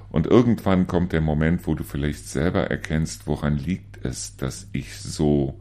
Und 0.10 0.26
irgendwann 0.26 0.88
kommt 0.88 1.14
der 1.14 1.22
Moment, 1.22 1.68
wo 1.68 1.76
du 1.76 1.84
vielleicht 1.84 2.28
selber 2.28 2.70
erkennst, 2.70 3.28
woran 3.28 3.58
liegt 3.58 4.04
es, 4.04 4.36
dass 4.38 4.68
ich 4.72 4.96
so 4.96 5.60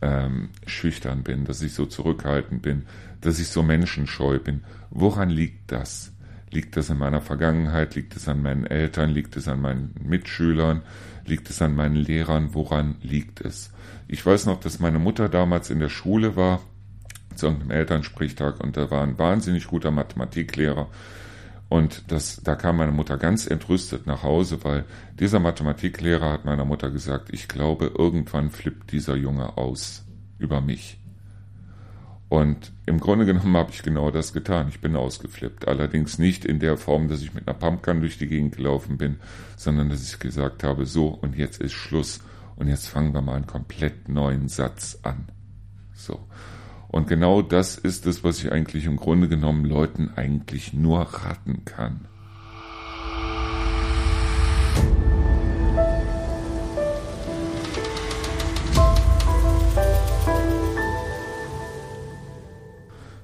ähm, 0.00 0.50
schüchtern 0.66 1.22
bin, 1.22 1.44
dass 1.44 1.62
ich 1.62 1.74
so 1.74 1.86
zurückhaltend 1.86 2.62
bin, 2.62 2.84
dass 3.20 3.40
ich 3.40 3.48
so 3.48 3.62
menschenscheu 3.62 4.38
bin. 4.38 4.62
Woran 4.90 5.30
liegt 5.30 5.72
das? 5.72 6.12
Liegt 6.50 6.76
das 6.76 6.90
an 6.90 6.98
meiner 6.98 7.20
Vergangenheit? 7.20 7.94
Liegt 7.94 8.16
es 8.16 8.28
an 8.28 8.42
meinen 8.42 8.66
Eltern? 8.66 9.10
Liegt 9.10 9.36
es 9.36 9.46
an 9.46 9.60
meinen 9.60 9.94
Mitschülern? 10.02 10.82
Liegt 11.24 11.48
es 11.48 11.62
an 11.62 11.76
meinen 11.76 11.96
Lehrern? 11.96 12.54
Woran 12.54 12.96
liegt 13.02 13.40
es? 13.40 13.72
Ich 14.08 14.24
weiß 14.24 14.46
noch, 14.46 14.58
dass 14.58 14.80
meine 14.80 14.98
Mutter 14.98 15.28
damals 15.28 15.70
in 15.70 15.78
der 15.78 15.88
Schule 15.88 16.34
war 16.34 16.60
zu 17.36 17.46
irgendeinem 17.46 17.70
Elternsprichtag 17.70 18.60
und 18.60 18.76
da 18.76 18.90
war 18.90 19.02
ein 19.02 19.18
wahnsinnig 19.18 19.68
guter 19.68 19.90
Mathematiklehrer. 19.90 20.88
Und 21.68 22.10
das, 22.10 22.42
da 22.42 22.56
kam 22.56 22.78
meine 22.78 22.90
Mutter 22.90 23.16
ganz 23.16 23.46
entrüstet 23.46 24.08
nach 24.08 24.24
Hause, 24.24 24.64
weil 24.64 24.84
dieser 25.20 25.38
Mathematiklehrer 25.38 26.32
hat 26.32 26.44
meiner 26.44 26.64
Mutter 26.64 26.90
gesagt, 26.90 27.28
ich 27.32 27.46
glaube, 27.46 27.92
irgendwann 27.96 28.50
flippt 28.50 28.90
dieser 28.90 29.14
Junge 29.14 29.56
aus 29.56 30.04
über 30.38 30.60
mich. 30.60 30.99
Und 32.30 32.70
im 32.86 33.00
Grunde 33.00 33.26
genommen 33.26 33.56
habe 33.56 33.72
ich 33.72 33.82
genau 33.82 34.12
das 34.12 34.32
getan. 34.32 34.68
Ich 34.68 34.80
bin 34.80 34.94
ausgeflippt. 34.94 35.66
Allerdings 35.66 36.20
nicht 36.20 36.44
in 36.44 36.60
der 36.60 36.76
Form, 36.76 37.08
dass 37.08 37.22
ich 37.22 37.34
mit 37.34 37.48
einer 37.48 37.58
Pumpgun 37.58 38.00
durch 38.00 38.18
die 38.18 38.28
Gegend 38.28 38.56
gelaufen 38.56 38.98
bin, 38.98 39.16
sondern 39.56 39.90
dass 39.90 40.08
ich 40.08 40.20
gesagt 40.20 40.62
habe, 40.62 40.86
so, 40.86 41.08
und 41.08 41.36
jetzt 41.36 41.60
ist 41.60 41.72
Schluss. 41.72 42.20
Und 42.54 42.68
jetzt 42.68 42.86
fangen 42.86 43.12
wir 43.14 43.20
mal 43.20 43.34
einen 43.34 43.48
komplett 43.48 44.08
neuen 44.08 44.46
Satz 44.46 45.00
an. 45.02 45.26
So. 45.92 46.20
Und 46.86 47.08
genau 47.08 47.42
das 47.42 47.76
ist 47.76 48.06
es, 48.06 48.22
was 48.22 48.38
ich 48.38 48.52
eigentlich 48.52 48.84
im 48.84 48.96
Grunde 48.96 49.28
genommen 49.28 49.64
Leuten 49.64 50.12
eigentlich 50.14 50.72
nur 50.72 51.00
raten 51.00 51.64
kann. 51.64 52.06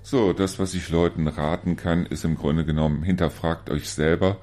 So, 0.08 0.32
das, 0.32 0.60
was 0.60 0.72
ich 0.74 0.88
Leuten 0.88 1.26
raten 1.26 1.74
kann, 1.74 2.06
ist 2.06 2.24
im 2.24 2.36
Grunde 2.36 2.64
genommen, 2.64 3.02
hinterfragt 3.02 3.70
euch 3.70 3.90
selber, 3.90 4.36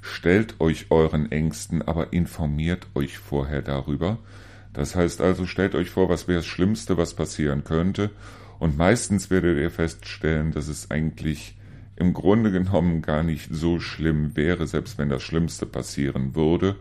stellt 0.00 0.60
euch 0.60 0.92
euren 0.92 1.32
Ängsten, 1.32 1.82
aber 1.82 2.12
informiert 2.12 2.86
euch 2.94 3.18
vorher 3.18 3.60
darüber. 3.60 4.18
Das 4.72 4.94
heißt 4.94 5.20
also, 5.20 5.44
stellt 5.44 5.74
euch 5.74 5.90
vor, 5.90 6.08
was 6.08 6.28
wäre 6.28 6.38
das 6.38 6.46
Schlimmste, 6.46 6.96
was 6.98 7.14
passieren 7.14 7.64
könnte, 7.64 8.10
und 8.60 8.78
meistens 8.78 9.28
werdet 9.28 9.58
ihr 9.58 9.72
feststellen, 9.72 10.52
dass 10.52 10.68
es 10.68 10.92
eigentlich 10.92 11.56
im 11.96 12.12
Grunde 12.12 12.52
genommen 12.52 13.02
gar 13.02 13.24
nicht 13.24 13.48
so 13.50 13.80
schlimm 13.80 14.36
wäre, 14.36 14.68
selbst 14.68 14.98
wenn 14.98 15.08
das 15.08 15.24
Schlimmste 15.24 15.66
passieren 15.66 16.36
würde. 16.36 16.76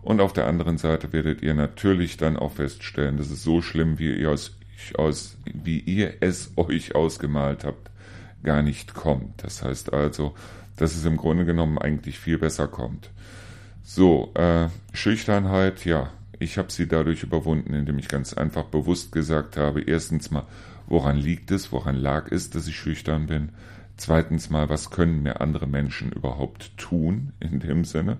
Und 0.00 0.22
auf 0.22 0.32
der 0.32 0.46
anderen 0.46 0.78
Seite 0.78 1.12
werdet 1.12 1.42
ihr 1.42 1.52
natürlich 1.52 2.16
dann 2.16 2.38
auch 2.38 2.52
feststellen, 2.52 3.18
dass 3.18 3.28
es 3.28 3.42
so 3.42 3.60
schlimm, 3.60 3.98
wie 3.98 4.14
ihr, 4.14 4.30
aus, 4.30 4.56
aus, 4.96 5.36
wie 5.44 5.78
ihr 5.78 6.14
es 6.20 6.52
euch 6.56 6.94
ausgemalt 6.94 7.64
habt, 7.64 7.90
gar 8.42 8.62
nicht 8.62 8.94
kommt. 8.94 9.42
Das 9.42 9.62
heißt 9.62 9.92
also, 9.92 10.34
dass 10.76 10.94
es 10.94 11.04
im 11.04 11.16
Grunde 11.16 11.44
genommen 11.44 11.78
eigentlich 11.78 12.18
viel 12.18 12.38
besser 12.38 12.68
kommt. 12.68 13.10
So, 13.82 14.32
äh, 14.34 14.68
Schüchternheit, 14.92 15.84
ja, 15.84 16.10
ich 16.38 16.58
habe 16.58 16.72
sie 16.72 16.88
dadurch 16.88 17.22
überwunden, 17.22 17.74
indem 17.74 17.98
ich 17.98 18.08
ganz 18.08 18.34
einfach 18.34 18.64
bewusst 18.64 19.12
gesagt 19.12 19.56
habe, 19.56 19.82
erstens 19.82 20.30
mal, 20.30 20.46
woran 20.86 21.16
liegt 21.16 21.50
es, 21.50 21.72
woran 21.72 21.96
lag 21.96 22.30
es, 22.30 22.50
dass 22.50 22.66
ich 22.66 22.76
schüchtern 22.76 23.26
bin? 23.26 23.50
Zweitens 23.96 24.50
mal, 24.50 24.68
was 24.68 24.90
können 24.90 25.22
mir 25.22 25.40
andere 25.40 25.66
Menschen 25.66 26.10
überhaupt 26.12 26.76
tun 26.76 27.32
in 27.40 27.60
dem 27.60 27.84
Sinne? 27.84 28.18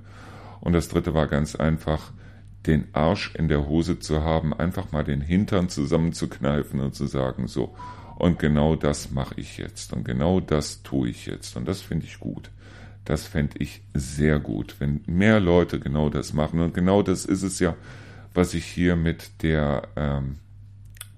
Und 0.60 0.72
das 0.72 0.88
dritte 0.88 1.14
war 1.14 1.26
ganz 1.26 1.56
einfach, 1.56 2.12
den 2.66 2.86
Arsch 2.92 3.34
in 3.34 3.48
der 3.48 3.66
Hose 3.66 3.98
zu 3.98 4.22
haben, 4.22 4.54
einfach 4.54 4.92
mal 4.92 5.04
den 5.04 5.20
Hintern 5.20 5.68
zusammenzukneifen 5.68 6.80
und 6.80 6.94
zu 6.94 7.06
sagen, 7.06 7.46
so, 7.46 7.74
und 8.16 8.38
genau 8.38 8.76
das 8.76 9.10
mache 9.10 9.34
ich 9.36 9.58
jetzt 9.58 9.92
und 9.92 10.04
genau 10.04 10.40
das 10.40 10.82
tue 10.82 11.08
ich 11.08 11.26
jetzt 11.26 11.56
und 11.56 11.66
das 11.66 11.82
finde 11.82 12.06
ich 12.06 12.20
gut. 12.20 12.50
Das 13.04 13.26
fände 13.26 13.58
ich 13.58 13.82
sehr 13.92 14.38
gut, 14.38 14.76
wenn 14.78 15.02
mehr 15.06 15.40
Leute 15.40 15.78
genau 15.78 16.08
das 16.08 16.32
machen 16.32 16.60
und 16.60 16.72
genau 16.72 17.02
das 17.02 17.26
ist 17.26 17.42
es 17.42 17.58
ja, 17.58 17.76
was 18.32 18.54
ich 18.54 18.64
hier 18.64 18.96
mit 18.96 19.42
der 19.42 19.88
ähm, 19.96 20.36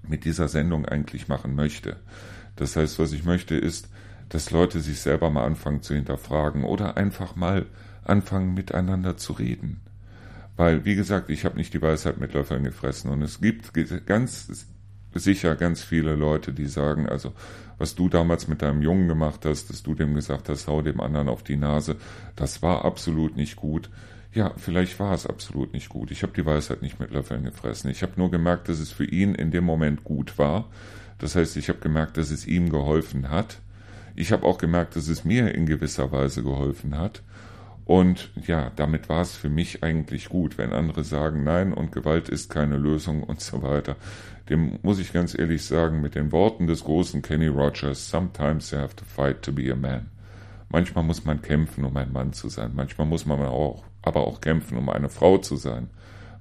mit 0.03 0.25
dieser 0.25 0.47
Sendung 0.47 0.85
eigentlich 0.85 1.27
machen 1.27 1.55
möchte. 1.55 1.97
Das 2.55 2.75
heißt, 2.75 2.99
was 2.99 3.13
ich 3.13 3.23
möchte 3.23 3.55
ist, 3.55 3.89
dass 4.29 4.51
Leute 4.51 4.79
sich 4.79 4.99
selber 4.99 5.29
mal 5.29 5.45
anfangen 5.45 5.81
zu 5.81 5.93
hinterfragen 5.93 6.63
oder 6.63 6.97
einfach 6.97 7.35
mal 7.35 7.65
anfangen 8.03 8.53
miteinander 8.53 9.17
zu 9.17 9.33
reden. 9.33 9.81
Weil, 10.57 10.85
wie 10.85 10.95
gesagt, 10.95 11.29
ich 11.29 11.45
habe 11.45 11.55
nicht 11.55 11.73
die 11.73 11.81
Weisheit 11.81 12.19
mit 12.19 12.33
Löffeln 12.33 12.63
gefressen 12.63 13.11
und 13.11 13.21
es 13.21 13.39
gibt 13.39 13.71
ganz 14.05 14.67
sicher 15.13 15.55
ganz 15.55 15.81
viele 15.81 16.15
Leute, 16.15 16.51
die 16.51 16.65
sagen, 16.65 17.07
also 17.07 17.33
was 17.77 17.95
du 17.95 18.09
damals 18.09 18.47
mit 18.47 18.61
deinem 18.63 18.81
Jungen 18.81 19.07
gemacht 19.07 19.45
hast, 19.45 19.69
dass 19.69 19.83
du 19.83 19.93
dem 19.93 20.15
gesagt 20.15 20.49
hast, 20.49 20.67
hau 20.67 20.81
dem 20.81 20.99
anderen 20.99 21.29
auf 21.29 21.43
die 21.43 21.57
Nase, 21.57 21.95
das 22.35 22.61
war 22.63 22.85
absolut 22.85 23.37
nicht 23.37 23.55
gut. 23.55 23.89
Ja, 24.33 24.53
vielleicht 24.57 24.99
war 24.99 25.13
es 25.13 25.25
absolut 25.25 25.73
nicht 25.73 25.89
gut. 25.89 26.11
Ich 26.11 26.23
habe 26.23 26.33
die 26.33 26.45
Weisheit 26.45 26.81
nicht 26.81 26.99
mit 26.99 27.11
Löffeln 27.11 27.43
gefressen. 27.43 27.89
Ich 27.89 28.01
habe 28.01 28.13
nur 28.17 28.29
gemerkt, 28.29 28.67
dass 28.67 28.79
es 28.79 28.91
für 28.91 29.05
ihn 29.05 29.35
in 29.35 29.51
dem 29.51 29.63
Moment 29.63 30.03
gut 30.03 30.37
war. 30.37 30.69
Das 31.17 31.35
heißt, 31.35 31.55
ich 31.57 31.69
habe 31.69 31.79
gemerkt, 31.79 32.17
dass 32.17 32.29
es 32.29 32.45
ihm 32.45 32.69
geholfen 32.69 33.29
hat. 33.29 33.59
Ich 34.15 34.31
habe 34.31 34.45
auch 34.45 34.57
gemerkt, 34.57 34.95
dass 34.95 35.07
es 35.07 35.23
mir 35.23 35.53
in 35.53 35.65
gewisser 35.65 36.11
Weise 36.11 36.43
geholfen 36.43 36.97
hat. 36.97 37.21
Und 37.87 38.31
ja, 38.45 38.69
damit 38.75 39.07
war 39.07 39.21
es 39.21 39.37
für 39.37 39.47
mich 39.47 39.81
eigentlich 39.81 40.27
gut, 40.27 40.57
wenn 40.57 40.73
andere 40.73 41.05
sagen, 41.05 41.45
nein, 41.45 41.71
und 41.71 41.93
Gewalt 41.93 42.27
ist 42.27 42.49
keine 42.49 42.75
Lösung 42.75 43.23
und 43.23 43.39
so 43.39 43.63
weiter. 43.63 43.95
Dem 44.49 44.77
muss 44.81 44.99
ich 44.99 45.13
ganz 45.13 45.39
ehrlich 45.39 45.63
sagen, 45.63 46.01
mit 46.01 46.13
den 46.13 46.33
Worten 46.33 46.67
des 46.67 46.83
großen 46.83 47.21
Kenny 47.21 47.47
Rogers, 47.47 48.09
sometimes 48.09 48.71
you 48.71 48.77
have 48.77 48.93
to 48.97 49.05
fight 49.05 49.41
to 49.41 49.53
be 49.53 49.71
a 49.71 49.75
man. 49.77 50.07
Manchmal 50.67 51.05
muss 51.05 51.23
man 51.23 51.41
kämpfen, 51.41 51.85
um 51.85 51.95
ein 51.95 52.11
Mann 52.11 52.33
zu 52.33 52.49
sein. 52.49 52.71
Manchmal 52.75 53.07
muss 53.07 53.25
man 53.25 53.39
auch, 53.39 53.85
aber 54.01 54.27
auch 54.27 54.41
kämpfen, 54.41 54.77
um 54.77 54.89
eine 54.89 55.07
Frau 55.07 55.37
zu 55.37 55.55
sein. 55.55 55.89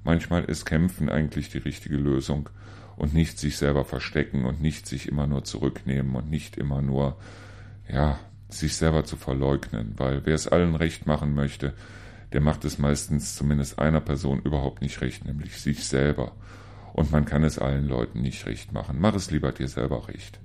Manchmal 0.03 0.47
ist 0.47 0.65
Kämpfen 0.65 1.09
eigentlich 1.09 1.49
die 1.51 1.59
richtige 1.59 1.97
Lösung 1.97 2.49
und 2.97 3.15
nicht 3.15 3.39
sich 3.39 3.57
selber 3.57 3.85
verstecken 3.85 4.47
und 4.47 4.61
nicht 4.61 4.89
sich 4.89 5.07
immer 5.07 5.29
nur 5.29 5.45
zurücknehmen 5.45 6.17
und 6.17 6.29
nicht 6.29 6.57
immer 6.57 6.83
nur 6.83 7.17
ja, 7.89 8.19
sich 8.49 8.77
selber 8.77 9.05
zu 9.05 9.17
verleugnen, 9.17 9.95
weil 9.97 10.25
wer 10.25 10.35
es 10.35 10.49
allen 10.49 10.75
recht 10.75 11.07
machen 11.07 11.35
möchte, 11.35 11.75
der 12.33 12.41
macht 12.41 12.65
es 12.65 12.79
meistens 12.79 13.35
zumindest 13.35 13.79
einer 13.79 14.01
Person 14.01 14.41
überhaupt 14.41 14.83
nicht 14.83 15.01
recht, 15.01 15.25
nämlich 15.25 15.61
sich 15.61 15.85
selber. 15.85 16.33
Und 16.93 17.13
man 17.13 17.25
kann 17.25 17.45
es 17.45 17.59
allen 17.59 17.89
Leuten 17.89 18.23
nicht 18.23 18.47
recht 18.47 18.73
machen. 18.73 18.97
Mach 18.99 19.15
es 19.15 19.31
lieber 19.31 19.53
dir 19.53 19.69
selber 19.69 20.09
recht. 20.09 20.41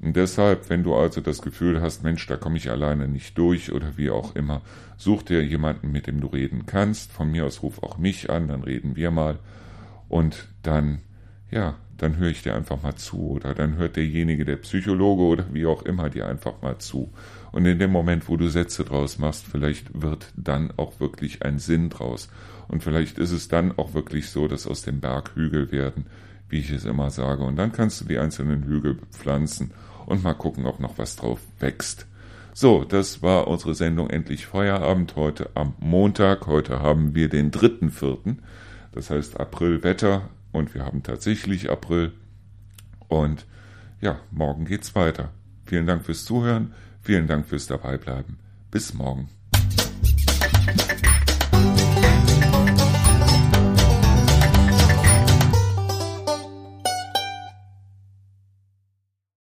Und 0.00 0.16
deshalb, 0.16 0.70
wenn 0.70 0.82
du 0.82 0.94
also 0.94 1.20
das 1.20 1.42
Gefühl 1.42 1.82
hast, 1.82 2.02
Mensch, 2.02 2.26
da 2.26 2.36
komme 2.36 2.56
ich 2.56 2.70
alleine 2.70 3.06
nicht 3.06 3.36
durch 3.36 3.70
oder 3.72 3.98
wie 3.98 4.10
auch 4.10 4.34
immer, 4.34 4.62
such 4.96 5.22
dir 5.24 5.44
jemanden, 5.44 5.92
mit 5.92 6.06
dem 6.06 6.20
du 6.20 6.28
reden 6.28 6.64
kannst. 6.64 7.12
Von 7.12 7.30
mir 7.30 7.44
aus 7.44 7.62
ruf 7.62 7.82
auch 7.82 7.98
mich 7.98 8.30
an, 8.30 8.48
dann 8.48 8.62
reden 8.62 8.96
wir 8.96 9.10
mal. 9.10 9.38
Und 10.08 10.48
dann, 10.62 11.00
ja, 11.50 11.76
dann 12.02 12.16
höre 12.16 12.30
ich 12.30 12.42
dir 12.42 12.54
einfach 12.54 12.82
mal 12.82 12.94
zu 12.94 13.30
oder 13.30 13.54
dann 13.54 13.76
hört 13.76 13.96
derjenige, 13.96 14.46
der 14.46 14.56
Psychologe 14.56 15.22
oder 15.22 15.44
wie 15.52 15.66
auch 15.66 15.82
immer 15.82 16.08
dir 16.08 16.26
einfach 16.26 16.62
mal 16.62 16.78
zu. 16.78 17.12
Und 17.52 17.66
in 17.66 17.78
dem 17.78 17.90
Moment, 17.90 18.28
wo 18.28 18.36
du 18.38 18.48
Sätze 18.48 18.84
draus 18.84 19.18
machst, 19.18 19.44
vielleicht 19.44 20.00
wird 20.00 20.32
dann 20.34 20.72
auch 20.76 20.98
wirklich 20.98 21.42
ein 21.42 21.58
Sinn 21.58 21.90
draus. 21.90 22.30
Und 22.68 22.82
vielleicht 22.82 23.18
ist 23.18 23.32
es 23.32 23.48
dann 23.48 23.76
auch 23.76 23.92
wirklich 23.92 24.30
so, 24.30 24.48
dass 24.48 24.66
aus 24.66 24.82
dem 24.82 25.00
Berg 25.00 25.32
Hügel 25.34 25.72
werden, 25.72 26.06
wie 26.48 26.60
ich 26.60 26.70
es 26.70 26.86
immer 26.86 27.10
sage. 27.10 27.42
Und 27.42 27.56
dann 27.56 27.72
kannst 27.72 28.00
du 28.00 28.06
die 28.06 28.18
einzelnen 28.18 28.64
Hügel 28.64 28.94
bepflanzen 28.94 29.72
und 30.06 30.22
mal 30.22 30.34
gucken, 30.34 30.64
ob 30.64 30.80
noch 30.80 30.96
was 30.96 31.16
drauf 31.16 31.40
wächst. 31.58 32.06
So, 32.54 32.84
das 32.84 33.22
war 33.22 33.46
unsere 33.46 33.74
Sendung 33.74 34.08
Endlich 34.08 34.46
Feierabend 34.46 35.16
heute 35.16 35.50
am 35.54 35.74
Montag. 35.80 36.46
Heute 36.46 36.80
haben 36.80 37.14
wir 37.14 37.28
den 37.28 37.50
dritten 37.50 37.90
Vierten. 37.90 38.38
Das 38.92 39.10
heißt 39.10 39.38
Aprilwetter 39.38 40.30
und 40.52 40.74
wir 40.74 40.84
haben 40.84 41.02
tatsächlich 41.02 41.70
April. 41.70 42.12
Und 43.08 43.46
ja, 44.00 44.20
morgen 44.30 44.64
geht's 44.64 44.94
weiter. 44.94 45.32
Vielen 45.64 45.86
Dank 45.86 46.04
fürs 46.04 46.24
Zuhören. 46.24 46.74
Vielen 47.02 47.26
Dank 47.26 47.46
fürs 47.46 47.66
Dabeibleiben. 47.66 48.38
Bis 48.70 48.94
morgen. 48.94 49.28